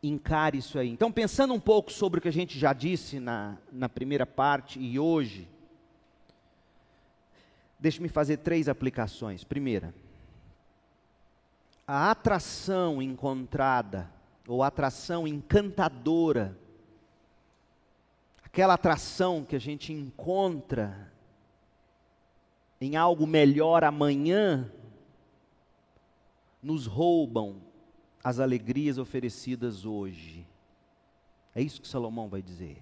encare 0.03 0.57
isso 0.57 0.77
aí. 0.77 0.89
Então, 0.89 1.09
pensando 1.09 1.53
um 1.53 1.59
pouco 1.61 1.89
sobre 1.93 2.19
o 2.19 2.21
que 2.21 2.27
a 2.27 2.33
gente 2.33 2.59
já 2.59 2.73
disse 2.73 3.21
na, 3.21 3.57
na 3.71 3.87
primeira 3.87 4.25
parte 4.25 4.77
e 4.81 4.99
hoje, 4.99 5.47
deixe-me 7.79 8.09
fazer 8.09 8.35
três 8.37 8.67
aplicações. 8.67 9.45
Primeira, 9.45 9.95
a 11.87 12.11
atração 12.11 13.01
encontrada, 13.01 14.11
ou 14.45 14.61
atração 14.61 15.25
encantadora, 15.25 16.59
aquela 18.43 18.73
atração 18.73 19.45
que 19.45 19.55
a 19.55 19.59
gente 19.59 19.93
encontra 19.93 21.13
em 22.81 22.97
algo 22.97 23.25
melhor 23.25 23.85
amanhã, 23.85 24.69
nos 26.61 26.85
roubam 26.85 27.70
as 28.23 28.39
alegrias 28.39 28.97
oferecidas 28.97 29.85
hoje. 29.85 30.45
É 31.55 31.61
isso 31.61 31.81
que 31.81 31.87
Salomão 31.87 32.29
vai 32.29 32.41
dizer. 32.41 32.77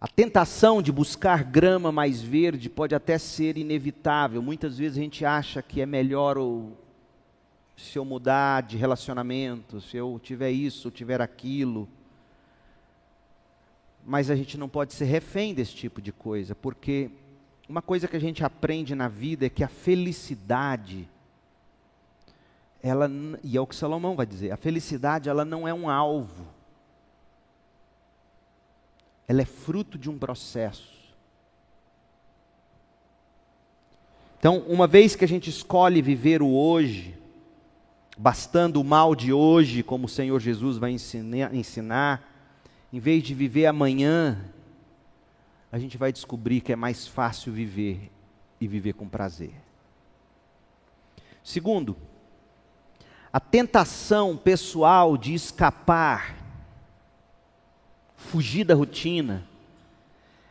A 0.00 0.06
tentação 0.06 0.82
de 0.82 0.92
buscar 0.92 1.42
grama 1.42 1.90
mais 1.90 2.20
verde 2.20 2.68
pode 2.68 2.94
até 2.94 3.16
ser 3.16 3.56
inevitável. 3.56 4.42
Muitas 4.42 4.76
vezes 4.76 4.98
a 4.98 5.00
gente 5.00 5.24
acha 5.24 5.62
que 5.62 5.80
é 5.80 5.86
melhor 5.86 6.36
ou, 6.36 6.76
se 7.76 7.98
eu 7.98 8.04
mudar 8.04 8.62
de 8.62 8.76
relacionamento, 8.76 9.80
se 9.80 9.96
eu 9.96 10.20
tiver 10.22 10.50
isso, 10.50 10.88
ou 10.88 10.92
tiver 10.92 11.20
aquilo. 11.20 11.88
Mas 14.04 14.30
a 14.30 14.36
gente 14.36 14.58
não 14.58 14.68
pode 14.68 14.92
ser 14.92 15.06
refém 15.06 15.54
desse 15.54 15.74
tipo 15.74 16.00
de 16.00 16.12
coisa, 16.12 16.54
porque 16.54 17.10
uma 17.68 17.82
coisa 17.82 18.06
que 18.06 18.16
a 18.16 18.20
gente 18.20 18.44
aprende 18.44 18.94
na 18.94 19.08
vida 19.08 19.46
é 19.46 19.50
que 19.50 19.64
a 19.64 19.68
felicidade, 19.68 21.08
ela, 22.86 23.10
e 23.42 23.56
é 23.56 23.60
o 23.60 23.66
que 23.66 23.74
Salomão 23.74 24.14
vai 24.14 24.24
dizer, 24.24 24.52
a 24.52 24.56
felicidade 24.56 25.28
ela 25.28 25.44
não 25.44 25.66
é 25.66 25.74
um 25.74 25.90
alvo, 25.90 26.46
ela 29.26 29.42
é 29.42 29.44
fruto 29.44 29.98
de 29.98 30.08
um 30.08 30.16
processo. 30.16 30.94
Então, 34.38 34.60
uma 34.68 34.86
vez 34.86 35.16
que 35.16 35.24
a 35.24 35.28
gente 35.28 35.50
escolhe 35.50 36.00
viver 36.00 36.40
o 36.40 36.48
hoje, 36.48 37.18
bastando 38.16 38.80
o 38.80 38.84
mal 38.84 39.16
de 39.16 39.32
hoje, 39.32 39.82
como 39.82 40.06
o 40.06 40.08
Senhor 40.08 40.38
Jesus 40.38 40.78
vai 40.78 40.92
ensinar, 40.92 41.52
ensinar 41.52 42.32
em 42.92 43.00
vez 43.00 43.24
de 43.24 43.34
viver 43.34 43.66
amanhã, 43.66 44.44
a 45.72 45.78
gente 45.80 45.98
vai 45.98 46.12
descobrir 46.12 46.60
que 46.60 46.72
é 46.72 46.76
mais 46.76 47.08
fácil 47.08 47.52
viver 47.52 48.12
e 48.60 48.68
viver 48.68 48.92
com 48.92 49.08
prazer. 49.08 49.54
Segundo, 51.42 51.96
a 53.36 53.40
tentação 53.40 54.34
pessoal 54.34 55.14
de 55.18 55.34
escapar, 55.34 56.34
fugir 58.16 58.64
da 58.64 58.74
rotina, 58.74 59.46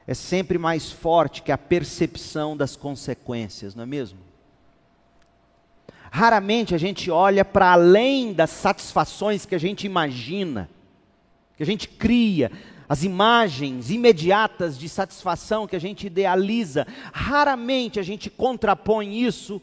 é 0.05 0.13
sempre 0.13 0.59
mais 0.59 0.91
forte 0.91 1.41
que 1.41 1.51
a 1.51 1.57
percepção 1.57 2.55
das 2.55 2.75
consequências, 2.75 3.73
não 3.73 3.81
é 3.81 3.85
mesmo? 3.87 4.19
Raramente 6.11 6.75
a 6.75 6.77
gente 6.77 7.09
olha 7.09 7.43
para 7.43 7.71
além 7.71 8.31
das 8.31 8.51
satisfações 8.51 9.47
que 9.47 9.55
a 9.55 9.59
gente 9.59 9.87
imagina, 9.87 10.69
que 11.57 11.63
a 11.63 11.65
gente 11.65 11.87
cria, 11.87 12.51
as 12.87 13.03
imagens 13.03 13.89
imediatas 13.89 14.77
de 14.77 14.87
satisfação 14.87 15.65
que 15.65 15.75
a 15.75 15.79
gente 15.79 16.05
idealiza, 16.05 16.85
raramente 17.11 17.99
a 17.99 18.03
gente 18.03 18.29
contrapõe 18.29 19.23
isso 19.23 19.59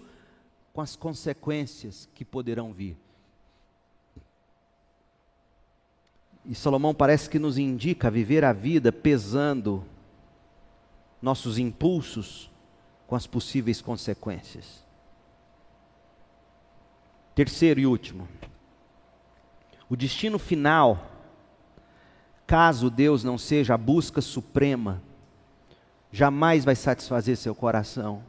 com 0.72 0.80
as 0.80 0.96
consequências 0.96 2.08
que 2.16 2.24
poderão 2.24 2.72
vir. 2.72 2.96
E 6.44 6.54
Salomão 6.54 6.94
parece 6.94 7.30
que 7.30 7.38
nos 7.38 7.56
indica 7.56 8.10
viver 8.10 8.44
a 8.44 8.52
vida 8.52 8.90
pesando 8.90 9.84
nossos 11.20 11.56
impulsos 11.56 12.50
com 13.06 13.14
as 13.14 13.26
possíveis 13.26 13.80
consequências. 13.80 14.82
Terceiro 17.34 17.80
e 17.80 17.86
último, 17.86 18.28
o 19.88 19.96
destino 19.96 20.38
final 20.38 21.10
caso 22.46 22.90
Deus 22.90 23.24
não 23.24 23.38
seja 23.38 23.74
a 23.74 23.78
busca 23.78 24.20
suprema, 24.20 25.00
jamais 26.10 26.64
vai 26.64 26.74
satisfazer 26.74 27.36
seu 27.36 27.54
coração. 27.54 28.22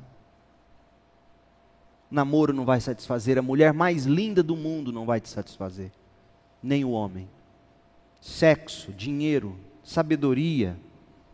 Namoro 2.10 2.54
não 2.54 2.64
vai 2.64 2.80
satisfazer, 2.80 3.38
a 3.38 3.42
mulher 3.42 3.74
mais 3.74 4.06
linda 4.06 4.44
do 4.44 4.56
mundo 4.56 4.92
não 4.92 5.06
vai 5.06 5.20
te 5.20 5.28
satisfazer, 5.28 5.92
nem 6.62 6.86
o 6.86 6.92
homem. 6.92 7.28
Sexo, 8.24 8.94
dinheiro, 8.94 9.60
sabedoria, 9.84 10.80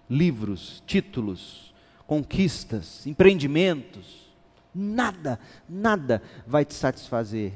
livros, 0.09 0.81
títulos, 0.87 1.71
conquistas, 2.07 3.05
empreendimentos, 3.05 4.33
nada, 4.73 5.39
nada 5.69 6.19
vai 6.47 6.65
te 6.65 6.73
satisfazer. 6.73 7.53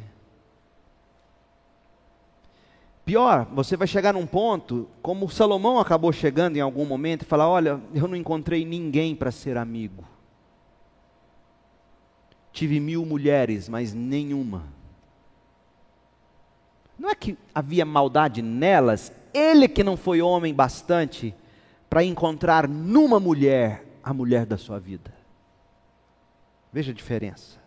Pior, 3.04 3.48
você 3.52 3.76
vai 3.76 3.88
chegar 3.88 4.14
num 4.14 4.28
ponto, 4.28 4.88
como 5.02 5.28
Salomão 5.28 5.80
acabou 5.80 6.14
chegando 6.14 6.58
em 6.58 6.62
algum 6.62 6.86
momento, 6.86 7.24
e 7.24 7.26
falar: 7.26 7.50
Olha, 7.50 7.82
eu 7.92 8.08
não 8.08 8.16
encontrei 8.16 8.64
ninguém 8.64 9.16
para 9.16 9.32
ser 9.32 9.58
amigo. 9.58 10.04
Tive 12.52 12.80
mil 12.80 13.04
mulheres, 13.04 13.68
mas 13.68 13.96
nenhuma. 13.96 14.72
Não 17.00 17.10
é 17.10 17.16
que 17.16 17.36
havia 17.56 17.84
maldade 17.84 18.44
nelas, 18.44 19.12
ele 19.34 19.68
que 19.68 19.84
não 19.84 19.98
foi 19.98 20.22
homem 20.22 20.54
bastante 20.54 21.36
para 21.90 22.04
encontrar 22.04 22.68
numa 22.68 23.20
mulher 23.20 23.86
a 24.04 24.14
mulher 24.14 24.46
da 24.46 24.58
sua 24.58 24.80
vida. 24.80 25.14
Veja 26.72 26.92
a 26.92 26.96
diferença. 26.96 27.62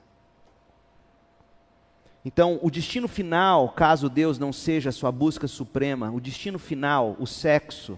Então, 2.25 2.59
o 2.61 2.71
destino 2.71 3.07
final, 3.07 3.69
caso 3.69 4.09
Deus 4.09 4.37
não 4.37 4.53
seja 4.53 4.91
a 4.91 4.93
sua 4.93 5.13
busca 5.13 5.47
suprema, 5.47 6.11
o 6.11 6.21
destino 6.21 6.59
final, 6.59 7.17
o 7.21 7.27
sexo, 7.27 7.97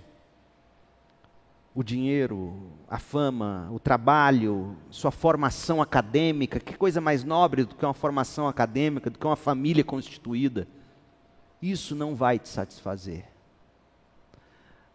o 1.74 1.82
dinheiro, 1.82 2.54
a 2.90 2.98
fama, 2.98 3.68
o 3.72 3.78
trabalho, 3.78 4.76
sua 4.90 5.10
formação 5.10 5.80
acadêmica, 5.80 6.60
que 6.60 6.76
coisa 6.76 7.00
mais 7.00 7.24
nobre 7.24 7.64
do 7.64 7.74
que 7.74 7.84
uma 7.86 7.94
formação 7.94 8.46
acadêmica, 8.46 9.08
do 9.08 9.18
que 9.18 9.26
uma 9.26 9.36
família 9.36 9.82
constituída. 9.82 10.68
Isso 11.62 11.94
não 11.94 12.14
vai 12.14 12.38
te 12.38 12.48
satisfazer. 12.48 13.24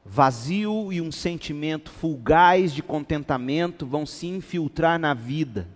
Vazio 0.06 0.92
e 0.92 1.00
um 1.00 1.12
sentimento 1.12 1.90
fulgaz 1.90 2.74
de 2.74 2.84
contentamento 2.84 3.86
vão 3.86 4.06
se 4.06 4.28
infiltrar 4.28 5.00
na 5.00 5.14
vida 5.14 5.68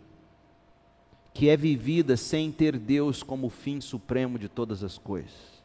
que 1.37 1.49
é 1.49 1.55
vivida 1.55 2.17
sem 2.17 2.51
ter 2.51 2.79
Deus 2.79 3.21
como 3.21 3.47
fim 3.47 3.79
supremo 3.79 4.39
de 4.39 4.49
todas 4.49 4.83
as 4.83 4.97
coisas. 4.97 5.61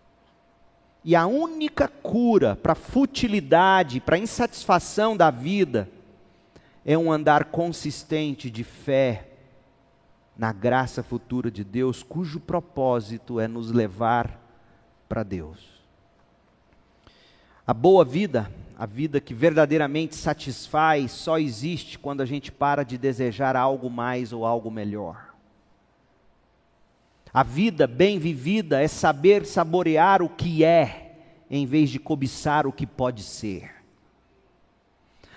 E 1.02 1.16
a 1.16 1.26
única 1.26 1.88
cura 1.88 2.54
para 2.54 2.72
a 2.72 2.74
futilidade, 2.74 3.98
para 3.98 4.16
a 4.16 4.18
insatisfação 4.18 5.16
da 5.16 5.30
vida, 5.30 5.88
é 6.84 6.98
um 6.98 7.10
andar 7.10 7.46
consistente 7.46 8.50
de 8.50 8.62
fé 8.62 9.30
na 10.36 10.52
graça 10.52 11.02
futura 11.02 11.50
de 11.50 11.64
Deus, 11.64 12.02
cujo 12.02 12.38
propósito 12.38 13.40
é 13.40 13.48
nos 13.48 13.72
levar 13.72 14.38
para 15.08 15.22
Deus. 15.22 15.71
A 17.66 17.72
boa 17.72 18.04
vida, 18.04 18.50
a 18.76 18.86
vida 18.86 19.20
que 19.20 19.32
verdadeiramente 19.32 20.16
satisfaz, 20.16 21.12
só 21.12 21.38
existe 21.38 21.98
quando 21.98 22.20
a 22.20 22.26
gente 22.26 22.50
para 22.50 22.82
de 22.82 22.98
desejar 22.98 23.54
algo 23.54 23.88
mais 23.88 24.32
ou 24.32 24.44
algo 24.44 24.70
melhor. 24.70 25.32
A 27.32 27.42
vida 27.42 27.86
bem 27.86 28.18
vivida 28.18 28.82
é 28.82 28.88
saber 28.88 29.46
saborear 29.46 30.22
o 30.22 30.28
que 30.28 30.64
é, 30.64 31.16
em 31.48 31.64
vez 31.64 31.88
de 31.88 31.98
cobiçar 31.98 32.66
o 32.66 32.72
que 32.72 32.86
pode 32.86 33.22
ser. 33.22 33.81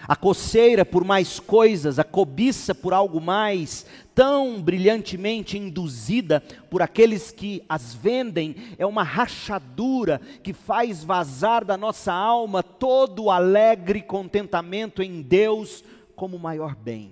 A 0.07 0.15
coceira 0.15 0.85
por 0.85 1.03
mais 1.03 1.39
coisas, 1.39 1.97
a 1.97 2.03
cobiça 2.03 2.75
por 2.75 2.93
algo 2.93 3.19
mais, 3.19 3.85
tão 4.13 4.61
brilhantemente 4.61 5.57
induzida 5.57 6.41
por 6.69 6.81
aqueles 6.81 7.31
que 7.31 7.63
as 7.67 7.93
vendem, 7.93 8.55
é 8.77 8.85
uma 8.85 9.03
rachadura 9.03 10.21
que 10.43 10.53
faz 10.53 11.03
vazar 11.03 11.65
da 11.65 11.75
nossa 11.75 12.13
alma 12.13 12.61
todo 12.61 13.23
o 13.23 13.31
alegre 13.31 14.01
contentamento 14.01 15.01
em 15.01 15.21
Deus 15.21 15.83
como 16.15 16.37
maior 16.37 16.75
bem. 16.75 17.11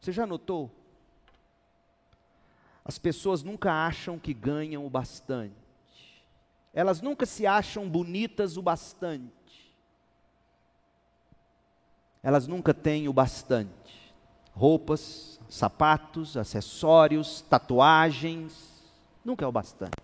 Você 0.00 0.12
já 0.12 0.26
notou? 0.26 0.70
As 2.84 2.98
pessoas 2.98 3.42
nunca 3.42 3.72
acham 3.72 4.18
que 4.18 4.32
ganham 4.32 4.86
o 4.86 4.90
bastante. 4.90 5.54
Elas 6.72 7.02
nunca 7.02 7.26
se 7.26 7.46
acham 7.46 7.88
bonitas 7.88 8.56
o 8.56 8.62
bastante. 8.62 9.39
Elas 12.22 12.46
nunca 12.46 12.74
têm 12.74 13.08
o 13.08 13.12
bastante. 13.12 13.70
Roupas, 14.52 15.40
sapatos, 15.48 16.36
acessórios, 16.36 17.42
tatuagens, 17.42 18.52
nunca 19.24 19.44
é 19.44 19.48
o 19.48 19.52
bastante. 19.52 19.96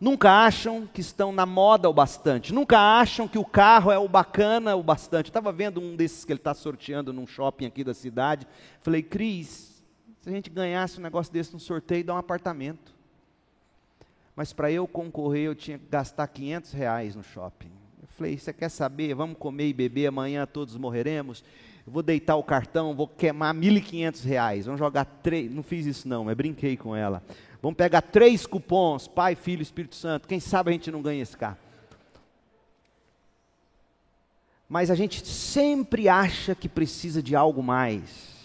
Nunca 0.00 0.30
acham 0.30 0.86
que 0.86 1.00
estão 1.00 1.32
na 1.32 1.44
moda 1.44 1.90
o 1.90 1.92
bastante. 1.92 2.54
Nunca 2.54 2.78
acham 2.78 3.26
que 3.26 3.38
o 3.38 3.44
carro 3.44 3.90
é 3.90 3.98
o 3.98 4.08
bacana 4.08 4.76
o 4.76 4.82
bastante. 4.82 5.28
Estava 5.28 5.50
vendo 5.50 5.80
um 5.80 5.96
desses 5.96 6.24
que 6.24 6.32
ele 6.32 6.38
está 6.38 6.54
sorteando 6.54 7.12
num 7.12 7.26
shopping 7.26 7.66
aqui 7.66 7.82
da 7.82 7.92
cidade. 7.92 8.46
Falei, 8.80 9.02
Cris, 9.02 9.82
se 10.20 10.28
a 10.28 10.32
gente 10.32 10.50
ganhasse 10.50 11.00
um 11.00 11.02
negócio 11.02 11.32
desse 11.32 11.52
no 11.52 11.58
sorteio, 11.58 12.04
dá 12.04 12.14
um 12.14 12.18
apartamento. 12.18 12.94
Mas 14.36 14.52
para 14.52 14.70
eu 14.70 14.86
concorrer, 14.86 15.46
eu 15.46 15.54
tinha 15.54 15.78
que 15.78 15.86
gastar 15.90 16.28
500 16.28 16.72
reais 16.72 17.16
no 17.16 17.24
shopping. 17.24 17.77
Falei, 18.18 18.36
você 18.36 18.52
quer 18.52 18.68
saber? 18.68 19.14
Vamos 19.14 19.38
comer 19.38 19.68
e 19.68 19.72
beber, 19.72 20.08
amanhã 20.08 20.44
todos 20.44 20.76
morreremos. 20.76 21.44
Vou 21.86 22.02
deitar 22.02 22.34
o 22.34 22.42
cartão, 22.42 22.92
vou 22.92 23.06
queimar 23.06 23.54
1.500 23.54 24.24
reais. 24.24 24.66
Vamos 24.66 24.80
jogar 24.80 25.04
três. 25.04 25.48
Não 25.48 25.62
fiz 25.62 25.86
isso 25.86 26.08
não, 26.08 26.24
mas 26.24 26.36
brinquei 26.36 26.76
com 26.76 26.96
ela. 26.96 27.22
Vamos 27.62 27.76
pegar 27.76 28.02
três 28.02 28.44
cupons, 28.44 29.06
Pai, 29.06 29.36
Filho, 29.36 29.62
Espírito 29.62 29.94
Santo. 29.94 30.26
Quem 30.26 30.40
sabe 30.40 30.70
a 30.70 30.72
gente 30.72 30.90
não 30.90 31.00
ganha 31.00 31.22
esse 31.22 31.36
carro. 31.36 31.58
Mas 34.68 34.90
a 34.90 34.96
gente 34.96 35.24
sempre 35.24 36.08
acha 36.08 36.56
que 36.56 36.68
precisa 36.68 37.22
de 37.22 37.36
algo 37.36 37.62
mais. 37.62 38.36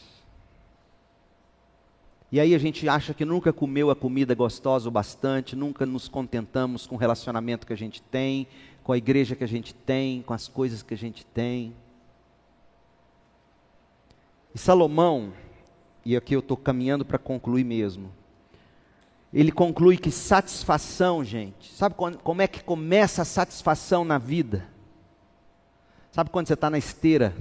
E 2.31 2.39
aí 2.39 2.55
a 2.55 2.57
gente 2.57 2.89
acha 2.89 3.13
que 3.13 3.25
nunca 3.25 3.53
comeu 3.53 3.91
a 3.91 3.95
comida 3.95 4.33
gostosa 4.33 4.87
o 4.87 4.91
bastante, 4.91 5.55
nunca 5.55 5.85
nos 5.85 6.07
contentamos 6.07 6.87
com 6.87 6.95
o 6.95 6.97
relacionamento 6.97 7.67
que 7.67 7.73
a 7.73 7.77
gente 7.77 8.01
tem, 8.01 8.47
com 8.83 8.91
a 8.91 8.97
igreja 8.97 9.35
que 9.35 9.43
a 9.43 9.47
gente 9.47 9.73
tem, 9.73 10.21
com 10.21 10.33
as 10.33 10.47
coisas 10.47 10.83
que 10.83 10.93
a 10.93 10.97
gente 10.97 11.25
tem. 11.25 11.73
E 14.53 14.59
Salomão, 14.59 15.33
e 16.05 16.15
aqui 16.15 16.35
eu 16.35 16.39
estou 16.39 16.57
caminhando 16.57 17.05
para 17.05 17.17
concluir 17.17 17.63
mesmo, 17.63 18.11
ele 19.33 19.51
conclui 19.51 19.97
que 19.97 20.11
satisfação, 20.11 21.23
gente, 21.23 21.73
sabe 21.73 21.95
como 21.95 22.41
é 22.41 22.47
que 22.47 22.63
começa 22.63 23.23
a 23.23 23.25
satisfação 23.25 24.05
na 24.05 24.19
vida? 24.19 24.67
Sabe 26.11 26.29
quando 26.29 26.47
você 26.47 26.53
está 26.53 26.69
na 26.69 26.77
esteira, 26.77 27.35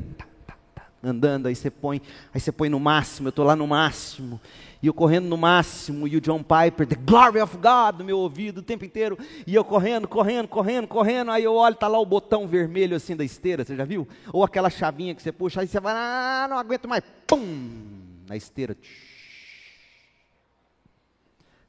andando, 1.02 1.46
aí 1.46 1.54
você 1.54 1.70
põe, 1.70 2.00
aí 2.32 2.40
você 2.40 2.52
põe 2.52 2.68
no 2.68 2.78
máximo, 2.78 3.28
eu 3.28 3.30
estou 3.30 3.44
lá 3.44 3.56
no 3.56 3.66
máximo, 3.66 4.40
e 4.82 4.86
eu 4.86 4.94
correndo 4.94 5.26
no 5.26 5.36
máximo, 5.36 6.06
e 6.06 6.16
o 6.16 6.20
John 6.20 6.42
Piper, 6.42 6.86
The 6.86 6.96
Glory 6.96 7.40
of 7.40 7.56
God, 7.56 7.98
no 7.98 8.04
meu 8.04 8.18
ouvido 8.18 8.58
o 8.58 8.62
tempo 8.62 8.84
inteiro, 8.84 9.18
e 9.46 9.54
eu 9.54 9.64
correndo, 9.64 10.06
correndo, 10.06 10.48
correndo, 10.48 10.86
correndo, 10.86 11.30
aí 11.30 11.44
eu 11.44 11.54
olho, 11.54 11.74
está 11.74 11.88
lá 11.88 11.98
o 11.98 12.06
botão 12.06 12.46
vermelho 12.46 12.96
assim 12.96 13.16
da 13.16 13.24
esteira, 13.24 13.64
você 13.64 13.74
já 13.74 13.84
viu? 13.84 14.06
Ou 14.32 14.44
aquela 14.44 14.70
chavinha 14.70 15.14
que 15.14 15.22
você 15.22 15.32
puxa, 15.32 15.60
aí 15.60 15.66
você 15.66 15.80
vai, 15.80 15.94
ah, 15.96 16.46
não 16.48 16.58
aguento 16.58 16.88
mais, 16.88 17.02
pum, 17.26 17.68
na 18.28 18.36
esteira, 18.36 18.76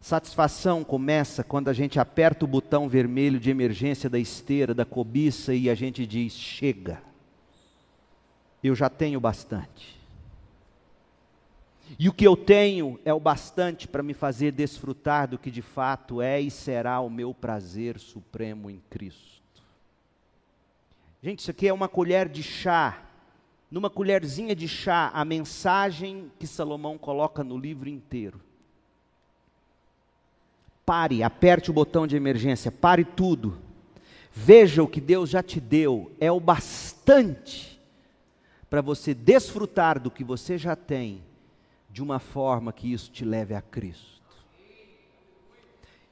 Satisfação 0.04 0.84
começa 0.84 1.46
quando 1.46 1.70
a 1.70 1.74
gente 1.74 1.98
aperta 1.98 2.44
o 2.44 2.48
botão 2.48 2.90
vermelho 2.90 3.40
de 3.40 3.50
emergência 3.50 4.10
da 4.10 4.20
esteira, 4.20 4.74
da 4.74 4.84
cobiça 4.84 5.54
e 5.54 5.70
a 5.70 5.76
gente 5.76 6.06
diz: 6.06 6.34
chega, 6.34 7.02
eu 8.64 8.76
já 8.76 8.90
tenho 8.90 9.20
bastante. 9.20 10.02
E 12.00 12.08
o 12.08 12.14
que 12.14 12.26
eu 12.26 12.36
tenho 12.36 13.00
é 13.04 13.14
o 13.14 13.20
bastante 13.20 13.88
para 13.88 14.02
me 14.02 14.14
fazer 14.14 14.52
desfrutar 14.52 15.28
do 15.28 15.38
que 15.38 15.52
de 15.52 15.62
fato 15.62 16.22
é 16.22 16.40
e 16.40 16.50
será 16.50 17.00
o 17.02 17.10
meu 17.10 17.34
prazer 17.34 18.00
supremo 18.00 18.70
em 18.70 18.82
Cristo. 18.90 19.44
Gente, 21.22 21.40
isso 21.40 21.52
aqui 21.52 21.68
é 21.68 21.74
uma 21.74 21.88
colher 21.88 22.28
de 22.28 22.42
chá. 22.42 23.04
Numa 23.70 23.90
colherzinha 23.90 24.56
de 24.56 24.68
chá, 24.68 25.12
a 25.14 25.26
mensagem 25.26 26.32
que 26.40 26.48
Salomão 26.48 26.98
coloca 26.98 27.44
no 27.44 27.58
livro 27.58 27.90
inteiro. 27.90 28.40
Pare, 30.86 31.24
aperte 31.24 31.70
o 31.70 31.74
botão 31.74 32.06
de 32.06 32.16
emergência, 32.16 32.72
pare 32.72 33.04
tudo. 33.04 33.58
Veja 34.32 34.84
o 34.84 34.88
que 34.88 35.02
Deus 35.02 35.30
já 35.30 35.42
te 35.42 35.60
deu, 35.60 36.12
é 36.20 36.32
o 36.32 36.40
bastante 36.40 37.73
para 38.74 38.82
você 38.82 39.14
desfrutar 39.14 40.00
do 40.00 40.10
que 40.10 40.24
você 40.24 40.58
já 40.58 40.76
tem, 40.76 41.24
de 41.92 42.02
uma 42.02 42.18
forma 42.18 42.74
que 42.74 42.92
isso 42.92 43.12
te 43.12 43.24
leve 43.24 43.54
a 43.54 43.62
Cristo. 43.62 44.20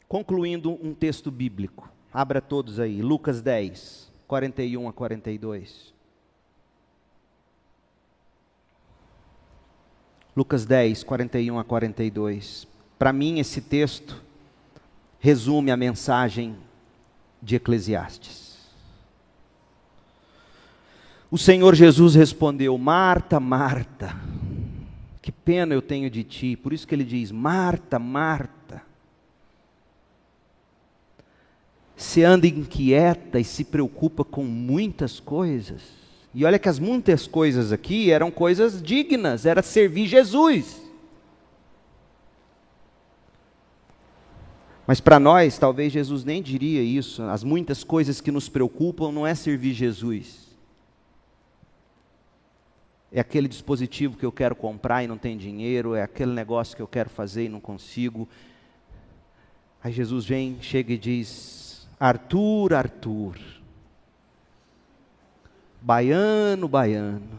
Concluindo 0.07 0.70
um 0.80 0.93
texto 0.93 1.32
bíblico, 1.32 1.91
abra 2.14 2.39
todos 2.39 2.80
aí, 2.80 3.01
Lucas 3.01 3.41
10, 3.41 4.14
41 4.28 4.88
a 4.88 4.93
42. 4.93 5.91
Lucas 10.36 10.64
10, 10.64 11.03
41 11.03 11.57
a 11.57 11.64
42. 11.64 12.68
Para 12.99 13.12
mim, 13.12 13.39
esse 13.39 13.59
texto 13.59 14.22
resume 15.20 15.72
a 15.72 15.78
mensagem 15.78 16.55
de 17.41 17.55
Eclesiastes. 17.55 18.50
O 21.32 21.38
Senhor 21.38 21.73
Jesus 21.73 22.13
respondeu: 22.13 22.77
Marta, 22.77 23.39
Marta, 23.39 24.13
que 25.21 25.32
pena 25.32 25.73
eu 25.73 25.82
tenho 25.82 26.09
de 26.09 26.25
ti. 26.25 26.57
Por 26.57 26.73
isso 26.73 26.86
que 26.86 26.93
ele 26.93 27.05
diz: 27.05 27.32
Marta, 27.32 27.97
Marta. 27.97 28.84
Você 31.95 32.23
anda 32.23 32.47
inquieta 32.47 33.39
e 33.39 33.45
se 33.45 33.63
preocupa 33.63 34.25
com 34.25 34.43
muitas 34.43 35.21
coisas. 35.21 35.82
E 36.34 36.43
olha 36.43 36.59
que 36.59 36.67
as 36.67 36.79
muitas 36.79 37.27
coisas 37.27 37.71
aqui 37.71 38.11
eram 38.11 38.29
coisas 38.29 38.82
dignas, 38.82 39.45
era 39.45 39.61
servir 39.61 40.07
Jesus. 40.07 40.82
Mas 44.88 44.99
para 44.99 45.19
nós, 45.19 45.57
talvez 45.57 45.93
Jesus 45.93 46.25
nem 46.25 46.41
diria 46.41 46.82
isso. 46.82 47.23
As 47.23 47.43
muitas 47.43 47.84
coisas 47.84 48.19
que 48.19 48.32
nos 48.32 48.49
preocupam 48.49 49.11
não 49.11 49.25
é 49.25 49.36
servir 49.36 49.73
Jesus. 49.73 50.50
É 53.12 53.20
aquele 53.20 53.47
dispositivo 53.47 54.16
que 54.16 54.26
eu 54.26 54.32
quero 54.32 54.55
comprar 54.55 55.03
e 55.03 55.07
não 55.07 55.18
tem 55.18 55.38
dinheiro, 55.38 55.93
é 55.95 56.01
aquele 56.01 56.32
negócio 56.32 56.76
que 56.76 56.82
eu 56.82 56.88
quero 56.88 57.09
fazer 57.09 57.45
e 57.45 57.49
não 57.49 57.59
consigo. 57.59 58.28
Aí 59.84 59.91
Jesus 59.91 60.26
vem, 60.26 60.57
chega 60.62 60.93
e 60.93 60.97
diz: 60.97 61.89
Arthur, 61.99 62.74
Arthur, 62.74 63.38
baiano, 65.82 66.70
baiano, 66.70 67.38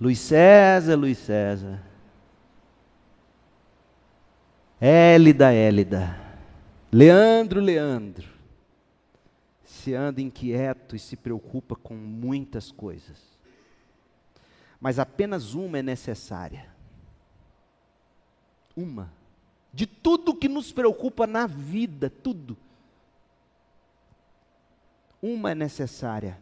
Luiz 0.00 0.20
César, 0.20 0.94
Luiz 0.94 1.18
César, 1.18 1.82
Élida, 4.80 5.52
Élida, 5.52 6.16
Leandro, 6.92 7.60
Leandro, 7.60 8.37
se 9.88 9.94
anda 9.94 10.20
inquieto 10.20 10.94
e 10.94 10.98
se 10.98 11.16
preocupa 11.16 11.74
com 11.74 11.94
muitas 11.94 12.70
coisas, 12.70 13.16
mas 14.78 14.98
apenas 14.98 15.54
uma 15.54 15.78
é 15.78 15.82
necessária. 15.82 16.68
Uma. 18.76 19.10
De 19.72 19.86
tudo 19.86 20.34
que 20.34 20.46
nos 20.46 20.72
preocupa 20.72 21.26
na 21.26 21.46
vida, 21.46 22.10
tudo. 22.10 22.54
Uma 25.22 25.52
é 25.52 25.54
necessária. 25.54 26.38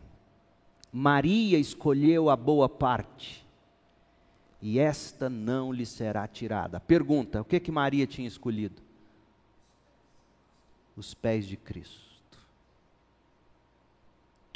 Maria 0.92 1.56
escolheu 1.56 2.28
a 2.28 2.34
boa 2.34 2.68
parte 2.68 3.46
e 4.60 4.80
esta 4.80 5.30
não 5.30 5.72
lhe 5.72 5.86
será 5.86 6.26
tirada. 6.26 6.80
Pergunta: 6.80 7.42
o 7.42 7.44
que 7.44 7.60
que 7.60 7.70
Maria 7.70 8.08
tinha 8.08 8.26
escolhido? 8.26 8.82
Os 10.96 11.14
pés 11.14 11.46
de 11.46 11.56
Cristo. 11.56 12.15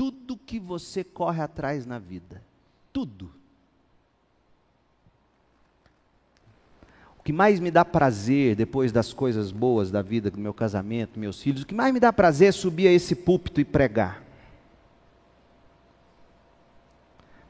Tudo 0.01 0.35
que 0.35 0.59
você 0.59 1.05
corre 1.05 1.43
atrás 1.43 1.85
na 1.85 1.99
vida, 1.99 2.43
tudo. 2.91 3.31
O 7.19 7.23
que 7.23 7.35
mais 7.35 7.61
me 7.61 7.71
dá 7.71 7.85
prazer, 7.85 8.57
depois 8.57 8.93
das 8.93 9.13
coisas 9.13 9.53
boas 9.53 9.91
da 9.91 10.01
vida, 10.01 10.31
do 10.31 10.41
meu 10.41 10.55
casamento, 10.55 11.21
meus 11.21 11.43
filhos, 11.43 11.65
o 11.65 11.67
que 11.67 11.75
mais 11.75 11.93
me 11.93 12.01
dá 12.01 12.11
prazer 12.15 12.49
é 12.49 12.53
subir 12.53 12.89
a 12.89 12.93
esse 12.93 13.15
púlpito 13.15 13.61
e 13.61 13.65
pregar. 13.67 14.23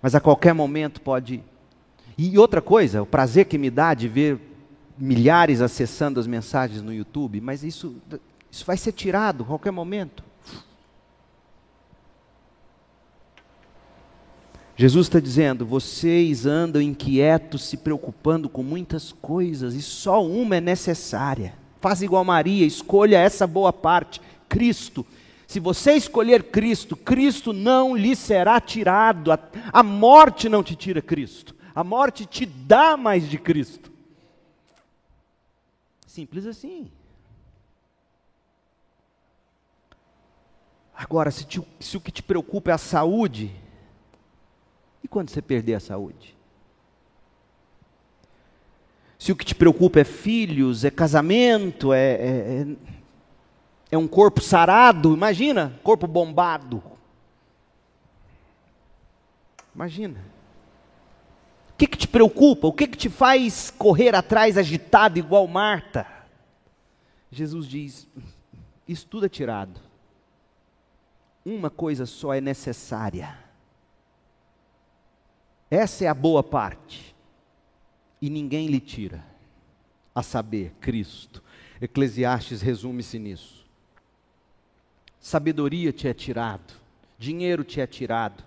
Mas 0.03 0.16
a 0.16 0.20
qualquer 0.20 0.53
momento 0.53 1.01
pode 1.01 1.44
e 2.18 2.36
outra 2.36 2.61
coisa, 2.61 3.01
o 3.01 3.07
prazer 3.07 3.44
que 3.44 3.59
me 3.59 3.70
dá 3.70 3.94
de 3.94 4.09
ver 4.09 4.40
milhares 4.98 5.61
acessando 5.61 6.18
as 6.18 6.26
mensagens 6.26 6.82
no 6.82 6.92
YouTube, 6.92 7.40
mas 7.40 7.62
isso, 7.62 7.94
isso 8.51 8.66
vai 8.66 8.76
ser 8.76 8.90
tirado 8.90 9.44
a 9.44 9.46
qualquer 9.46 9.70
momento. 9.70 10.30
Jesus 14.81 15.09
está 15.09 15.20
dizendo: 15.20 15.66
vocês 15.66 16.47
andam 16.47 16.81
inquietos, 16.81 17.64
se 17.64 17.76
preocupando 17.76 18.49
com 18.49 18.62
muitas 18.62 19.12
coisas, 19.12 19.74
e 19.74 19.83
só 19.83 20.24
uma 20.24 20.57
é 20.57 20.61
necessária. 20.61 21.53
Faz 21.83 22.01
igual 22.01 22.24
Maria, 22.24 22.64
escolha 22.64 23.18
essa 23.18 23.47
boa 23.47 23.74
parte, 23.74 24.22
Cristo. 24.49 25.05
Se 25.47 25.61
você 25.61 25.93
escolher 25.93 26.45
Cristo, 26.45 26.97
Cristo 26.97 27.53
não 27.53 27.95
lhe 27.95 28.16
será 28.16 28.59
tirado. 28.59 29.31
A, 29.31 29.39
a 29.70 29.83
morte 29.83 30.49
não 30.49 30.62
te 30.62 30.74
tira 30.74 31.03
Cristo. 31.03 31.55
A 31.74 31.85
morte 31.85 32.24
te 32.24 32.47
dá 32.47 32.97
mais 32.97 33.28
de 33.28 33.37
Cristo. 33.37 33.93
Simples 36.07 36.47
assim. 36.47 36.91
Agora, 40.95 41.31
se, 41.31 41.45
te, 41.45 41.61
se, 41.78 41.99
o 41.99 42.01
que 42.01 42.11
te 42.11 42.22
preocupa 42.22 42.70
é 42.70 42.74
a 42.74 42.78
saúde, 42.78 43.55
e 45.03 45.09
quando 45.09 45.30
você 45.30 45.40
perder 45.40 45.74
a 45.74 45.80
saúde? 45.80 46.36
Se 49.18 49.30
o 49.32 49.36
que 49.36 49.44
te 49.44 49.55
preocupa 49.55 50.01
é 50.01 50.05
filhos, 50.05 50.82
é 50.82 50.90
casamento, 50.90 51.92
é, 51.92 52.12
é, 52.12 52.62
é, 52.62 52.66
é 53.90 53.98
um 53.98 54.09
corpo 54.09 54.40
sarado, 54.40 55.12
imagina, 55.12 55.78
corpo 55.82 56.07
bombado. 56.07 56.82
Imagina. 59.74 60.24
O 61.70 61.76
que, 61.76 61.86
que 61.86 61.98
te 61.98 62.09
preocupa? 62.09 62.66
O 62.66 62.72
que, 62.72 62.86
que 62.86 62.96
te 62.96 63.11
faz 63.11 63.70
correr 63.70 64.14
atrás 64.14 64.57
agitado 64.57 65.18
igual 65.18 65.46
Marta? 65.46 66.07
Jesus 67.30 67.66
diz: 67.66 68.09
Isso 68.88 69.07
tudo 69.07 69.26
é 69.26 69.28
tirado. 69.28 69.80
Uma 71.44 71.70
coisa 71.70 72.07
só 72.07 72.34
é 72.34 72.40
necessária. 72.40 73.49
Essa 75.70 76.04
é 76.04 76.08
a 76.08 76.14
boa 76.14 76.42
parte. 76.42 77.14
E 78.20 78.28
ninguém 78.28 78.66
lhe 78.66 78.80
tira. 78.80 79.24
A 80.14 80.22
saber, 80.22 80.74
Cristo. 80.80 81.42
Eclesiastes 81.80 82.60
resume-se 82.60 83.18
nisso. 83.18 83.60
Sabedoria 85.20 85.92
te 85.92 86.08
é 86.08 86.14
tirado, 86.14 86.72
dinheiro 87.18 87.62
te 87.62 87.78
é 87.78 87.86
tirado, 87.86 88.42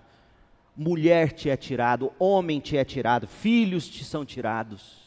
mulher 0.76 1.30
te 1.30 1.48
é 1.48 1.56
tirado, 1.56 2.12
homem 2.18 2.58
te 2.58 2.76
é 2.76 2.84
tirado, 2.84 3.28
filhos 3.28 3.88
te 3.88 4.04
são 4.04 4.24
tirados, 4.24 5.00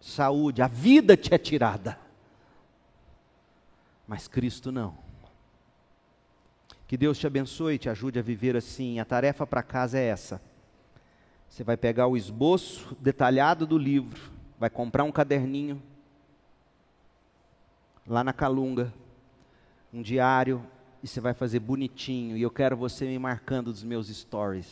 saúde, 0.00 0.60
a 0.60 0.66
vida 0.66 1.16
te 1.16 1.32
é 1.32 1.38
tirada. 1.38 1.96
Mas 4.06 4.26
Cristo 4.26 4.72
não. 4.72 4.98
Que 6.88 6.96
Deus 6.96 7.16
te 7.16 7.26
abençoe 7.26 7.76
e 7.76 7.78
te 7.78 7.88
ajude 7.88 8.18
a 8.18 8.22
viver 8.22 8.56
assim. 8.56 8.98
A 8.98 9.04
tarefa 9.04 9.46
para 9.46 9.62
casa 9.62 9.98
é 9.98 10.06
essa. 10.06 10.42
Você 11.52 11.62
vai 11.62 11.76
pegar 11.76 12.06
o 12.06 12.16
esboço 12.16 12.96
detalhado 12.98 13.66
do 13.66 13.76
livro, 13.76 14.32
vai 14.58 14.70
comprar 14.70 15.04
um 15.04 15.12
caderninho 15.12 15.82
lá 18.06 18.24
na 18.24 18.32
Calunga, 18.32 18.90
um 19.92 20.00
diário 20.00 20.64
e 21.02 21.06
você 21.06 21.20
vai 21.20 21.34
fazer 21.34 21.60
bonitinho. 21.60 22.38
E 22.38 22.42
eu 22.42 22.50
quero 22.50 22.74
você 22.74 23.04
me 23.04 23.18
marcando 23.18 23.70
dos 23.70 23.84
meus 23.84 24.08
stories, 24.08 24.66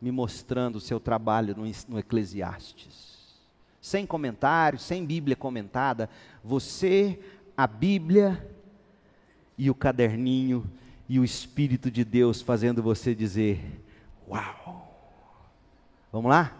me 0.00 0.12
mostrando 0.12 0.76
o 0.76 0.80
seu 0.80 1.00
trabalho 1.00 1.56
no, 1.56 1.64
no 1.88 1.98
Eclesiastes. 1.98 3.40
Sem 3.80 4.06
comentários, 4.06 4.82
sem 4.82 5.04
Bíblia 5.04 5.34
comentada, 5.34 6.08
você, 6.44 7.18
a 7.56 7.66
Bíblia 7.66 8.48
e 9.58 9.68
o 9.70 9.74
caderninho 9.74 10.64
e 11.08 11.18
o 11.18 11.24
Espírito 11.24 11.90
de 11.90 12.04
Deus 12.04 12.40
fazendo 12.40 12.80
você 12.80 13.12
dizer: 13.12 13.82
Uau! 14.28 14.85
Vamos 16.12 16.30
lá? 16.30 16.56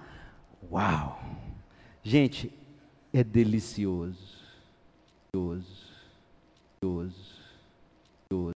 Uau! 0.71 1.21
Gente, 2.03 2.53
é 3.13 3.25
delicioso. 3.25 4.37
Delicioso. 5.33 5.87
Delicioso. 6.81 7.36